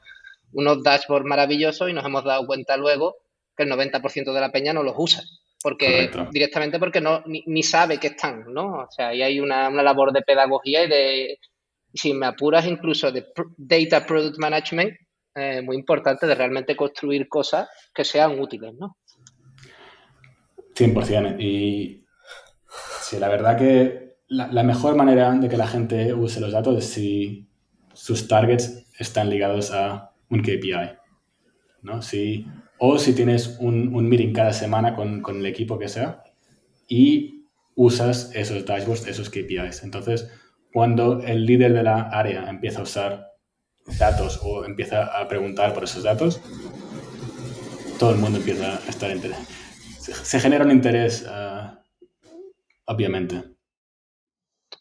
unos 0.54 0.84
dashboards 0.84 1.26
maravillosos 1.26 1.90
y 1.90 1.94
nos 1.94 2.06
hemos 2.06 2.24
dado 2.24 2.46
cuenta 2.46 2.78
luego 2.78 3.18
que 3.56 3.64
el 3.64 3.72
90% 3.72 4.34
de 4.34 4.42
la 4.42 4.52
peña 4.52 4.74
no 4.74 4.84
los 4.84 4.96
usa. 4.98 5.24
Porque 5.66 6.12
directamente 6.30 6.78
porque 6.78 7.02
no 7.02 7.24
ni, 7.26 7.64
sabe 7.64 7.98
que 7.98 8.10
están, 8.10 8.54
¿no? 8.54 8.84
O 8.84 8.88
sea, 8.92 9.08
ahí 9.08 9.24
hay 9.24 9.40
una, 9.40 9.72
labor 9.72 10.14
de 10.14 10.22
pedagogía 10.22 10.84
y 10.84 10.88
de, 10.88 11.40
si 11.92 12.14
me 12.14 12.28
apuras, 12.28 12.68
incluso 12.68 13.12
de 13.12 13.26
data 13.58 14.06
product 14.06 14.38
management, 14.38 14.94
muy 15.64 15.76
importante 15.76 16.28
de 16.28 16.36
realmente 16.36 16.76
construir 16.76 17.28
cosas 17.28 17.68
que 17.92 18.04
sean 18.04 18.40
útiles, 18.40 18.76
¿no? 18.76 18.98
100%. 20.76 21.42
Y 21.42 22.06
sí, 23.02 23.18
la 23.18 23.30
verdad 23.30 23.58
que 23.58 24.18
la, 24.28 24.62
mejor 24.62 24.96
manera 24.96 25.32
de 25.32 25.50
que 25.50 25.58
la 25.58 25.66
gente 25.66 26.14
use 26.14 26.40
los 26.40 26.52
datos 26.52 26.78
es 26.78 26.86
si 26.92 27.48
sus 27.92 28.28
targets 28.28 28.86
están 29.00 29.32
ligados 29.32 29.72
a 29.72 30.12
un 30.30 30.44
KPI. 30.44 30.96
¿no? 31.82 32.04
Si, 32.04 32.46
o 32.78 32.98
si 32.98 33.14
tienes 33.14 33.58
un, 33.60 33.96
un 33.96 34.10
meeting 34.10 34.34
cada 34.34 34.54
semana 34.54 34.96
con, 34.96 35.22
con, 35.22 35.38
el 35.38 35.46
equipo 35.46 35.80
que 35.80 35.88
sea 35.88 36.24
y 36.88 37.46
usas 37.76 38.32
esos 38.36 38.66
dashboards, 38.66 39.08
esos 39.08 39.30
KPIs. 39.30 39.84
Entonces, 39.84 40.30
cuando 40.74 41.22
el 41.22 41.46
líder 41.46 41.74
de 41.74 41.84
la 41.84 42.02
área 42.02 42.50
empieza 42.50 42.80
a 42.80 42.84
usar 42.84 43.32
datos 44.00 44.40
o 44.44 44.66
empieza 44.66 45.06
a 45.06 45.28
preguntar 45.28 45.74
por 45.74 45.84
esos 45.84 46.04
datos, 46.04 46.42
todo 48.00 48.12
el 48.12 48.18
mundo 48.18 48.40
empieza 48.40 48.76
a 48.76 48.90
estar 48.90 49.12
interesado. 49.12 49.48
Se, 50.00 50.40
genera 50.40 50.66
un 50.66 50.72
interés, 50.72 51.26
ah, 51.28 51.80
obviamente. 52.86 53.44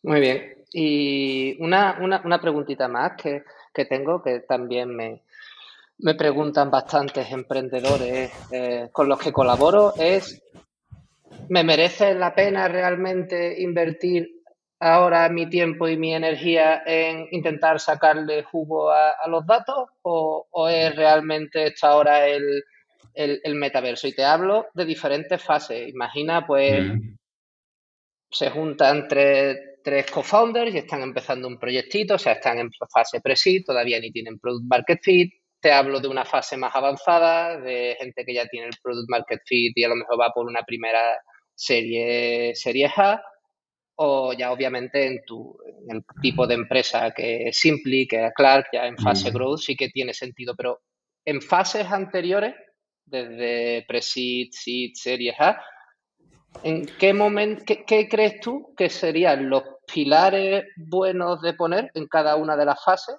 Muy 0.02 0.20
bien. 0.20 0.54
Y 0.72 1.56
una, 1.62 1.98
una, 2.00 2.20
una 2.24 2.40
preguntita 2.40 2.88
más 2.88 3.12
que, 3.16 3.44
tengo, 3.86 4.22
que 4.22 4.40
también 4.40 4.94
me, 4.94 5.22
me 5.98 6.14
preguntan 6.14 6.70
bastantes 6.70 7.30
emprendedores 7.30 8.32
eh, 8.50 8.88
con 8.92 9.08
los 9.08 9.18
que 9.18 9.32
colaboro, 9.32 9.94
es, 9.96 10.42
¿me 11.48 11.64
merece 11.64 12.14
la 12.14 12.34
pena 12.34 12.68
realmente 12.68 13.60
invertir 13.60 14.28
ahora 14.80 15.28
mi 15.28 15.48
tiempo 15.48 15.88
y 15.88 15.96
mi 15.96 16.14
energía 16.14 16.82
en 16.84 17.28
intentar 17.30 17.80
sacarle 17.80 18.42
jugo 18.42 18.90
a, 18.90 19.14
los 19.28 19.46
datos 19.46 19.88
o, 20.02 20.68
es 20.68 20.94
realmente 20.96 21.68
esta 21.68 21.88
ahora 21.88 22.26
el, 22.26 22.64
el, 23.14 23.54
metaverso? 23.54 24.08
Y 24.08 24.14
te 24.14 24.24
hablo 24.24 24.66
de 24.74 24.84
diferentes 24.84 25.42
fases. 25.42 25.88
Imagina, 25.88 26.46
pues, 26.46 26.84
mm. 26.84 27.16
se 28.30 28.50
juntan 28.50 29.08
tres 29.08 29.58
tres 29.84 30.10
co-founders 30.10 30.74
y 30.74 30.78
están 30.78 31.02
empezando 31.02 31.46
un 31.46 31.58
proyectito, 31.58 32.14
o 32.14 32.18
sea, 32.18 32.32
están 32.32 32.58
en 32.58 32.70
fase 32.90 33.20
pre-seed, 33.20 33.64
todavía 33.66 34.00
ni 34.00 34.10
tienen 34.10 34.38
product 34.38 34.66
market 34.66 35.00
fit. 35.02 35.34
Te 35.64 35.72
hablo 35.72 35.98
de 35.98 36.08
una 36.08 36.26
fase 36.26 36.58
más 36.58 36.76
avanzada, 36.76 37.58
de 37.58 37.96
gente 37.98 38.22
que 38.26 38.34
ya 38.34 38.46
tiene 38.48 38.66
el 38.66 38.74
product 38.82 39.08
market 39.08 39.40
fit 39.46 39.72
y 39.74 39.82
a 39.82 39.88
lo 39.88 39.96
mejor 39.96 40.20
va 40.20 40.30
por 40.30 40.44
una 40.44 40.60
primera 40.60 41.16
serie, 41.54 42.54
serie 42.54 42.92
A, 42.94 43.18
o 43.94 44.34
ya 44.34 44.52
obviamente 44.52 45.06
en, 45.06 45.24
tu, 45.24 45.56
en 45.88 45.96
el 45.96 46.04
tipo 46.20 46.46
de 46.46 46.52
empresa 46.52 47.12
que 47.12 47.48
es 47.48 47.56
Simply, 47.56 48.06
que 48.06 48.26
es 48.26 48.32
Clark, 48.34 48.66
ya 48.74 48.86
en 48.86 48.98
fase 48.98 49.30
mm. 49.30 49.32
growth 49.32 49.60
sí 49.60 49.74
que 49.74 49.88
tiene 49.88 50.12
sentido, 50.12 50.54
pero 50.54 50.82
en 51.24 51.40
fases 51.40 51.90
anteriores, 51.90 52.54
desde 53.06 53.86
pre-seed, 53.88 54.48
seed, 54.50 54.90
serie 54.92 55.34
A, 55.38 55.58
¿En 56.62 56.84
qué 56.84 57.14
momento, 57.14 57.64
qué, 57.66 58.06
crees 58.06 58.38
tú 58.40 58.74
que 58.76 58.90
serían 58.90 59.48
los 59.48 59.62
pilares 59.90 60.64
buenos 60.76 61.40
de 61.40 61.54
poner 61.54 61.90
en 61.94 62.06
cada 62.06 62.36
una 62.36 62.54
de 62.54 62.66
las 62.66 62.84
fases 62.84 63.16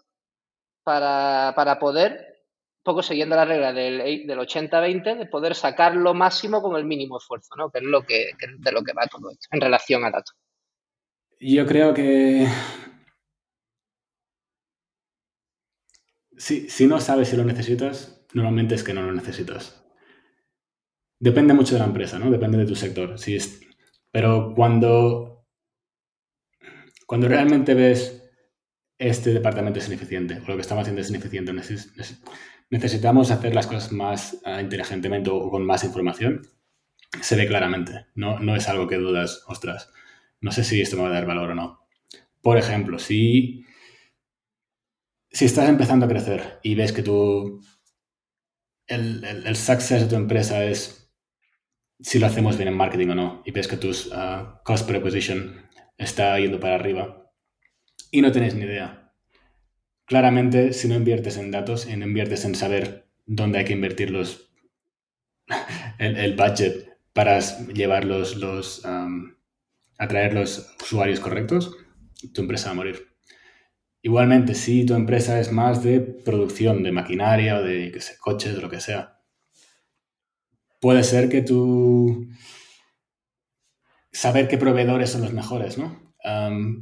para, 0.86 1.78
poder, 1.80 2.35
poco 2.86 3.02
siguiendo 3.02 3.36
la 3.36 3.46
regla 3.46 3.74
del, 3.74 4.28
del 4.28 4.40
80-20, 4.40 5.18
de 5.18 5.26
poder 5.26 5.56
sacar 5.56 5.96
lo 5.96 6.14
máximo 6.14 6.62
con 6.62 6.78
el 6.78 6.86
mínimo 6.86 7.18
esfuerzo, 7.18 7.56
¿no? 7.58 7.72
Que 7.72 7.80
es 7.80 7.84
de 7.84 8.72
lo 8.72 8.84
que 8.84 8.94
va 8.94 9.08
todo 9.08 9.32
esto 9.32 9.48
en 9.52 9.60
relación 9.60 10.06
a 10.06 10.12
datos. 10.12 10.36
Yo 11.40 11.66
creo 11.66 11.94
que 11.96 12.48
si, 16.38 16.88
no 16.88 17.02
sabes 17.02 17.30
si 17.30 17.38
lo 17.38 17.44
necesitas, 17.44 18.24
normalmente 18.34 18.76
es 18.76 18.84
que 18.84 18.94
no 18.94 19.02
lo 19.02 19.12
necesitas. 19.12 19.84
Depende 21.20 21.56
mucho 21.56 21.74
de 21.74 21.80
la 21.80 21.88
empresa, 21.88 22.20
¿no? 22.20 22.30
Depende 22.30 22.60
de 22.60 22.68
tu 22.68 22.76
sector. 22.76 23.16
Pero 24.12 24.54
cuando, 24.56 25.48
cuando 27.08 27.28
realmente 27.28 27.74
ves 27.74 28.22
este 28.98 29.34
departamento 29.34 29.80
es 29.80 29.88
ineficiente 29.88 30.36
o 30.36 30.48
lo 30.48 30.56
que 30.56 30.62
estamos 30.62 30.84
haciendo 30.84 31.02
es 31.02 31.10
ineficiente, 31.10 31.52
necesitamos 32.70 33.32
hacer 33.32 33.56
las 33.56 33.68
cosas 33.68 33.92
más 33.92 34.42
ah, 34.46 34.62
inteligentemente 34.62 35.30
o 35.30 35.50
con 35.50 35.66
más 35.66 35.84
información, 35.84 36.42
se 37.22 37.36
ve 37.36 37.48
claramente. 37.48 38.08
No, 38.16 38.40
no 38.40 38.56
es 38.56 38.68
algo 38.70 38.88
que 38.88 38.98
dudas, 38.98 39.44
ostras, 39.48 39.92
no 40.42 40.52
sé 40.52 40.64
si 40.64 40.82
esto 40.82 40.96
me 40.98 41.04
va 41.04 41.10
a 41.10 41.14
dar 41.14 41.26
valor 41.26 41.52
o 41.52 41.56
no. 41.56 41.88
Por 42.42 42.58
ejemplo, 42.58 43.00
si, 43.00 43.66
si 45.32 45.46
estás 45.46 45.70
empezando 45.70 46.06
a 46.06 46.10
crecer 46.10 46.60
y 46.64 46.76
ves 46.76 46.94
que 46.94 47.04
tu, 47.04 47.62
el, 48.88 49.24
el, 49.24 49.48
el 49.48 49.56
success 49.56 50.02
de 50.02 50.08
tu 50.08 50.16
empresa 50.16 50.64
es 50.66 51.06
si 52.00 52.20
lo 52.20 52.28
hacemos 52.28 52.58
bien 52.58 52.68
en 52.68 52.78
marketing 52.78 53.10
o 53.10 53.16
no, 53.16 53.42
y 53.46 53.52
ves 53.52 53.68
que 53.68 53.78
tu 53.78 53.92
ah, 54.14 54.62
cost 54.64 54.86
per 54.88 54.98
acquisition 54.98 55.70
está 55.98 56.38
yendo 56.40 56.60
para 56.60 56.76
arriba 56.76 57.32
y 58.12 58.22
no 58.22 58.32
tienes 58.32 58.56
ni 58.56 58.66
idea. 58.66 59.05
Claramente, 60.06 60.74
si 60.74 60.88
no 60.88 60.96
inviertes 60.96 61.38
en 61.38 61.52
datos 61.52 61.88
no 61.88 62.06
inviertes 62.06 62.46
en 62.46 62.56
saber 62.56 63.08
dónde 63.26 63.60
hay 63.60 63.66
que 63.66 63.74
invertir 63.74 64.12
los, 64.12 64.52
el, 65.98 66.36
budget 66.36 66.98
para 67.14 67.40
llevar 67.40 68.06
los, 68.06 68.86
atraer 69.98 70.34
los 70.34 70.76
usuarios 70.82 71.20
correctos, 71.20 71.76
tu 72.34 72.42
empresa 72.42 72.68
va 72.68 72.72
a 72.74 72.76
morir. 72.76 73.16
Igualmente, 74.04 74.54
si 74.54 74.86
tu 74.86 74.94
empresa 74.94 75.40
es 75.40 75.52
más 75.52 75.82
de 75.84 76.00
producción 76.00 76.84
de 76.84 76.92
maquinaria 76.92 77.58
o 77.58 77.64
de 77.64 78.00
coches 78.20 78.56
o 78.56 78.62
lo 78.62 78.70
que 78.70 78.80
sea, 78.80 79.20
puede 80.80 81.04
ser 81.04 81.30
que 81.30 81.42
tú 81.42 82.28
saber 84.12 84.48
qué 84.48 84.60
proveedores 84.60 85.10
son 85.10 85.24
los 85.24 85.34
mejores, 85.34 85.80
¿no? 85.80 86.05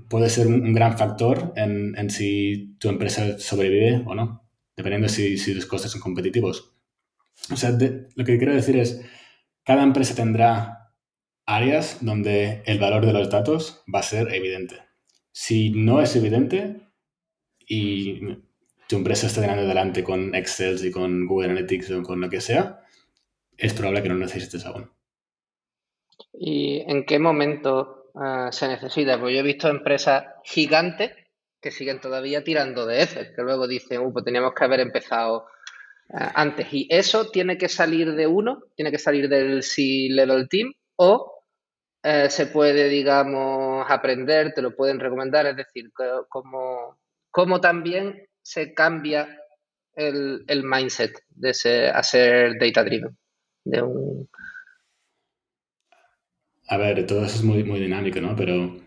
Puede 0.09 0.29
ser 0.29 0.47
un, 0.47 0.73
gran 0.73 0.97
factor 0.97 1.53
en, 1.55 2.09
si 2.09 2.75
tu 2.79 2.89
empresa 2.89 3.37
sobrevive 3.39 4.03
o 4.05 4.15
no, 4.15 4.47
dependiendo 4.75 5.09
si, 5.09 5.37
si 5.37 5.53
los 5.53 5.65
costes 5.65 5.91
son 5.91 6.01
competitivos. 6.01 6.73
O 7.51 7.57
sea, 7.57 7.71
lo 7.71 8.25
que 8.25 8.37
quiero 8.37 8.53
decir 8.53 8.77
es, 8.77 9.01
cada 9.63 9.83
empresa 9.83 10.15
tendrá 10.15 10.93
áreas 11.45 11.97
donde 12.01 12.63
el 12.65 12.79
valor 12.79 13.05
de 13.05 13.13
los 13.13 13.29
datos 13.29 13.83
va 13.93 13.99
a 13.99 14.03
ser 14.03 14.33
evidente. 14.33 14.77
Si 15.31 15.71
no 15.71 16.01
es 16.01 16.15
evidente 16.15 16.87
y 17.67 18.21
tu 18.87 18.97
empresa 18.97 19.27
está 19.27 19.41
tirando 19.41 19.63
adelante 19.63 20.03
con 20.03 20.35
Excel 20.35 20.85
y 20.85 20.91
con 20.91 21.27
Google 21.27 21.49
Analytics 21.49 21.91
o 21.91 22.03
con 22.03 22.21
lo 22.21 22.29
que 22.29 22.39
sea, 22.39 22.81
es 23.57 23.73
probable 23.73 24.03
que 24.03 24.09
no 24.09 24.15
necesites 24.15 24.65
aún. 24.65 24.89
¿Y 26.33 26.83
en 26.87 27.05
qué 27.05 27.19
momento 27.19 28.02
eh, 28.15 28.47
se 28.51 28.67
necesita? 28.67 29.19
Pues 29.19 29.33
yo 29.33 29.39
he 29.39 29.43
visto 29.43 29.69
empresas 29.69 30.25
gigantes 30.43 31.11
que 31.59 31.71
siguen 31.71 32.01
todavía 32.01 32.43
tirando 32.43 32.85
de 32.85 33.01
Excel, 33.03 33.33
que 33.33 33.41
luego 33.41 33.67
dicen, 33.67 34.01
uh, 34.01 34.11
pues 34.11 34.25
teníamos 34.25 34.53
que 34.53 34.65
haber 34.65 34.81
empezado 34.81 35.47
eh, 36.09 36.17
antes. 36.35 36.67
Y 36.71 36.87
eso 36.91 37.29
tiene 37.31 37.57
que 37.57 37.69
salir 37.69 38.13
de 38.13 38.27
uno, 38.27 38.63
tiene 38.75 38.91
que 38.91 38.99
salir 38.99 39.29
del 39.29 39.63
C-Level 39.63 40.49
Team 40.49 40.73
o 40.97 41.45
eh, 42.03 42.29
se 42.29 42.47
puede, 42.47 42.89
digamos, 42.89 43.85
aprender, 43.89 44.53
te 44.53 44.61
lo 44.61 44.75
pueden 44.75 44.99
recomendar, 44.99 45.45
es 45.45 45.55
decir, 45.55 45.89
cómo, 46.27 47.61
también 47.61 48.27
se 48.41 48.73
cambia 48.73 49.39
el, 49.95 50.43
mindset 50.65 51.17
de 51.29 51.51
ese, 51.51 51.87
a 51.87 52.03
ser 52.03 52.59
data 52.59 52.83
driven. 52.83 53.17
De 53.63 53.81
un... 53.81 54.29
A 56.67 56.77
ver, 56.77 57.05
todo 57.05 57.25
eso 57.25 57.35
es 57.35 57.43
muy, 57.43 57.63
muy 57.63 57.79
dinámico, 57.79 58.21
¿no? 58.21 58.35
Pero 58.35 58.77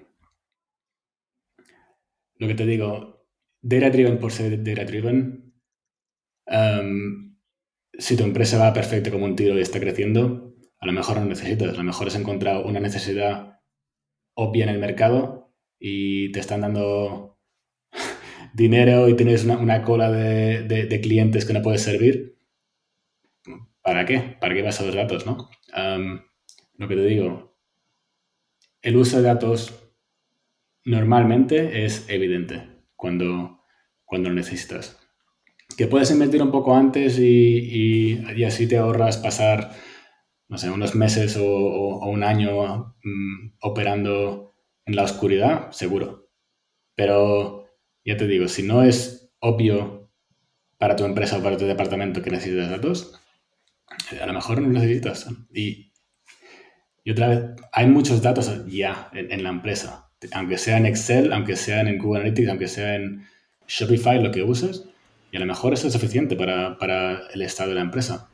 lo 2.39 2.47
que 2.49 2.55
te 2.55 2.67
digo, 2.67 3.27
data 3.61 3.91
driven 3.91 4.19
por 4.19 4.33
ser 4.33 4.63
data 4.63 4.85
driven, 4.85 5.55
em, 6.47 7.37
si 7.99 8.17
tu 8.17 8.25
empresa 8.25 8.59
va 8.59 8.73
perfecto 8.73 9.11
como 9.11 9.25
un 9.25 9.37
tiro 9.37 9.59
y 9.59 9.63
está 9.63 9.81
creciendo, 9.81 10.55
a 10.79 10.87
lo 10.87 10.93
mejor 10.93 11.19
no 11.19 11.27
necesitas, 11.27 11.75
a 11.75 11.77
lo 11.77 11.85
mejor 11.85 12.09
has 12.09 12.17
encontrado 12.17 12.65
una 12.67 12.81
necesidad 12.81 13.61
obvia 14.35 14.65
en 14.65 14.71
el 14.71 14.79
mercado 14.79 15.55
y 15.79 16.31
te 16.33 16.41
están 16.41 16.61
dando 16.63 17.39
dinero 18.55 19.09
y 19.09 19.17
tienes 19.17 19.45
una, 19.45 19.83
cola 19.83 20.11
de, 20.11 21.01
clientes 21.03 21.45
que 21.45 21.53
no 21.53 21.63
puedes 21.63 21.83
servir. 21.83 22.37
¿Para 23.83 24.05
qué? 24.05 24.37
¿Para 24.41 24.55
qué 24.55 24.63
vas 24.63 24.81
a 24.81 24.85
los 24.85 24.95
datos, 24.95 25.27
no? 25.27 25.49
lo 26.79 26.89
que 26.89 26.95
te 26.95 27.05
digo, 27.05 27.56
el 28.87 28.97
uso 28.97 29.19
de 29.19 29.25
datos 29.25 29.75
normalmente 30.85 31.85
es 31.85 32.07
evidente 32.09 32.69
cuando, 32.97 33.61
cuando 34.05 34.29
lo 34.29 34.35
necesitas. 34.35 34.99
Que 35.77 35.87
puedes 35.87 36.11
invertir 36.11 36.43
un 36.43 36.51
poco 36.51 36.75
antes 36.75 37.19
y 37.19 38.23
así 38.45 38.67
te 38.67 38.79
ahorras 38.79 39.19
pasar 39.19 39.73
no 40.49 40.59
sé, 40.59 40.71
unos 40.71 40.95
meses 40.95 41.37
o, 41.37 41.99
un 42.09 42.23
año 42.23 42.95
mm, 43.03 43.57
operando 43.61 44.55
en 44.85 44.97
la 44.97 45.03
oscuridad, 45.03 45.71
seguro. 45.73 46.31
Pero 46.95 47.67
ya 48.05 48.17
te 48.17 48.27
digo, 48.27 48.49
si 48.49 48.63
no 48.63 48.83
es 48.83 49.33
obvio 49.41 50.13
para 50.79 50.97
tu 50.97 51.05
empresa 51.05 51.39
o 51.39 51.43
para 51.43 51.57
tu 51.57 51.65
departamento 51.65 52.23
que 52.23 52.31
necesitas 52.31 52.71
datos, 52.71 53.21
a 54.21 54.27
lo 54.27 54.33
mejor 54.33 54.63
no 54.63 54.69
necesitas. 54.69 55.27
Y, 55.53 55.86
y 57.07 57.13
otra 57.13 57.29
vez, 57.29 57.41
hay 57.71 57.87
muchos 57.87 58.21
datos 58.21 58.51
ya 58.67 59.11
en, 59.13 59.45
la 59.45 59.51
empresa, 59.51 60.11
aunque 60.33 60.59
sea 60.59 60.77
en 60.77 60.87
Excel, 60.87 61.33
aunque 61.33 61.55
sea 61.55 61.83
en 61.83 61.99
Google 61.99 62.23
Analytics, 62.23 62.49
aunque 62.49 62.67
sea 62.67 62.97
en 62.97 63.25
Shopify, 63.69 64.21
lo 64.21 64.33
que 64.33 64.43
uses, 64.43 64.89
y 65.31 65.37
a 65.37 65.39
lo 65.39 65.47
mejor 65.47 65.73
eso 65.73 65.87
es 65.87 65.93
suficiente 65.93 66.35
para, 66.35 66.77
para 66.79 67.29
el 67.33 67.43
estado 67.43 67.69
de 67.69 67.77
la 67.77 67.83
empresa. 67.83 68.29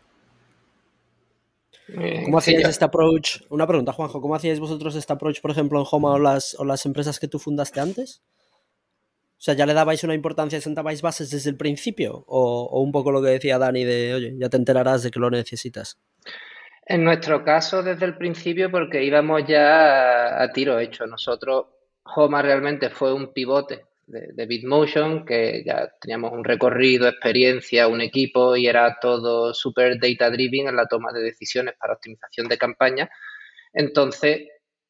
Eh, 1.89 2.23
¿Cómo 2.25 2.39
hacíais 2.39 2.67
este 2.67 2.87
approach? 2.87 3.43
Una 3.51 3.67
pregunta, 3.67 3.93
Juanjo, 3.93 4.23
¿cómo 4.23 4.37
hacíais 4.37 4.59
vosotros 4.59 4.95
este 4.95 5.13
approach, 5.13 5.43
por 5.43 5.51
ejemplo, 5.51 5.79
en 5.79 5.87
Homa 5.91 6.13
o 6.13 6.19
las, 6.19 6.55
o 6.59 6.65
las 6.65 6.87
empresas 6.87 7.21
que 7.21 7.29
tú 7.29 7.39
fundaste 7.39 7.79
antes? 7.79 8.23
O 9.37 9.45
sea, 9.45 9.53
¿ya 9.53 9.67
le 9.67 9.75
dabais 9.75 10.03
una 10.03 10.15
importancia 10.15 10.57
y 10.59 10.63
sentabais 10.63 11.03
bases 11.03 11.29
desde 11.29 11.51
el 11.51 11.59
principio? 11.59 12.25
O, 12.27 12.81
un 12.81 12.91
poco 12.91 13.13
lo 13.13 13.21
que 13.21 13.29
decía 13.29 13.59
Dani 13.59 13.85
de, 13.85 14.15
oye, 14.15 14.35
ya 14.39 14.49
te 14.49 14.57
enterarás 14.57 15.03
de 15.03 15.11
que 15.11 15.21
lo 15.21 15.29
necesitas? 15.29 15.99
En 16.85 17.05
nuestro 17.05 17.45
caso, 17.45 17.83
desde 17.83 18.07
el 18.07 18.17
principio, 18.17 18.71
porque 18.71 19.05
íbamos 19.05 19.45
ya 19.47 20.43
a, 20.43 20.53
tiro 20.53 20.79
hecho. 20.79 21.07
Nosotros, 21.07 21.67
Homa 22.05 22.43
realmente 22.43 22.91
fue 22.91 23.13
un 23.13 23.33
pivote 23.33 23.87
de, 24.07 24.47
Bitmotion, 24.47 25.25
que 25.25 25.63
ya 25.65 25.93
teníamos 26.01 26.33
un 26.33 26.45
recorrido, 26.45 27.09
experiencia, 27.09 27.89
un 27.89 28.01
equipo 28.01 28.57
y 28.57 28.67
era 28.67 28.99
todo 29.01 29.55
super 29.55 29.99
data 29.99 30.29
driven 30.31 30.69
en 30.69 30.77
la 30.77 30.87
toma 30.87 31.13
de 31.13 31.23
decisiones 31.23 31.75
para 31.79 31.95
optimización 31.95 32.49
de 32.49 32.59
campaña. 32.59 33.11
Entonces, 33.73 34.49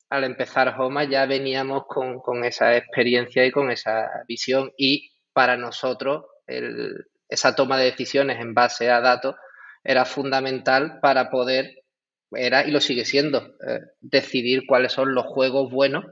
al 0.08 0.24
empezar 0.24 0.74
Homa 0.78 1.04
ya 1.04 1.26
veníamos 1.26 1.84
con, 1.86 2.44
esa 2.44 2.76
experiencia 2.76 3.44
y 3.46 3.50
con 3.50 3.70
esa 3.70 4.24
visión 4.26 4.72
y 4.76 5.12
para 5.32 5.56
nosotros 5.56 6.24
esa 7.28 7.54
toma 7.54 7.78
de 7.78 7.86
decisiones 7.86 8.38
en 8.40 8.52
base 8.52 8.90
a 8.90 9.00
datos 9.00 9.36
era 9.82 10.04
fundamental 10.04 11.00
para 11.00 11.30
poder, 11.30 11.81
era 12.34 12.66
y 12.66 12.70
lo 12.70 12.80
sigue 12.80 13.04
siendo, 13.04 13.56
eh, 13.66 13.80
decidir 14.00 14.64
cuáles 14.66 14.92
son 14.92 15.14
los 15.14 15.26
juegos 15.26 15.70
buenos 15.70 16.04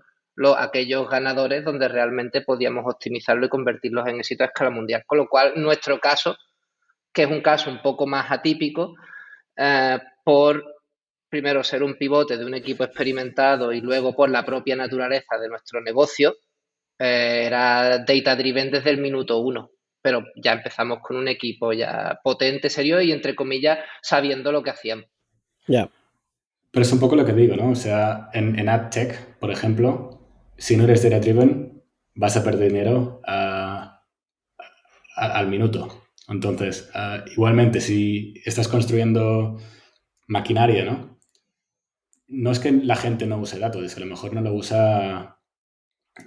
aquellos 0.57 1.09
ganadores 1.09 1.65
donde 1.65 1.89
realmente 1.89 2.41
podíamos 2.43 2.85
optimizarlo 2.87 3.47
y 3.47 3.49
convertirlos 3.49 4.07
en 4.07 4.21
éxito 4.21 4.45
a 4.45 4.47
escala 4.47 4.71
mundial. 4.71 5.05
Con 5.07 5.19
lo 5.19 5.29
cual, 5.29 5.53
nuestro 5.57 6.01
caso, 6.01 6.37
que 7.13 7.25
es 7.25 7.31
un 7.31 7.43
caso 7.43 7.71
un 7.71 7.83
poco 7.83 8.07
más 8.07 8.31
atípico, 8.31 8.95
eh, 9.57 9.99
por 10.25 10.65
primero 11.29 11.63
ser 11.63 11.83
un 11.83 11.97
pivote 11.97 12.37
de 12.37 12.45
un 12.45 12.55
equipo 12.55 12.85
experimentado 12.85 13.73
y 13.73 13.81
luego 13.81 14.15
por 14.15 14.31
la 14.31 14.45
propia 14.45 14.77
naturaleza 14.77 15.39
de 15.39 15.49
nuestro 15.49 15.81
negocio, 15.81 16.37
eh, 16.99 17.45
era 17.47 17.99
data 17.99 18.35
driven 18.37 18.71
desde 18.71 18.91
el 18.91 18.99
minuto 18.99 19.39
uno. 19.39 19.71
Pero 20.03 20.25
ya 20.35 20.53
empezamos 20.53 21.01
con 21.03 21.17
un 21.19 21.29
equipo 21.29 21.73
ya 21.75 22.19
potente, 22.25 22.71
serio 22.71 23.01
y 23.03 23.13
entre 23.13 23.35
comillas 23.35 23.81
sabiendo 24.01 24.51
lo 24.51 24.63
que 24.63 24.71
hacíamos. 24.71 25.07
Ya. 25.67 25.91
Pero 26.71 26.83
es 26.83 26.93
un 26.93 27.01
poco 27.01 27.17
lo 27.17 27.25
que 27.25 27.33
digo, 27.33 27.57
¿no? 27.57 27.71
O 27.71 27.75
sea, 27.75 28.29
en, 28.33 28.59
en 28.59 28.69
AdTech, 28.69 29.39
por 29.39 29.51
ejemplo, 29.51 30.21
si 30.57 30.77
no 30.77 30.85
eres 30.85 31.03
data 31.03 31.19
driven, 31.21 31.83
vas 32.15 32.37
a 32.37 32.45
perder 32.45 32.71
dinero 32.71 33.21
al 35.17 35.49
minuto. 35.49 36.05
Entonces, 36.29 36.91
igualmente, 37.33 37.81
si 37.81 38.35
estás 38.45 38.69
construyendo 38.69 39.59
maquinaria, 40.29 40.85
¿no? 40.85 41.19
No 42.29 42.53
es 42.53 42.61
que 42.61 42.71
la 42.71 42.95
gente 42.95 43.27
no 43.27 43.39
use 43.39 43.59
datos, 43.59 43.97
a 43.97 44.01
lo 44.01 44.07
mejor 44.07 44.33
no 44.33 44.41
lo 44.41 44.55
usa 44.55 45.39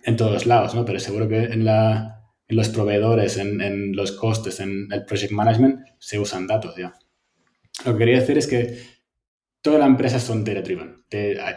en 0.03 0.17
todos 0.17 0.45
lados, 0.45 0.75
¿no? 0.75 0.83
Pero 0.83 0.99
seguro 0.99 1.29
que 1.29 1.43
en, 1.43 1.63
la, 1.63 2.21
en 2.47 2.55
los 2.57 2.69
proveedores, 2.69 3.37
en, 3.37 3.95
los 3.95 4.11
costes, 4.11 4.59
en 4.59 4.87
el 4.91 5.05
project 5.05 5.31
management, 5.31 5.79
se 5.99 6.19
usan 6.19 6.47
datos 6.47 6.75
ya. 6.75 6.93
Lo 7.85 7.93
que 7.93 7.99
quería 7.99 8.19
decir 8.19 8.37
es 8.37 8.47
que 8.47 8.77
toda 9.63 9.79
la 9.79 9.85
empresa 9.85 10.19
son 10.19 10.43
data 10.43 10.61
driven. 10.61 11.05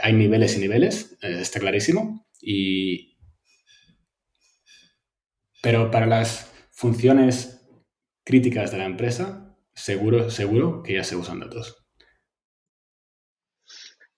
Hay 0.00 0.12
niveles 0.12 0.56
y 0.56 0.60
niveles, 0.60 1.18
eh, 1.20 1.40
está 1.40 1.58
clarísimo. 1.60 2.26
Y, 2.40 3.18
pero 5.60 5.90
para 5.90 6.06
las 6.06 6.52
funciones 6.70 7.68
críticas 8.24 8.70
de 8.70 8.78
la 8.78 8.84
empresa, 8.84 9.56
seguro, 9.74 10.30
seguro 10.30 10.82
que 10.82 10.94
ya 10.94 11.04
se 11.04 11.16
usan 11.16 11.40
datos. 11.40 11.84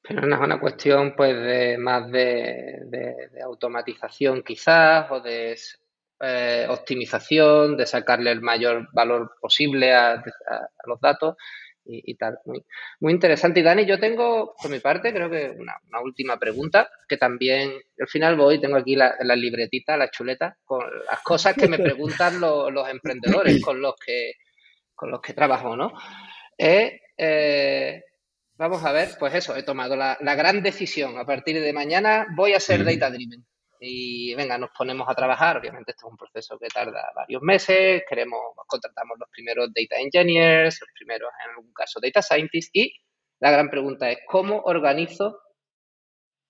Pero 0.02 0.26
no 0.26 0.36
es 0.36 0.42
una 0.42 0.60
cuestión 0.60 1.14
pues 1.16 1.34
de 1.34 1.78
más 1.78 2.10
de, 2.10 2.78
automatización 3.42 4.42
quizás 4.42 5.10
o 5.10 5.20
de 5.20 5.58
eh, 6.20 6.66
optimización, 6.68 7.76
de 7.76 7.86
sacarle 7.86 8.32
el 8.32 8.42
mayor 8.42 8.88
valor 8.92 9.34
posible 9.40 9.94
a 9.94 10.22
los 10.86 11.00
datos 11.00 11.36
y, 11.88 12.14
tal. 12.16 12.38
Muy, 12.44 12.64
muy 13.00 13.12
interesante. 13.12 13.60
Y 13.60 13.62
Dani, 13.62 13.86
yo 13.86 13.98
tengo, 13.98 14.54
por 14.60 14.70
mi 14.70 14.78
parte, 14.78 15.12
creo 15.12 15.30
que 15.30 15.50
una, 15.50 15.74
última 16.02 16.38
pregunta, 16.38 16.88
que 17.08 17.16
también 17.16 17.72
al 17.98 18.08
final 18.08 18.36
voy, 18.36 18.60
tengo 18.60 18.76
aquí 18.76 18.94
la, 18.94 19.14
la 19.20 19.34
libretita, 19.34 19.96
la 19.96 20.10
chuleta, 20.10 20.56
con 20.64 20.84
las 21.10 21.20
cosas 21.22 21.54
que 21.54 21.68
me 21.68 21.78
preguntan 21.78 22.40
los 22.40 22.88
emprendedores 22.88 23.62
con 23.62 23.80
los 23.80 23.94
que, 23.96 24.32
con 24.94 25.10
los 25.10 25.20
que 25.20 25.32
trabajo, 25.32 25.76
¿no? 25.76 25.92
Eh, 26.58 28.02
vamos 28.56 28.84
a 28.84 28.92
ver, 28.92 29.10
pues 29.18 29.34
eso, 29.34 29.56
he 29.56 29.62
tomado 29.62 29.96
la, 29.96 30.18
la, 30.20 30.34
gran 30.34 30.62
decisión. 30.62 31.18
A 31.18 31.24
partir 31.24 31.60
de 31.60 31.72
mañana 31.72 32.26
voy 32.36 32.52
a 32.52 32.60
ser 32.60 32.84
data 32.84 33.10
driven 33.10 33.44
y 33.80 34.34
venga, 34.34 34.58
nos 34.58 34.70
ponemos 34.76 35.08
a 35.08 35.14
trabajar. 35.14 35.58
Obviamente 35.58 35.92
esto 35.92 36.06
es 36.06 36.10
un 36.12 36.16
proceso 36.16 36.58
que 36.58 36.68
tarda 36.68 37.12
varios 37.14 37.42
meses, 37.42 38.02
queremos, 38.08 38.40
contratamos 38.66 39.18
los 39.18 39.28
primeros 39.30 39.68
data 39.74 40.00
engineers, 40.00 40.80
los 40.80 40.90
primeros 40.94 41.30
en 41.44 41.50
algún 41.50 41.72
caso 41.72 42.00
data 42.00 42.22
scientists 42.22 42.70
y 42.72 42.92
la 43.40 43.50
gran 43.50 43.70
pregunta 43.70 44.10
es 44.10 44.18
cómo 44.26 44.60
organizo 44.64 45.40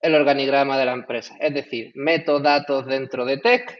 el 0.01 0.15
organigrama 0.15 0.77
de 0.77 0.85
la 0.85 0.93
empresa. 0.93 1.35
Es 1.39 1.53
decir, 1.53 1.91
meto 1.95 2.39
datos 2.39 2.85
dentro 2.85 3.25
de 3.25 3.37
tech, 3.37 3.77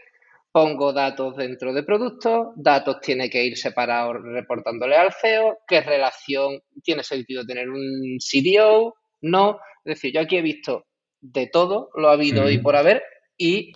pongo 0.52 0.92
datos 0.92 1.36
dentro 1.36 1.72
de 1.72 1.82
productos, 1.82 2.48
datos 2.56 3.00
tiene 3.00 3.30
que 3.30 3.44
ir 3.44 3.56
separados 3.56 4.16
reportándole 4.22 4.96
al 4.96 5.12
CEO, 5.12 5.58
qué 5.66 5.80
relación 5.80 6.60
tiene 6.82 7.02
sentido 7.02 7.44
tener 7.44 7.68
un 7.70 8.18
CDO, 8.18 8.94
no, 9.22 9.60
Es 9.84 9.94
decir, 9.96 10.14
yo 10.14 10.20
aquí 10.20 10.36
he 10.36 10.42
visto 10.42 10.86
de 11.20 11.46
todo, 11.46 11.90
lo 11.94 12.08
ha 12.08 12.12
habido 12.12 12.50
y 12.50 12.58
por 12.58 12.76
haber, 12.76 13.02
y 13.40 13.72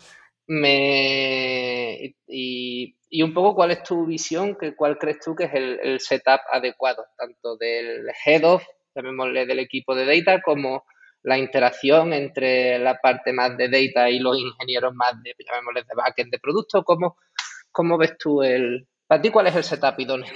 me 0.46 2.14
y, 2.28 3.22
un 3.22 3.32
poco 3.32 3.54
cuál 3.54 3.70
es 3.70 3.82
tu 3.82 4.04
visión, 4.04 4.56
que, 4.56 4.74
cuál 4.74 4.98
crees 4.98 5.20
tú 5.24 5.34
que 5.34 5.44
es 5.44 5.54
el, 5.54 6.00
setup 6.00 6.40
adecuado, 6.52 7.06
tanto 7.16 7.56
del 7.56 8.06
head 8.26 8.44
of, 8.44 8.62
llamémosle 8.94 9.46
del 9.46 9.60
equipo 9.60 9.94
de 9.94 10.04
data, 10.04 10.42
como 10.42 10.84
la 11.22 11.38
interacción 11.38 12.12
entre 12.12 12.78
la 12.78 12.98
parte 12.98 13.32
más 13.32 13.56
de 13.56 13.68
data 13.68 14.10
y 14.10 14.18
los 14.18 14.38
ingenieros 14.38 14.94
más 14.94 15.14
de, 15.22 15.34
llamémosle, 15.38 15.82
de 15.82 15.94
backend 15.96 16.30
de 16.30 16.38
producto, 16.38 16.82
¿cómo, 16.82 17.16
cómo 17.70 17.96
ves 17.96 18.18
tú 18.18 18.42
el, 18.42 18.86
para 19.06 19.22
ti 19.22 19.30
cuál 19.30 19.46
es 19.46 19.56
el 19.56 19.64
setup 19.64 19.98
idóneo? 19.98 20.30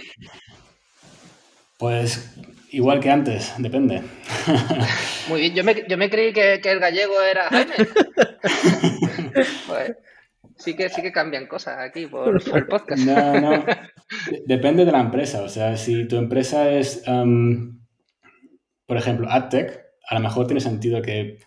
Pues 1.79 2.35
igual 2.71 3.01
que 3.01 3.11
antes, 3.11 3.55
depende. 3.59 4.03
Muy 5.29 5.41
bien, 5.41 5.55
yo 5.55 5.65
me, 5.65 5.85
yo 5.89 5.99
me 5.99 6.09
creí 6.09 6.33
que, 6.33 6.55
el 6.55 6.81
gallego 6.81 7.21
era 7.21 7.49
Jaime. 7.51 7.75
pues, 9.67 9.97
sí 10.57 10.75
que 10.77 10.89
sí 10.89 11.03
que 11.03 11.13
cambian 11.13 11.47
cosas 11.47 11.79
aquí 11.79 12.07
por, 12.07 12.41
el 12.57 12.67
podcast. 12.67 13.03
No, 13.05 13.41
no. 13.41 13.65
Depende 14.47 14.85
de 14.85 14.93
la 14.93 15.01
empresa. 15.01 15.43
O 15.43 15.49
sea, 15.49 15.77
si 15.77 16.07
tu 16.07 16.17
empresa 16.17 16.71
es, 16.71 17.03
um, 17.07 17.81
por 18.87 18.97
ejemplo, 18.97 19.29
AdTech, 19.31 19.85
a 20.09 20.15
lo 20.15 20.21
mejor 20.21 20.47
tiene 20.47 20.61
sentido 20.61 21.03
que 21.03 21.39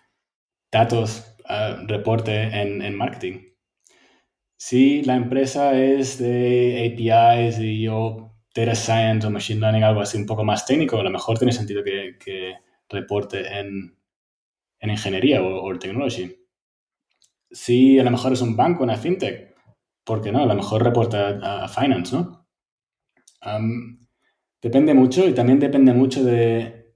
datos 0.70 1.36
uh, 1.48 1.86
reporte 1.86 2.42
en, 2.42 2.82
en 2.82 2.96
marketing. 2.96 3.52
Si 4.56 5.02
la 5.02 5.16
empresa 5.16 5.76
es 5.76 6.18
de 6.18 6.94
APIs 6.94 7.58
y 7.58 7.82
yo 7.82 8.32
data 8.54 8.74
science 8.74 9.26
o 9.26 9.30
machine 9.30 9.60
learning, 9.60 9.82
algo 9.82 10.00
así 10.00 10.16
un 10.16 10.26
poco 10.26 10.44
más 10.44 10.66
técnico, 10.66 10.98
a 10.98 11.02
lo 11.02 11.10
mejor 11.10 11.38
tiene 11.38 11.52
sentido 11.52 11.82
que, 11.82 12.54
reporte 12.88 13.44
en, 13.58 13.96
ingeniería 14.80 15.42
o, 15.42 15.64
o 15.64 15.78
technology. 15.78 16.41
Si 17.52 17.98
a 17.98 18.04
lo 18.04 18.10
mejor 18.10 18.32
es 18.32 18.40
un 18.40 18.56
banco, 18.56 18.82
una 18.82 18.96
fintech, 18.96 19.54
¿por 20.04 20.22
qué 20.22 20.32
no? 20.32 20.42
A 20.42 20.46
lo 20.46 20.54
mejor 20.54 20.82
reporta 20.82 21.64
a, 21.64 21.68
finance, 21.68 22.16
¿no? 22.16 22.46
depende 24.60 24.94
mucho 24.94 25.26
y 25.26 25.34
también 25.34 25.58
depende 25.58 25.92
mucho 25.92 26.24
de... 26.24 26.94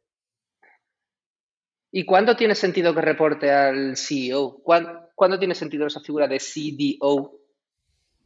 ¿Y 1.90 2.04
cuándo 2.04 2.36
tiene 2.36 2.54
sentido 2.54 2.94
que 2.94 3.00
reporte 3.00 3.50
al 3.50 3.96
CEO? 3.96 4.62
¿Cuándo, 4.62 5.38
tiene 5.38 5.54
sentido 5.54 5.86
esa 5.86 6.00
figura 6.00 6.28
de 6.28 6.38
CDO 6.38 7.40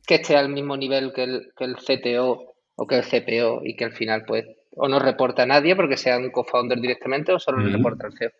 que 0.06 0.16
esté 0.16 0.36
al 0.36 0.50
mismo 0.50 0.76
nivel 0.76 1.12
que 1.12 1.22
el, 1.22 1.52
que 1.56 1.64
el 1.64 1.76
CTO 1.76 2.54
o 2.76 2.86
que 2.86 2.98
el 2.98 3.04
CPO 3.04 3.62
y 3.64 3.76
que 3.76 3.84
al 3.84 3.92
final 3.92 4.24
pues 4.26 4.44
o 4.76 4.88
no 4.88 4.98
reporta 4.98 5.42
a 5.42 5.46
nadie 5.46 5.76
porque 5.76 5.96
sea 5.96 6.18
un 6.18 6.30
co-founder 6.30 6.80
directamente 6.80 7.32
o 7.32 7.38
solo 7.38 7.58
le 7.58 7.76
reporta 7.76 8.06
al 8.06 8.16
CEO. 8.16 8.30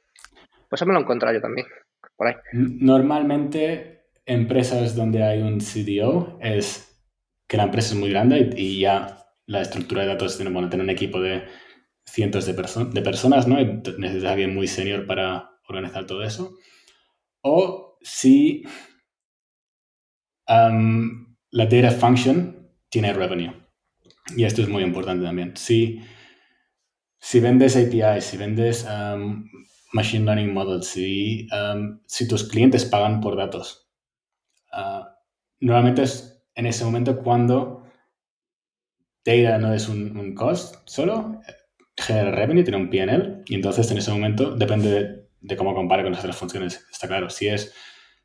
Pues 0.69 0.81
eso 0.81 0.87
me 0.87 0.93
lo 0.93 1.01
he 1.01 1.03
encontrado 1.03 1.35
yo 1.35 1.41
también, 1.41 1.67
Normalmente, 2.53 4.11
empresas 4.27 4.95
donde 4.95 5.23
hay 5.23 5.43
un 5.43 5.61
CDO 5.61 6.39
es 6.41 7.01
que 7.49 7.57
la 7.57 7.65
empresa 7.65 7.95
es 7.95 8.01
muy 8.01 8.11
grande 8.11 8.51
y, 8.57 8.81
ya 8.81 9.27
la 9.47 9.63
estructura 9.63 10.03
de 10.03 10.09
datos 10.09 10.37
tiene, 10.37 10.53
bueno, 10.53 10.71
un 10.73 10.91
equipo 10.91 11.21
de 11.21 11.45
cientos 12.05 12.47
de, 12.47 12.53
de 12.53 13.03
personas, 13.03 13.49
¿no? 13.49 13.57
Necesitas 13.57 14.31
alguien 14.31 14.55
muy 14.55 14.67
senior 14.69 15.07
para 15.07 15.51
organizar 15.69 16.07
todo 16.07 16.23
eso. 16.23 16.57
O 17.43 17.99
si 18.03 18.65
la 20.47 21.67
data 21.67 21.91
function 21.91 22.71
tiene 22.89 23.13
revenue. 23.13 23.55
Y 24.37 24.45
esto 24.45 24.63
es 24.63 24.69
muy 24.69 24.83
importante 24.83 25.25
también. 25.25 25.57
Si, 25.57 26.01
si 27.19 27.41
vendes 27.41 27.77
APIs, 27.77 28.25
si 28.25 28.37
vendes 28.37 28.87
um, 28.87 29.49
Machine 29.93 30.25
Learning 30.25 30.53
Models, 30.53 30.87
si, 30.87 31.49
um, 31.53 32.01
si 32.07 32.29
tus 32.29 32.45
clientes 32.49 32.85
pagan 32.85 33.21
por 33.21 33.37
datos, 33.37 33.91
uh, 34.73 35.05
normalmente 35.61 36.03
es 36.03 36.45
en 36.55 36.67
ese 36.67 36.85
momento 36.85 37.23
cuando 37.23 37.85
data 39.25 39.59
no 39.59 39.75
es 39.75 39.89
un, 39.89 40.35
cost 40.35 40.77
solo, 40.87 41.41
genera 41.97 42.31
revenue, 42.31 42.65
tiene 42.65 42.79
un 42.79 42.91
PNL, 42.91 43.43
y 43.47 43.55
entonces 43.55 43.91
en 43.91 43.99
ese 43.99 44.11
momento 44.11 44.55
depende 44.55 45.27
de, 45.41 45.57
cómo 45.57 45.75
compare 45.75 46.03
con 46.03 46.13
las 46.13 46.21
otras 46.21 46.37
funciones. 46.37 46.87
Está 46.91 47.09
claro, 47.09 47.31
si 47.31 47.49
es 47.49 47.75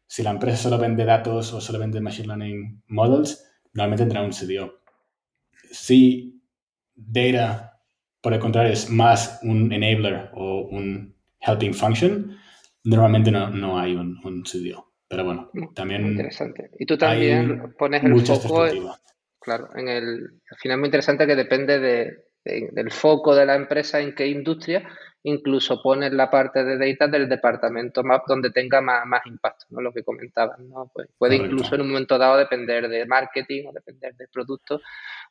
si 0.07 0.21
la 0.21 0.29
empresa 0.29 0.57
solo 0.57 0.77
vende 0.77 1.03
datos 1.03 1.51
o 1.53 1.59
solo 1.59 1.79
vende 1.79 1.99
Machine 1.99 2.27
Learning 2.27 2.83
Models, 2.87 3.43
normalmente 3.73 4.03
tendrá 4.03 4.21
un 4.21 4.31
CDO 4.31 4.85
si 5.75 6.41
data, 6.95 7.81
por 8.21 8.33
el 8.33 8.39
contrario, 8.39 8.71
es 8.71 8.89
más 8.89 9.39
un 9.43 9.71
enabler 9.71 10.31
o 10.33 10.67
un 10.71 11.14
helping 11.45 11.73
function, 11.73 12.37
normalmente 12.83 13.31
no, 13.31 13.77
hay 13.77 13.95
un, 13.95 14.19
un 14.23 14.43
Pero 15.07 15.23
bueno, 15.23 15.49
mm, 15.53 15.73
también. 15.73 16.07
Interesante. 16.07 16.71
Y 16.79 16.85
tú 16.85 16.97
también 16.97 17.73
pones 17.77 18.03
el 18.03 18.21
foco. 18.21 18.65
claro, 19.39 19.69
en 19.75 19.87
el. 19.87 20.41
Al 20.49 20.57
final, 20.57 20.79
muy 20.79 20.87
interesante 20.87 21.27
que 21.27 21.35
depende 21.35 21.79
del 22.43 22.91
foco 22.91 23.35
de 23.35 23.45
la 23.45 23.55
empresa 23.55 23.99
en 23.99 24.13
qué 24.13 24.27
industria, 24.27 24.87
incluso 25.23 25.81
pones 25.81 26.13
la 26.13 26.29
parte 26.29 26.63
de 26.63 26.77
data 26.77 27.07
del 27.07 27.27
departamento 27.27 28.03
map 28.03 28.25
donde 28.27 28.51
tenga 28.51 28.81
más, 28.81 29.25
impacto, 29.25 29.65
¿no? 29.69 29.81
Lo 29.81 29.91
que 29.91 30.03
comentaban, 30.03 30.69
¿no? 30.69 30.91
Pues 30.93 31.09
puede 31.17 31.37
incluso 31.37 31.73
en 31.73 31.81
un 31.81 31.87
momento 31.87 32.17
dado 32.17 32.37
depender 32.37 32.87
de 32.87 33.05
marketing 33.07 33.65
o 33.67 33.73
depender 33.73 34.15
de 34.15 34.27
producto 34.27 34.81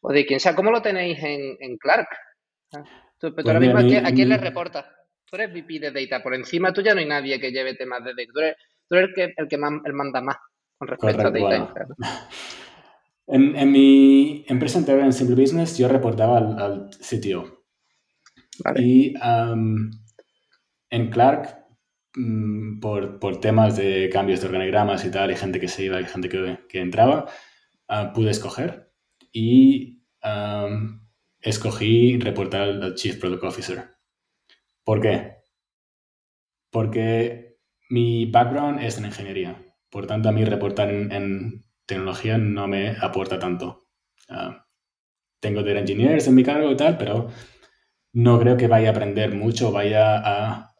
o 0.00 0.12
de 0.12 0.26
quien 0.26 0.40
sea. 0.40 0.56
¿Cómo 0.56 0.72
lo 0.72 0.82
tenéis 0.82 1.18
en, 1.22 1.78
Clark? 1.78 2.08
Ah, 2.72 2.82
tú, 3.18 3.32
pues 3.32 3.46
ahora 3.46 3.60
mismo, 3.60 3.78
¿a, 3.78 4.10
quién, 4.10 4.28
le 4.28 4.36
reportas? 4.36 4.84
Tú 5.34 5.40
eres 5.40 5.52
VP 5.52 5.80
de 5.80 5.90
Data. 5.90 6.22
Por 6.22 6.32
encima 6.32 6.72
tuya 6.72 6.94
no 6.94 7.00
hay 7.00 7.06
nadie 7.06 7.40
que 7.40 7.50
lleve 7.50 7.74
temas 7.74 8.04
de 8.04 8.12
Data. 8.14 8.56
Tú 8.88 8.94
eres, 8.94 9.08
el 9.08 9.14
que, 9.14 9.34
el 9.36 9.48
que 9.48 9.58
manda 9.58 10.20
más 10.20 10.36
con 10.78 10.86
respecto 10.86 11.26
a 11.26 11.30
Data. 11.30 11.86
En, 13.26 13.72
mi 13.72 14.44
empresa 14.48 14.78
anterior 14.78 15.02
en 15.02 15.14
Simple 15.14 15.34
Business 15.34 15.78
yo 15.78 15.88
reportaba 15.88 16.36
al, 16.36 16.90
CTO. 16.90 17.64
Y 18.76 19.14
en 20.90 21.10
Clark, 21.10 21.56
mm, 22.14 22.80
por, 22.80 23.40
temas 23.40 23.78
de 23.78 24.10
cambios 24.12 24.42
de 24.42 24.48
organigramas 24.48 25.06
y 25.06 25.10
tal, 25.10 25.30
y 25.30 25.36
gente 25.36 25.58
que 25.58 25.68
se 25.68 25.84
iba 25.84 26.02
y 26.02 26.04
gente 26.04 26.28
que, 26.28 26.78
entraba, 26.78 27.24
ah, 27.88 28.12
pude 28.12 28.30
escoger. 28.30 28.92
Y 29.32 30.02
escogí 31.40 32.18
reportar 32.18 32.68
al 32.68 32.94
Chief 32.94 33.18
Product 33.18 33.44
Officer. 33.44 33.93
¿Por 34.84 35.00
qué? 35.00 35.38
Porque 36.70 37.58
mi 37.90 38.26
background 38.26 38.80
es 38.80 38.98
en 38.98 39.06
ingeniería. 39.06 39.64
Por 39.90 40.06
tanto, 40.06 40.28
a 40.28 40.32
mí 40.32 40.44
reportar 40.44 40.90
en, 40.90 41.64
tecnología 41.86 42.38
no 42.38 42.66
me 42.66 42.96
aporta 43.00 43.38
tanto. 43.38 43.86
tengo 45.40 45.62
de 45.62 45.78
engineers 45.78 46.26
en 46.26 46.34
mi 46.34 46.42
cargo 46.42 46.70
y 46.70 46.76
tal, 46.76 46.96
pero 46.96 47.28
no 48.14 48.38
creo 48.40 48.56
que 48.56 48.68
vaya 48.68 48.88
a 48.88 48.92
aprender 48.92 49.34
mucho, 49.34 49.72
vaya 49.72 50.16
a 50.16 50.74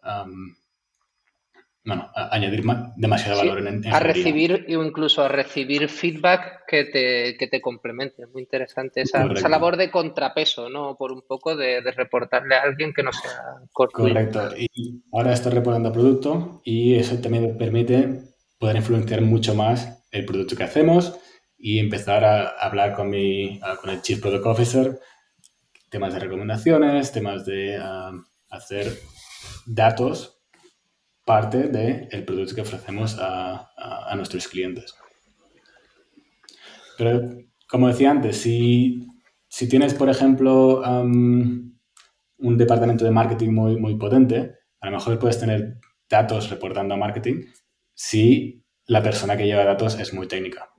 bueno, 1.85 2.11
añadir 2.14 2.64
demasiado 2.97 3.39
valor 3.39 3.66
en, 3.66 3.87
A 3.93 4.01
recibir, 4.01 4.64
incluso 4.68 5.22
a 5.22 5.28
recibir 5.28 5.89
feedback 5.89 6.64
que 6.66 6.85
te, 6.85 7.37
que 7.37 7.47
te 7.47 7.61
complemente. 7.61 8.22
Es 8.22 8.30
muy 8.30 8.43
interesante 8.43 9.03
esa, 9.03 9.26
labor 9.49 9.76
de 9.76 9.91
contrapeso, 9.91 10.70
¿no? 10.70 10.97
Por 10.97 11.12
un 11.12 11.22
poco 11.22 11.55
de, 11.57 11.80
reportarle 11.80 12.57
a 12.57 12.62
alguien 12.62 12.95
que 12.95 13.03
no 13.03 13.12
sea 13.12 13.30
corto. 13.72 13.99
Correcto. 13.99 14.51
Y 14.57 15.03
ahora 15.12 15.35
estoy 15.35 15.53
reportando 15.53 15.93
producto 15.93 16.62
y 16.64 16.95
eso 16.95 17.18
también 17.20 17.57
permite 17.59 18.20
poder 18.59 18.76
influenciar 18.76 19.20
mucho 19.20 19.55
más 19.55 20.07
el 20.11 20.24
producto 20.24 20.57
que 20.57 20.64
hacemos 20.64 21.18
y 21.59 21.78
empezar 21.78 22.24
a 22.24 22.49
hablar 22.49 22.95
con, 22.95 23.11
mi, 23.11 23.61
con 23.80 23.91
el 23.91 24.01
Chief 24.01 24.20
Product 24.20 24.47
Officer 24.47 25.01
temas 25.95 26.12
de 26.12 26.18
recomendaciones, 26.18 27.12
temas 27.12 27.47
de 27.47 27.76
ah, 27.80 28.11
hacer 28.51 28.99
datos 29.64 30.34
parte 31.24 31.68
del 31.68 32.24
producto 32.24 32.54
que 32.54 32.60
ofrecemos 32.60 33.16
a, 33.18 34.12
nuestros 34.16 34.46
clientes. 34.46 34.94
Pero, 36.96 37.28
como 37.68 37.88
decía 37.88 38.10
antes, 38.10 38.40
si, 38.40 39.06
tienes, 39.68 39.94
por 39.94 40.08
ejemplo, 40.08 40.82
un 40.92 42.58
departamento 42.58 43.04
de 43.04 43.10
marketing 43.10 43.50
muy, 43.50 43.76
muy 43.76 43.96
potente, 43.96 44.56
a 44.80 44.86
lo 44.86 44.92
mejor 44.92 45.18
puedes 45.18 45.40
tener 45.40 45.78
datos 46.08 46.50
reportando 46.50 46.94
a 46.94 46.98
marketing 46.98 47.46
si 47.94 48.62
la 48.86 49.02
persona 49.02 49.36
que 49.36 49.46
lleva 49.46 49.64
datos 49.64 49.98
es 49.98 50.12
muy 50.12 50.28
técnica. 50.28 50.70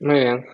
Muy 0.00 0.14
bien. 0.14 0.44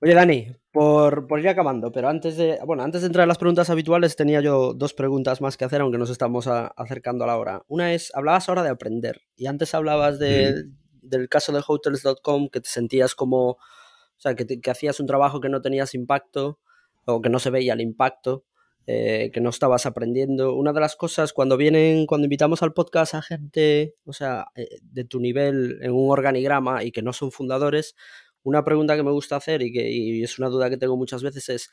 Oye, 0.00 0.14
Dani, 0.14 0.59
por, 0.72 1.26
ir 1.40 1.48
acabando, 1.48 1.90
pero 1.90 2.08
antes 2.08 2.36
de, 2.36 2.58
bueno, 2.64 2.82
antes 2.82 3.00
de 3.02 3.08
entrar 3.08 3.24
en 3.24 3.28
las 3.28 3.38
preguntas 3.38 3.70
habituales 3.70 4.14
tenía 4.14 4.40
yo 4.40 4.72
dos 4.74 4.94
preguntas 4.94 5.40
más 5.40 5.56
que 5.56 5.64
hacer, 5.64 5.80
aunque 5.80 5.98
nos 5.98 6.10
estamos 6.10 6.46
acercando 6.46 7.24
a 7.24 7.26
la 7.26 7.36
hora. 7.36 7.62
Una 7.66 7.92
es, 7.92 8.12
hablabas 8.14 8.48
ahora 8.48 8.62
de 8.62 8.70
aprender 8.70 9.22
y 9.36 9.46
antes 9.46 9.74
hablabas 9.74 10.18
del 10.18 11.28
caso 11.28 11.52
de 11.52 11.62
hotels.com, 11.66 12.48
que 12.48 12.60
te 12.60 12.68
sentías 12.68 13.14
como, 13.14 13.50
o 13.50 13.58
sea, 14.18 14.34
que, 14.34 14.60
hacías 14.70 15.00
un 15.00 15.06
trabajo 15.06 15.40
que 15.40 15.48
no 15.48 15.60
tenías 15.60 15.94
impacto 15.94 16.60
o 17.04 17.20
que 17.20 17.30
no 17.30 17.40
se 17.40 17.50
veía 17.50 17.72
el 17.72 17.80
impacto 17.80 18.44
eh, 18.86 19.30
que 19.32 19.40
no 19.40 19.50
estabas 19.50 19.86
aprendiendo. 19.86 20.54
Una 20.54 20.72
de 20.72 20.80
las 20.80 20.96
cosas 20.96 21.32
cuando 21.32 21.56
vienen, 21.56 22.06
cuando 22.06 22.24
invitamos 22.24 22.62
al 22.62 22.72
podcast 22.72 23.14
a 23.14 23.22
gente, 23.22 23.94
o 24.04 24.12
sea, 24.12 24.46
eh, 24.56 24.78
de 24.82 25.04
tu 25.04 25.20
nivel 25.20 25.78
en 25.82 25.92
un 25.92 26.10
organigrama 26.10 26.82
y 26.82 26.90
que 26.90 27.02
no 27.02 27.12
son 27.12 27.30
fundadores, 27.30 27.94
una 28.42 28.64
pregunta 28.64 28.96
que 28.96 29.02
me 29.02 29.10
gusta 29.10 29.36
hacer 29.36 29.62
y 29.62 29.72
que 29.72 30.22
es 30.22 30.38
una 30.38 30.48
duda 30.48 30.70
que 30.70 30.76
tengo 30.76 30.96
muchas 30.96 31.22
veces 31.22 31.48
es, 31.48 31.70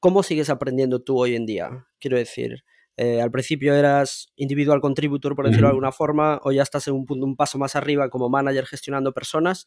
¿cómo 0.00 0.22
sigues 0.22 0.50
aprendiendo 0.50 1.02
tú 1.02 1.18
hoy 1.18 1.34
en 1.36 1.46
día? 1.46 1.86
Quiero 1.98 2.16
decir, 2.16 2.64
eh, 2.96 3.20
al 3.20 3.30
principio 3.30 3.74
eras 3.74 4.32
individual 4.36 4.80
contributor, 4.80 5.36
por 5.36 5.46
decirlo 5.46 5.68
de 5.68 5.70
alguna 5.70 5.92
forma, 5.92 6.40
o 6.42 6.52
ya 6.52 6.62
estás 6.62 6.88
en 6.88 6.94
un, 6.94 7.06
punto, 7.06 7.26
un 7.26 7.36
paso 7.36 7.58
más 7.58 7.76
arriba 7.76 8.10
como 8.10 8.28
manager 8.28 8.66
gestionando 8.66 9.12
personas, 9.12 9.66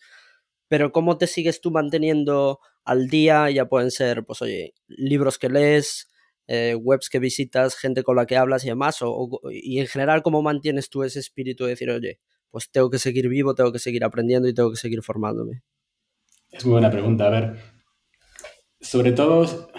pero 0.68 0.92
¿cómo 0.92 1.18
te 1.18 1.28
sigues 1.28 1.62
tú 1.62 1.72
manteniendo 1.72 2.60
al 2.84 3.08
día? 3.08 3.50
Ya 3.50 3.68
pueden 3.68 3.92
ser, 3.92 4.26
pues 4.26 4.42
oye, 4.42 4.74
libros 4.88 5.38
que 5.40 5.50
lees, 5.50 6.10
eh, 6.48 6.76
webs 6.76 7.10
que 7.10 7.20
visitas, 7.20 7.76
gente 7.78 8.04
con 8.04 8.18
la 8.18 8.26
que 8.26 8.38
hablas 8.38 8.66
y 8.66 8.68
demás, 8.70 9.00
y 9.52 9.80
en 9.80 9.88
general, 9.88 10.24
¿cómo 10.24 10.42
mantienes 10.42 10.90
tú 10.90 11.04
ese 11.04 11.20
espíritu 11.20 11.64
de 11.66 11.72
decir, 11.72 11.90
oye, 11.90 12.20
pues 12.50 12.70
tengo 12.70 12.90
que 12.90 13.00
seguir 13.00 13.30
vivo, 13.30 13.56
tengo 13.56 13.72
que 13.72 13.80
seguir 13.80 14.04
aprendiendo 14.04 14.50
y 14.50 14.54
tengo 14.54 14.72
que 14.72 14.78
seguir 14.78 15.02
formándome? 15.04 15.64
Es 16.52 16.66
muy 16.66 16.74
buena 16.74 16.92
pregunta. 16.92 17.28
A 17.28 17.30
ver, 17.30 17.56
sobre 18.82 19.14
todo, 19.14 19.72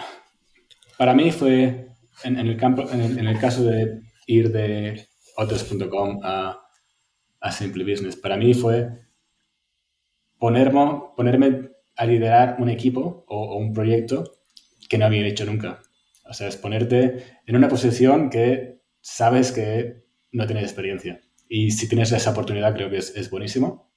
para 0.97 1.13
mí 1.13 1.31
fue 1.31 1.87
en, 2.23 2.37
el, 2.37 2.57
caso 2.57 3.63
de 3.63 4.01
ir 4.25 4.51
de 4.51 5.07
otros.com 5.37 6.19
a, 6.23 6.59
Simple 7.51 7.83
Business, 7.83 8.15
para 8.15 8.37
mí 8.37 8.53
fue 8.53 8.87
ponerme, 10.39 11.01
ponerme 11.15 11.69
a 11.97 12.05
liderar 12.05 12.55
un 12.59 12.69
equipo 12.69 13.25
o, 13.27 13.57
un 13.57 13.73
proyecto 13.73 14.23
que 14.89 14.97
no 14.97 15.05
había 15.05 15.27
hecho 15.27 15.45
nunca. 15.45 15.81
O 16.25 16.33
sea, 16.33 16.47
es 16.47 16.55
ponerte 16.55 17.41
en 17.45 17.55
una 17.55 17.67
posición 17.67 18.29
que 18.29 18.79
sabes 19.01 19.51
que 19.51 20.05
no 20.31 20.47
tienes 20.47 20.63
experiencia. 20.63 21.19
Y 21.49 21.71
si 21.71 21.87
tienes 21.89 22.13
esa 22.13 22.31
oportunidad, 22.31 22.73
creo 22.73 22.89
que 22.89 22.97
es, 22.97 23.13
es 23.15 23.29
buenísimo. 23.29 23.92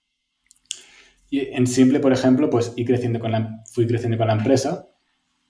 Y 1.28 1.40
en 1.40 1.66
Simple, 1.66 2.00
por 2.00 2.12
ejemplo, 2.12 2.50
pues 2.50 2.74
creciendo 2.86 3.18
con 3.18 3.32
la, 3.32 3.62
fui 3.72 3.86
creciendo 3.86 4.16
con 4.16 4.28
la 4.28 4.34
empresa 4.34 4.88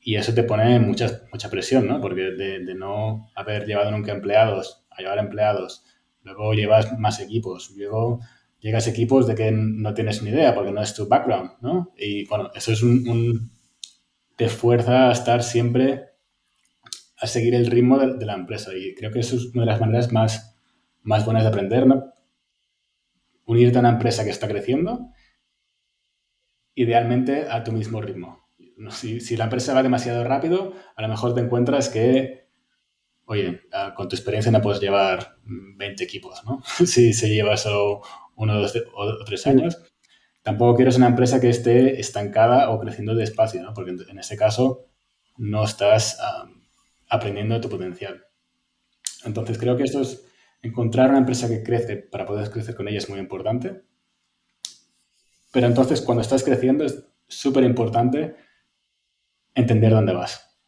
y 0.01 0.17
eso 0.17 0.33
te 0.33 0.45
pone 0.45 0.79
mucha, 0.79 1.23
mucha 1.33 1.51
presión, 1.51 1.87
¿no? 1.87 2.01
Porque 2.01 2.23
de, 2.23 2.75
no 2.75 3.29
haber 3.35 3.67
llevado 3.67 3.91
nunca 3.91 4.13
empleados 4.13 4.87
a 4.91 5.03
llevar 5.03 5.19
empleados, 5.19 5.85
luego 6.23 6.55
llevas 6.55 6.99
más 6.99 7.21
equipos, 7.21 7.73
luego 7.77 8.21
llegas 8.61 8.87
a 8.87 8.91
equipos 8.91 9.27
de 9.27 9.35
que 9.35 9.51
no 9.53 9.93
tienes 9.95 10.23
ni 10.23 10.31
idea 10.31 10.55
porque 10.55 10.71
no 10.71 10.81
es 10.81 10.95
tu 10.95 11.09
background, 11.09 11.53
¿no? 11.61 11.93
Y 11.99 12.25
bueno, 12.27 12.51
eso 12.55 12.73
es 12.73 12.83
un, 12.83 13.51
te 14.37 14.49
fuerza 14.49 15.09
a 15.09 15.13
estar 15.13 15.43
siempre 15.43 16.05
a 17.19 17.27
seguir 17.27 17.55
el 17.55 17.67
ritmo 17.67 17.99
de, 17.99 18.15
de, 18.15 18.27
la 18.27 18.35
empresa 18.35 18.71
y 18.75 18.95
creo 18.95 19.11
que 19.11 19.21
eso 19.21 19.37
es 19.37 19.47
una 19.55 19.63
de 19.63 19.67
las 19.67 19.81
maneras 19.81 20.13
más, 20.13 20.57
más 21.03 21.25
buenas 21.25 21.43
de 21.43 21.49
aprender, 21.49 21.87
¿no? 21.87 22.13
Unirte 23.45 23.79
a 23.79 23.81
una 23.81 23.91
empresa 23.91 24.25
que 24.25 24.31
está 24.31 24.49
creciendo 24.49 25.11
idealmente 26.77 27.49
a 27.51 27.65
tu 27.65 27.73
mismo 27.73 28.01
ritmo. 28.01 28.47
Si, 28.91 29.21
si, 29.21 29.37
la 29.37 29.45
empresa 29.45 29.75
va 29.75 29.83
demasiado 29.83 30.23
rápido, 30.23 30.75
a 30.95 31.03
lo 31.03 31.09
mejor 31.09 31.35
te 31.35 31.41
encuentras 31.41 31.89
que, 31.89 32.51
oye, 33.25 33.63
ah, 33.73 33.95
con 33.97 34.09
tu 34.09 34.15
experiencia 34.15 34.53
no 34.53 34.61
puedes 34.61 34.81
llevar 34.81 35.39
20 35.45 36.05
equipos, 36.05 36.45
¿no? 36.45 36.63
si 36.87 37.15
se 37.15 37.29
lleva 37.31 37.57
solo 37.57 38.03
uno 38.37 38.61
dos, 38.61 38.75
o 38.95 39.25
tres 39.25 39.47
años. 39.47 39.83
Tampoco 40.43 40.77
quieres 40.77 40.97
una 40.97 41.09
empresa 41.09 41.41
que 41.41 41.49
esté 41.49 41.99
estancada 41.99 42.71
o 42.71 42.79
creciendo 42.79 43.15
despacio, 43.15 43.63
¿no? 43.63 43.73
Porque 43.73 43.93
en 44.09 44.19
ese 44.19 44.37
caso 44.37 44.87
no 45.39 45.65
estás 45.65 46.19
aprendiendo 47.09 47.61
tu 47.61 47.71
potencial. 47.71 48.27
Entonces 49.25 49.59
creo 49.59 49.77
que 49.77 49.85
esto 49.85 50.03
es 50.03 50.25
encontrar 50.63 51.09
una 51.09 51.19
empresa 51.19 51.49
que 51.49 51.63
crece 51.63 51.97
para 51.97 52.27
poder 52.27 52.51
crecer 52.51 52.75
con 52.75 52.87
ella 52.87 52.99
es 52.99 53.09
muy 53.09 53.19
importante 53.19 53.83
pero 55.57 55.69
entonces 55.69 56.03
cuando 56.03 56.21
estás 56.21 56.45
creciendo 56.45 56.85
es 56.85 57.03
súper 57.29 57.65
importante 57.65 58.37
entender 59.55 59.91
dónde 59.91 60.13
vas. 60.13 60.61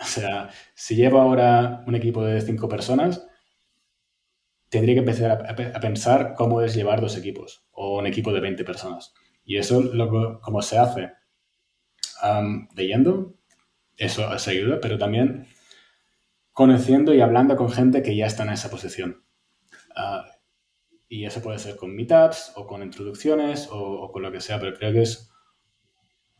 O 0.00 0.04
sea, 0.06 0.48
si 0.74 0.96
llevo 0.96 1.20
ahora 1.20 1.84
un 1.86 1.94
equipo 1.96 2.24
de 2.24 2.40
cinco 2.40 2.66
personas, 2.66 3.26
tendría 4.70 4.94
que 4.94 5.00
empezar 5.00 5.32
a, 5.32 5.80
pensar 5.80 6.32
cómo 6.34 6.62
es 6.62 6.74
llevar 6.74 7.02
dos 7.02 7.14
equipos 7.18 7.66
o 7.72 7.98
un 7.98 8.06
equipo 8.06 8.32
de 8.32 8.40
20 8.40 8.64
personas. 8.64 9.12
Y 9.44 9.58
eso, 9.58 9.82
lo, 9.82 10.40
como 10.40 10.62
se 10.62 10.78
hace 10.78 11.12
leyendo, 12.74 13.34
eso, 13.98 14.26
ayuda, 14.30 14.80
pero 14.80 14.96
también 14.96 15.46
conociendo 16.52 17.12
y 17.12 17.20
hablando 17.20 17.54
con 17.56 17.70
gente 17.70 18.02
que 18.02 18.16
ya 18.16 18.24
está 18.24 18.44
en 18.44 18.52
esa 18.54 18.70
posición. 18.70 19.26
Ah, 19.94 20.24
y 21.12 21.26
eso 21.26 21.42
puede 21.42 21.58
ser 21.58 21.76
con 21.76 21.94
meetups 21.94 22.52
o 22.56 22.66
con 22.66 22.82
introducciones 22.82 23.68
o, 23.70 24.10
con 24.10 24.22
lo 24.22 24.32
que 24.32 24.40
sea, 24.40 24.58
pero 24.58 24.74
creo 24.74 24.94
que 24.94 25.02
es 25.02 25.30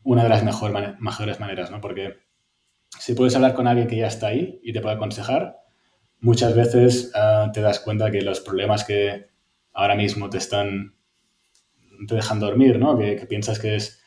una 0.01 0.23
de 0.23 0.29
las 0.29 0.43
mejor 0.43 0.99
mejores 0.99 1.39
maneras, 1.39 1.69
¿no? 1.69 1.79
Porque 1.79 2.15
si 2.97 3.13
puedes 3.13 3.35
hablar 3.35 3.53
con 3.53 3.67
alguien 3.67 3.87
que 3.87 3.97
ya 3.97 4.07
está 4.07 4.27
ahí 4.27 4.59
y 4.63 4.73
te 4.73 4.81
puede 4.81 4.95
aconsejar, 4.95 5.57
muchas 6.21 6.55
veces 6.55 7.11
ah, 7.13 7.51
te 7.53 7.61
das 7.61 7.81
cuenta 7.81 8.09
que 8.09 8.23
los 8.23 8.39
problemas 8.39 8.83
que 8.83 9.27
ahora 9.73 9.93
mismo 9.93 10.31
te 10.31 10.39
están, 10.39 10.95
te 12.07 12.15
dejan 12.15 12.39
dormir, 12.39 12.79
¿no? 12.79 12.97
Que, 12.97 13.27
piensas 13.29 13.59
que 13.59 13.75
es 13.75 14.01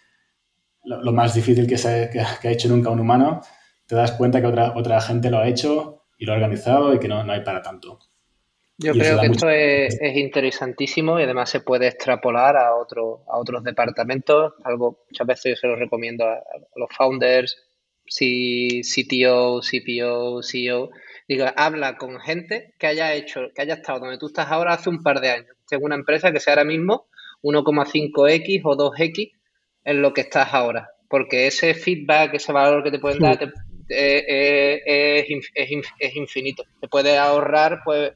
lo, 0.83 1.13
más 1.13 1.33
difícil 1.33 1.69
que, 1.69 1.79
se, 1.79 2.11
que, 2.11 2.19
ha 2.19 2.51
hecho 2.51 2.69
nunca 2.69 2.91
un 2.91 2.99
humano, 2.99 3.41
te 3.87 3.95
das 3.95 4.11
cuenta 4.11 4.41
que 4.41 4.49
otra, 4.49 4.73
otra 4.75 5.01
gente 5.01 5.31
lo 5.31 5.39
ha 5.39 5.47
hecho 5.47 6.07
y 6.19 6.27
lo 6.27 6.33
ha 6.33 6.35
organizado 6.35 6.93
y 6.93 6.99
que 6.99 7.07
no, 7.07 7.23
no 7.23 7.33
hay 7.33 7.45
para 7.45 7.63
tanto. 7.63 8.01
Yo 8.79 8.93
creo 8.93 9.21
que 9.21 9.27
esto 9.27 9.49
es, 9.49 9.99
interesantísimo 10.17 11.19
y 11.19 11.23
además 11.23 11.49
se 11.49 11.61
puede 11.61 11.87
extrapolar 11.87 12.57
a, 12.57 12.75
otro, 12.75 13.25
a 13.27 13.39
otros 13.39 13.65
departamentos. 13.65 14.53
Algo 14.65 15.05
muchas 15.09 15.27
veces 15.27 15.53
yo 15.53 15.57
se 15.57 15.67
lo 15.67 15.77
recomiendo 15.77 16.27
a, 16.27 16.43
los 16.75 16.89
founders, 16.95 17.57
CTO, 18.05 19.61
CPO, 19.61 20.43
CEO. 20.43 20.91
Digo, 21.27 21.47
habla 21.57 21.97
con 21.97 22.21
gente 22.21 22.75
que 22.79 22.87
haya 22.87 23.15
hecho, 23.15 23.49
que 23.55 23.63
haya 23.63 23.75
estado 23.75 24.01
donde 24.01 24.19
tú 24.19 24.27
estás 24.27 24.49
ahora 24.51 24.75
hace 24.75 24.91
un 24.91 25.03
par 25.03 25.21
de 25.21 25.31
años. 25.31 25.57
Tengo 25.69 25.87
una 25.87 25.97
empresa 25.97 26.31
que 26.31 26.41
sea 26.41 26.53
ahora 26.53 26.65
mismo 26.65 27.07
1,5x 27.43 28.61
o 28.65 28.77
2x 28.77 29.33
en 29.85 30.03
lo 30.03 30.13
que 30.13 30.21
estás 30.21 30.53
ahora. 30.53 30.91
Porque 31.09 31.47
ese 31.47 31.73
feedback, 31.73 32.35
ese 32.35 32.53
valor 32.53 32.85
que 32.85 32.91
te 32.91 32.99
pueden 32.99 33.21
dar 33.21 33.43
eh, 33.89 34.83
eh, 34.87 35.27
es, 35.55 35.93
es 35.99 36.17
infinito. 36.17 36.65
Te 36.81 36.89
puede 36.89 37.17
ahorrar, 37.17 37.81
pues 37.85 38.13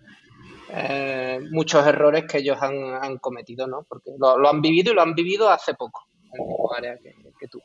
eh, 0.73 1.41
muchos 1.51 1.87
errores 1.87 2.25
que 2.31 2.39
ellos 2.39 2.59
han, 2.61 3.19
cometido, 3.19 3.67
¿no? 3.67 3.85
Porque 3.89 4.11
lo, 4.19 4.49
han 4.49 4.61
vivido 4.61 4.93
y 4.93 4.95
lo 4.95 5.03
han 5.03 5.15
vivido 5.15 5.51
hace 5.51 5.75
poco, 5.75 6.07
en 6.33 6.43
el 6.43 6.49
mismo 6.49 6.73
área 6.73 6.99
que, 7.39 7.49
tú. 7.49 7.61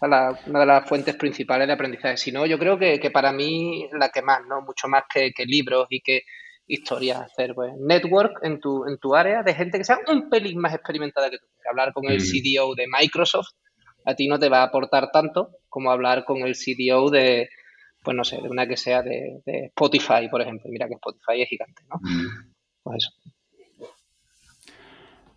una 0.00 0.60
de 0.60 0.66
las 0.66 0.88
fuentes 0.88 1.16
principales 1.16 1.66
de 1.66 1.72
aprendizaje. 1.72 2.16
Si 2.16 2.32
no, 2.32 2.46
yo 2.46 2.58
creo 2.58 2.78
que, 2.78 3.10
para 3.10 3.32
mí 3.32 3.88
la 3.92 4.08
que 4.08 4.22
más, 4.22 4.40
¿no? 4.46 4.62
Mucho 4.62 4.88
más 4.88 5.04
que, 5.12 5.32
libros 5.46 5.86
y 5.90 6.00
que 6.00 6.22
historias 6.66 7.20
hacer, 7.20 7.54
pues, 7.54 7.72
network 7.78 8.38
en 8.42 8.58
tu, 8.60 8.86
en 8.86 8.98
tu 8.98 9.14
área 9.14 9.42
de 9.42 9.54
gente 9.54 9.78
que 9.78 9.84
sea 9.84 9.98
un 10.08 10.30
pelín 10.30 10.58
más 10.58 10.74
experimentada 10.74 11.30
que 11.30 11.38
tú. 11.38 11.46
Hablar 11.70 11.92
con 11.92 12.04
el 12.06 12.18
mm. 12.18 12.20
CDO 12.20 12.74
de 12.74 12.86
Microsoft 12.86 13.48
a 14.04 14.14
ti 14.14 14.28
no 14.28 14.38
te 14.38 14.48
va 14.48 14.60
a 14.60 14.64
aportar 14.64 15.10
tanto 15.10 15.50
como 15.68 15.90
hablar 15.90 16.24
con 16.24 16.38
el 16.38 16.54
CDO 16.54 17.10
de, 17.10 17.48
pues 18.04 18.16
no 18.16 18.22
sé, 18.22 18.36
de 18.40 18.48
una 18.48 18.68
que 18.68 18.76
sea 18.76 19.02
de, 19.02 19.42
Spotify, 19.46 20.28
por 20.30 20.42
ejemplo. 20.42 20.70
Mira 20.70 20.86
que 20.86 20.94
Spotify 20.94 21.42
es 21.42 21.48
gigante, 21.48 21.82
¿no? 21.88 21.96
Mm. 22.02 22.52
Pues 22.82 22.96
eso. 22.98 23.10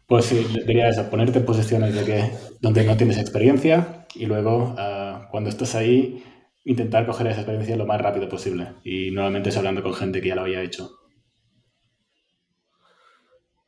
Pues 0.06 0.26
sí, 0.26 0.46
diría 0.66 0.88
eso, 0.90 1.10
ponerte 1.10 1.40
en 1.40 1.46
posiciones 1.46 1.94
de 1.96 2.06
que, 2.06 2.32
donde 2.62 2.86
no 2.86 2.96
tienes 2.96 3.18
experiencia 3.18 4.06
y 4.16 4.26
luego 4.26 4.74
ah, 4.78 5.28
cuando 5.32 5.50
estás 5.50 5.76
ahí 5.76 6.24
intentar 6.64 7.06
coger 7.06 7.28
esa 7.28 7.42
experiencia 7.42 7.76
lo 7.76 7.86
más 7.86 8.00
rápido 8.00 8.30
posible 8.30 8.74
y 8.84 9.12
normalmente 9.12 9.50
es 9.50 9.58
hablando 9.58 9.84
con 9.84 9.94
gente 9.94 10.22
que 10.22 10.30
ya 10.30 10.36
lo 10.36 10.42
había 10.42 10.62
hecho. 10.62 10.92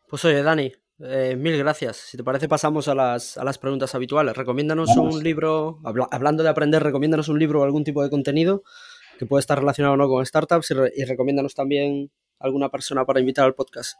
Pues 0.07 0.23
oye, 0.25 0.41
Dani, 0.41 0.71
eh, 1.01 1.35
mil 1.37 1.57
gracias. 1.57 1.97
Si 1.97 2.17
te 2.17 2.23
parece, 2.23 2.47
pasamos 2.47 2.87
a 2.87 2.95
las, 2.95 3.37
a 3.37 3.43
las 3.43 3.57
preguntas 3.57 3.93
habituales. 3.95 4.35
Recomiéndanos 4.35 4.95
un 4.97 5.21
libro, 5.21 5.79
hablando 5.83 6.43
de 6.43 6.49
aprender, 6.49 6.81
recomiéndanos 6.83 7.29
un 7.29 7.39
libro 7.39 7.61
o 7.61 7.63
algún 7.63 7.83
tipo 7.83 8.01
de 8.01 8.09
contenido 8.09 8.63
que 9.19 9.25
puede 9.25 9.41
estar 9.41 9.59
relacionado 9.59 9.95
o 9.95 9.97
no 9.97 10.07
con 10.07 10.25
startups 10.25 10.73
y, 10.95 11.03
recomiéndanos 11.03 11.53
también 11.53 12.09
alguna 12.39 12.69
persona 12.69 13.03
para 13.05 13.19
invitar 13.19 13.43
al 13.43 13.53
podcast. 13.53 13.99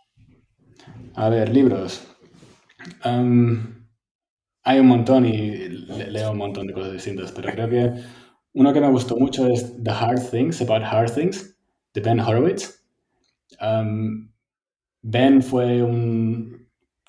A 1.13 1.27
ver, 1.27 1.49
libros. 1.49 2.07
hay 3.03 4.79
un 4.79 4.87
montón 4.87 5.25
y 5.25 5.67
leo 5.67 6.31
un 6.31 6.37
montón 6.37 6.67
de 6.67 6.73
cosas 6.73 6.93
distintas, 6.93 7.33
pero 7.33 7.51
creo 7.51 7.69
que 7.69 8.01
uno 8.53 8.71
que 8.71 8.79
me 8.79 8.89
gustó 8.89 9.17
mucho 9.17 9.45
es 9.47 9.75
The 9.83 9.91
Hard 9.91 10.29
Things 10.31 10.61
About 10.61 10.83
Hard 10.83 11.13
Things, 11.13 11.53
de 11.93 11.99
Ben 11.99 12.21
Horowitz. 12.21 12.81
ben 15.01 15.41
fue 15.41 15.83
uno 15.83 16.57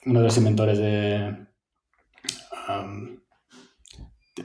de 0.04 0.24
los 0.24 0.36
inventores 0.36 0.78
de, 0.78 1.46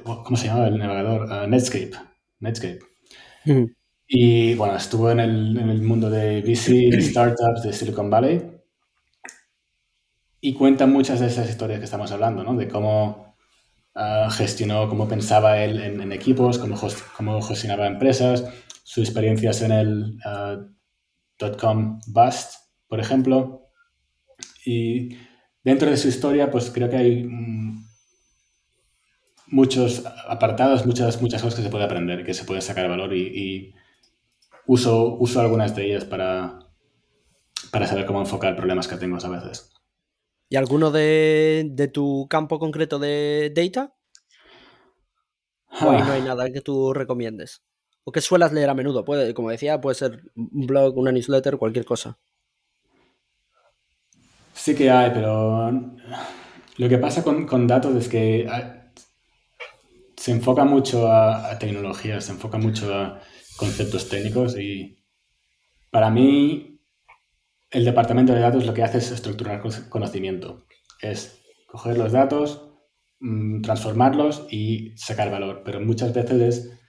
¿Cómo 0.03 0.37
se 0.37 0.47
llama 0.47 0.67
el 0.67 0.77
navegador? 0.77 1.31
Uh, 1.31 1.47
Netscape. 1.47 1.93
Netscape. 2.39 2.94
Y 4.07 4.55
bueno, 4.55 4.75
estuvo 4.75 5.09
en 5.09 5.19
el, 5.19 5.57
en 5.57 5.69
el 5.69 5.81
mundo 5.81 6.09
de 6.09 6.41
VC, 6.41 7.01
startups 7.01 7.63
de 7.63 7.73
Silicon 7.73 8.09
Valley. 8.09 8.41
Y 10.41 10.53
cuenta 10.53 10.85
muchas 10.85 11.19
de 11.19 11.27
esas 11.27 11.49
historias 11.49 11.79
que 11.79 11.85
estamos 11.85 12.11
hablando, 12.11 12.43
¿no? 12.43 12.55
De 12.55 12.67
cómo 12.67 13.35
uh, 13.95 14.29
gestionó, 14.29 14.87
cómo 14.87 15.07
pensaba 15.07 15.57
él 15.63 15.81
en, 15.81 16.11
equipos, 16.11 16.59
cómo, 16.59 16.79
cómo, 17.17 17.41
gestionaba 17.41 17.87
empresas, 17.87 18.45
sus 18.83 19.05
experiencias 19.05 19.61
en 19.63 19.71
el 19.71 20.19
uh, 20.23 20.71
dot-com 21.39 21.99
bust, 22.07 22.53
por 22.87 22.99
ejemplo. 22.99 23.69
Y 24.65 25.17
dentro 25.63 25.89
de 25.89 25.97
su 25.97 26.09
historia, 26.09 26.51
pues 26.51 26.69
creo 26.69 26.89
que 26.89 26.97
hay 26.97 27.23
mm, 27.23 27.84
muchos 29.47 30.03
apartados, 30.27 30.85
muchas, 30.85 31.21
muchas 31.21 31.41
cosas 31.41 31.57
que 31.57 31.63
se 31.63 31.69
puede 31.69 31.85
aprender, 31.85 32.23
que 32.25 32.33
se 32.33 32.45
puede 32.45 32.61
sacar 32.61 32.89
valor 32.89 33.13
y, 33.13 33.21
y 33.27 33.75
uso, 34.65 35.15
uso 35.19 35.39
algunas 35.39 35.75
de 35.75 35.85
ellas 35.85 36.05
para, 36.05 36.59
para 37.71 37.87
saber 37.87 38.05
cómo 38.05 38.21
enfocar 38.21 38.55
problemas 38.55 38.87
que 38.87 38.97
tengo 38.97 39.17
a 39.17 39.29
veces. 39.29 39.71
¿Y 40.49 40.57
alguno 40.57 40.91
de, 40.91 41.67
de 41.71 41.87
tu 41.87 42.27
campo 42.29 42.59
concreto 42.59 42.99
de 42.99 43.51
data? 43.55 43.93
¿O 45.81 45.91
no 45.91 46.11
hay 46.11 46.21
ah. 46.21 46.25
nada 46.25 46.51
que 46.51 46.61
tú 46.61 46.93
recomiendes? 46.93 47.63
¿O 48.03 48.11
que 48.11 48.21
suelas 48.21 48.53
leer 48.53 48.69
a 48.69 48.75
menudo? 48.75 49.03
Puede, 49.03 49.33
como 49.33 49.49
decía, 49.49 49.81
puede 49.81 49.95
ser 49.95 50.31
un 50.35 50.67
blog, 50.67 50.97
una 50.97 51.11
newsletter, 51.11 51.57
cualquier 51.57 51.85
cosa. 51.85 52.19
Sí 54.53 54.75
que 54.75 54.89
hay, 54.89 55.11
pero 55.11 55.71
lo 56.77 56.89
que 56.89 56.97
pasa 56.97 57.23
con, 57.23 57.45
con 57.45 57.67
datos 57.67 57.95
es 57.95 58.07
que 58.07 58.47
se 60.25 60.31
enfoca 60.31 60.65
mucho 60.65 61.07
a, 61.11 61.51
a 61.51 61.59
tecnología, 61.59 62.19
se 62.19 62.31
enfoca 62.31 62.57
mucho 62.57 62.91
a 62.91 63.21
conceptos 63.57 64.09
técnicos 64.09 64.57
y 64.57 64.97
para 65.91 66.09
mí 66.09 66.81
el 67.69 67.85
departamento 67.85 68.33
de 68.33 68.39
datos 68.39 68.65
lo 68.65 68.73
que 68.73 68.81
hace 68.81 68.97
es 68.97 69.11
estructurar 69.11 69.61
conocimiento. 69.87 70.65
Es 70.99 71.43
coger 71.67 71.99
los 71.99 72.11
datos, 72.11 72.71
mm, 73.19 73.61
transformarlos 73.61 74.47
y 74.49 74.97
sacar 74.97 75.29
valor. 75.29 75.61
Pero 75.63 75.79
muchas 75.79 76.11
veces 76.11 76.41
es 76.41 76.79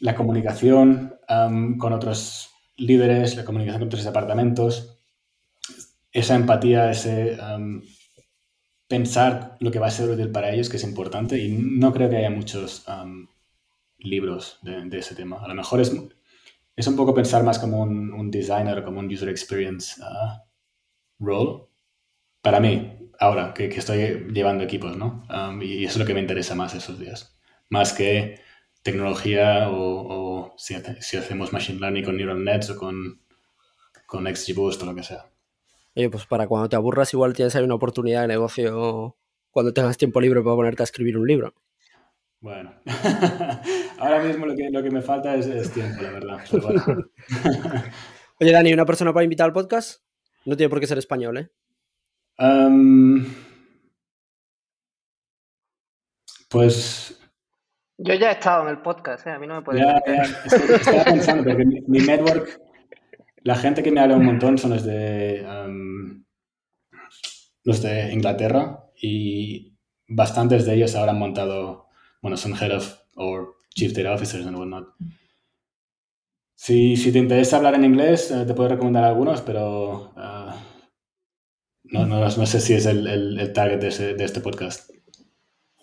la 0.00 0.14
comunicación 0.14 1.18
con 1.78 1.92
otros 1.92 2.52
líderes, 2.78 3.36
la 3.36 3.44
comunicación 3.44 3.80
con 3.80 3.88
otros 3.88 4.04
departamentos, 4.04 4.98
esa 6.10 6.36
empatía, 6.36 6.90
ese 6.90 7.36
pensar 8.92 9.56
lo 9.58 9.70
que 9.70 9.78
va 9.78 9.86
a 9.86 9.90
ser 9.90 10.10
útil 10.10 10.30
para 10.30 10.50
ellos, 10.52 10.68
que 10.68 10.76
es 10.76 10.84
importante. 10.84 11.38
Y 11.38 11.56
no 11.56 11.94
creo 11.94 12.10
que 12.10 12.18
haya 12.18 12.28
muchos 12.28 12.84
libros 13.96 14.58
de, 14.60 14.98
ese 14.98 15.14
tema. 15.14 15.42
A 15.42 15.48
lo 15.48 15.54
mejor 15.54 15.80
es, 15.80 15.96
es 16.76 16.86
un 16.86 16.94
poco 16.94 17.14
pensar 17.14 17.42
más 17.42 17.58
como 17.58 17.80
un, 17.80 18.12
un 18.12 18.30
designer, 18.30 18.84
como 18.84 19.00
un 19.00 19.10
user 19.10 19.30
experience 19.30 19.98
uh, 20.02 21.24
role. 21.24 21.64
Para 22.42 22.60
mí, 22.60 23.10
ahora 23.18 23.54
que, 23.54 23.70
que 23.70 23.78
estoy 23.78 24.26
llevando 24.30 24.62
equipos, 24.64 24.94
¿no? 24.94 25.26
Um, 25.30 25.62
y 25.62 25.84
eso 25.84 25.94
es 25.94 26.00
lo 26.00 26.04
que 26.04 26.12
me 26.12 26.20
interesa 26.20 26.54
más 26.54 26.74
esos 26.74 26.98
días. 26.98 27.34
Más 27.70 27.94
que 27.94 28.40
tecnología 28.82 29.70
o, 29.70 29.78
o 29.78 30.54
si, 30.58 30.74
si, 31.00 31.16
hacemos 31.16 31.54
machine 31.54 31.80
learning 31.80 32.04
con 32.04 32.18
neural 32.18 32.44
nets 32.44 32.68
o 32.68 32.76
con, 32.76 33.22
con 34.04 34.26
XGBoost 34.26 34.82
o 34.82 34.86
lo 34.86 34.94
que 34.94 35.02
sea. 35.02 35.32
Oye, 35.94 36.08
pues 36.08 36.26
para 36.26 36.46
cuando 36.46 36.68
te 36.68 36.76
aburras 36.76 37.12
igual 37.12 37.34
tienes 37.34 37.54
ahí 37.54 37.64
una 37.64 37.74
oportunidad 37.74 38.22
de 38.22 38.28
negocio 38.28 39.16
cuando 39.50 39.74
tengas 39.74 39.98
tiempo 39.98 40.20
libre 40.20 40.40
para 40.42 40.56
ponerte 40.56 40.82
a 40.82 40.84
escribir 40.84 41.18
un 41.18 41.26
libro. 41.26 41.54
Bueno, 42.40 42.74
ahora 43.98 44.24
mismo 44.24 44.46
lo 44.46 44.56
que, 44.56 44.68
lo 44.70 44.82
que 44.82 44.90
me 44.90 45.00
falta 45.00 45.36
es, 45.36 45.70
tiempo, 45.70 46.02
la 46.02 46.10
verdad. 46.10 46.38
Oye, 48.40 48.50
Dani, 48.50 48.72
¿una 48.72 48.84
persona 48.84 49.12
para 49.12 49.22
invitar 49.22 49.46
al 49.46 49.52
podcast? 49.52 50.02
No 50.44 50.56
tiene 50.56 50.68
por 50.68 50.80
qué 50.80 50.88
ser 50.88 50.98
español, 50.98 51.36
¿eh? 51.38 51.50
pues... 56.48 57.16
Yo 57.98 58.14
ya 58.14 58.30
he 58.30 58.32
estado 58.32 58.64
en 58.64 58.70
el 58.70 58.82
podcast, 58.82 59.24
¿eh? 59.28 59.30
a 59.30 59.38
mí 59.38 59.46
no 59.46 59.56
me 59.56 59.62
puede... 59.62 59.78
Ya, 59.78 60.02
ya, 60.04 60.22
estaba 60.22 61.04
pensando, 61.04 61.44
porque 61.44 61.64
mi, 61.64 62.00
network, 62.00 62.60
la 63.44 63.56
gente 63.56 63.82
que 63.82 63.90
me 63.90 64.00
habla 64.00 64.16
un 64.16 64.24
montón 64.24 64.58
son 64.58 64.70
los 64.70 64.84
de, 64.84 65.44
los 67.64 67.82
de 67.82 68.12
Inglaterra 68.12 68.84
y 69.00 69.76
bastantes 70.08 70.66
de 70.66 70.74
ellos 70.74 70.94
ahora 70.94 71.12
han 71.12 71.18
montado 71.18 71.88
bueno, 72.22 72.36
son 72.36 72.54
head 72.54 72.72
of 72.72 72.96
or 73.16 73.56
chief 73.74 73.92
data 73.92 74.14
officers 74.14 74.46
and 74.46 74.56
whatnot. 74.56 74.94
Si, 76.54 76.96
si 76.96 77.10
te 77.10 77.18
interesa 77.18 77.56
hablar 77.56 77.74
en 77.74 77.84
inglés, 77.84 78.30
eh, 78.30 78.44
te 78.46 78.54
puedo 78.54 78.68
recomendar 78.68 79.02
algunos, 79.02 79.40
pero 79.40 80.12
uh, 80.14 80.52
no, 81.84 82.06
no, 82.06 82.20
no, 82.20 82.46
sé 82.46 82.60
si 82.60 82.74
es 82.74 82.86
el, 82.86 83.06
el, 83.08 83.40
el 83.40 83.52
target 83.52 83.80
de, 83.80 84.14
de, 84.14 84.24
este 84.24 84.40
podcast. 84.40 84.91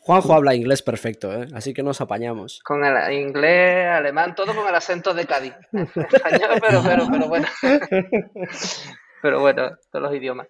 Juanjo 0.10 0.34
habla 0.34 0.56
inglés 0.56 0.82
perfecto, 0.82 1.32
¿eh? 1.32 1.46
así 1.54 1.72
que 1.72 1.84
nos 1.84 2.02
apañamos. 2.02 2.62
Con 2.64 2.84
el 2.84 3.14
inglés, 3.14 3.86
alemán, 3.90 4.34
todo 4.34 4.56
con 4.56 4.68
el 4.68 4.74
acento 4.74 5.14
de 5.14 5.28
Cádiz. 5.28 5.54
Español, 5.72 6.60
pero, 6.60 6.82
pero, 6.84 7.08
pero 7.12 7.28
bueno. 7.28 7.48
pero 9.22 9.40
bueno, 9.40 9.70
todos 9.92 10.06
los 10.06 10.16
idiomas. 10.16 10.48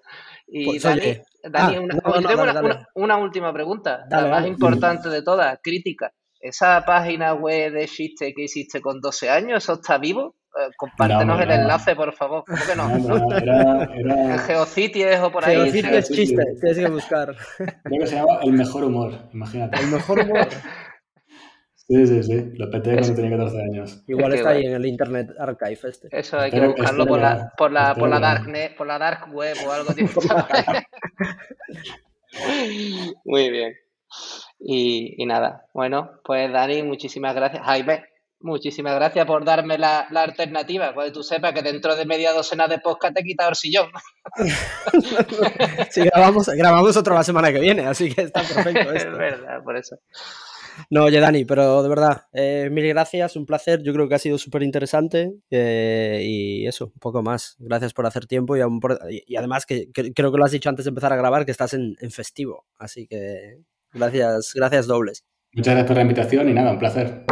Y 0.47 0.66
pues, 0.66 0.84
Dani, 0.84 1.22
Dani 1.43 1.76
ah, 1.76 1.82
una, 1.82 2.26
tengo 2.26 2.43
una, 2.43 2.88
una, 2.95 3.18
última 3.18 3.51
pregunenta, 3.51 4.05
la 4.10 4.28
más 4.28 4.47
importante 4.47 5.10
de 5.10 5.24
todas, 5.24 5.60
crítica. 5.62 6.14
¿Esa 6.39 6.86
página 6.86 7.34
web 7.34 7.74
de 7.74 7.86
chiste 7.86 8.34
que 8.34 8.43
hiciste 8.43 8.80
con 8.80 9.01
12 9.01 9.30
años, 9.30 9.62
eso 9.62 9.74
está 9.74 9.97
vivo? 9.97 10.38
Eh, 10.58 10.72
compártenos 10.78 11.41
el 11.41 11.52
enlace, 11.52 11.95
por 11.95 12.14
favor. 12.14 12.43
¿Cómo 12.45 12.58
que 12.66 12.76
no? 12.76 13.38
era, 13.38 13.84
era... 13.93 14.24
En 14.34 14.39
Geocities 14.39 15.20
o 15.20 15.32
por 15.32 15.45
ahí. 15.45 15.56
Geocities 15.56 15.91
es 15.91 16.10
chiste, 16.10 16.43
tienes 16.60 16.80
que 16.80 16.89
buscar. 16.89 17.36
Creo 17.58 18.02
que 18.02 18.08
se 18.08 18.16
llama 18.16 18.39
El 18.41 18.54
Mejor 18.54 18.86
Humor, 18.86 19.14
imagínate. 19.34 19.80
El 19.80 19.88
Mejor 19.88 20.20
Humor. 20.20 20.47
Sí, 21.89 22.06
sí, 22.06 22.24
sí. 22.24 22.52
Lo 22.54 22.70
peté 22.70 22.93
cuando 22.93 23.16
tenía 23.16 23.32
14 23.32 23.62
años. 23.64 24.04
Igual 24.08 24.34
está 24.34 24.50
ahí 24.50 24.64
en 24.64 24.74
el 24.74 24.86
Internet 24.86 25.32
Archive 25.39 25.89
este. 25.89 26.08
Eso 26.12 26.39
hay 26.39 26.52
que 26.52 26.68
buscarlo 26.68 27.08
por 27.08 27.20
la, 27.20 27.52
por, 27.58 27.72
la, 27.72 27.95
por, 27.95 28.10
la 28.10 28.20
darknet, 28.20 28.78
por 28.78 28.86
la 28.86 29.00
dark 29.00 29.34
web 29.34 29.58
o 29.66 29.72
algo 29.72 29.91
tipo. 29.93 30.22
Muy 33.26 33.49
bien. 33.49 33.73
Y, 34.60 35.15
y, 35.18 35.26
nada, 35.26 35.65
bueno, 35.73 36.11
pues 36.23 36.52
Dani, 36.52 36.84
muchísimas 36.84 37.34
gracias. 37.34 37.65
Jaime, 37.65 38.03
muchísimas 38.41 38.95
gracias 38.95 39.26
por 39.26 39.44
darme 39.45 39.78
la, 39.78 40.07
la 40.11 40.24
alternativa. 40.24 40.94
Pues 40.94 41.11
tú 41.11 41.24
sepas 41.24 41.53
que 41.53 41.61
dentro 41.61 41.95
de 41.95 42.06
media 42.06 42.34
docena 42.34 42.68
de 42.68 42.80
podcast 42.80 43.16
te 43.16 43.22
he 43.22 43.24
quitado 43.24 43.49
el 43.49 43.56
sillón. 43.56 43.90
sí, 45.91 46.02
grabamos, 46.02 46.48
grabamos 46.48 46.98
otro 46.98 47.16
la 47.16 47.24
semana 47.24 47.52
que 47.52 47.60
viene, 47.60 47.86
así 47.86 48.14
que 48.14 48.22
está 48.22 48.41
perfecto. 48.41 48.91
Esto. 48.94 49.10
Es 49.10 49.18
verdad, 49.18 49.64
por 49.64 49.78
eso. 49.78 49.98
No, 50.90 51.06
oye, 51.06 51.20
Dani, 51.20 51.45
pero 51.45 51.84
de 51.84 51.90
verdad, 51.90 52.24
eh, 52.34 52.70
mil 52.72 52.88
gracias, 52.88 53.36
un 53.36 53.45
placer. 53.45 53.82
Yo 53.84 53.94
creo 53.94 54.07
que 54.07 54.16
ha 54.16 54.20
sido 54.20 54.38
súper 54.38 54.64
interesante 54.64 55.34
eh, 55.49 56.22
y 56.24 56.68
eso, 56.68 56.86
un 56.86 56.99
poco 56.99 57.22
más. 57.22 57.56
Gracias 57.60 57.94
por 57.94 58.06
hacer 58.06 58.26
tiempo 58.26 58.56
y, 58.56 58.61
y 59.28 59.36
además 59.36 59.66
que, 59.66 59.90
creo 59.91 60.32
que 60.32 60.38
lo 60.38 60.45
has 60.45 60.52
dicho 60.52 60.70
antes 60.70 60.86
de 60.86 60.90
empezar 60.90 61.14
a 61.14 61.18
grabar, 61.18 61.45
que 61.45 61.52
estás 61.52 61.74
en, 61.74 61.95
festivo. 62.11 62.66
Así 62.78 63.07
que 63.07 63.60
gracias, 63.94 64.53
gracias 64.56 64.88
dobles. 64.88 65.26
Muchas 65.53 65.74
gracias 65.74 65.88
por 65.88 65.95
la 65.98 66.02
invitación 66.03 66.49
y 66.49 66.53
nada, 66.53 66.72
un 66.72 66.80
placer. 66.80 67.26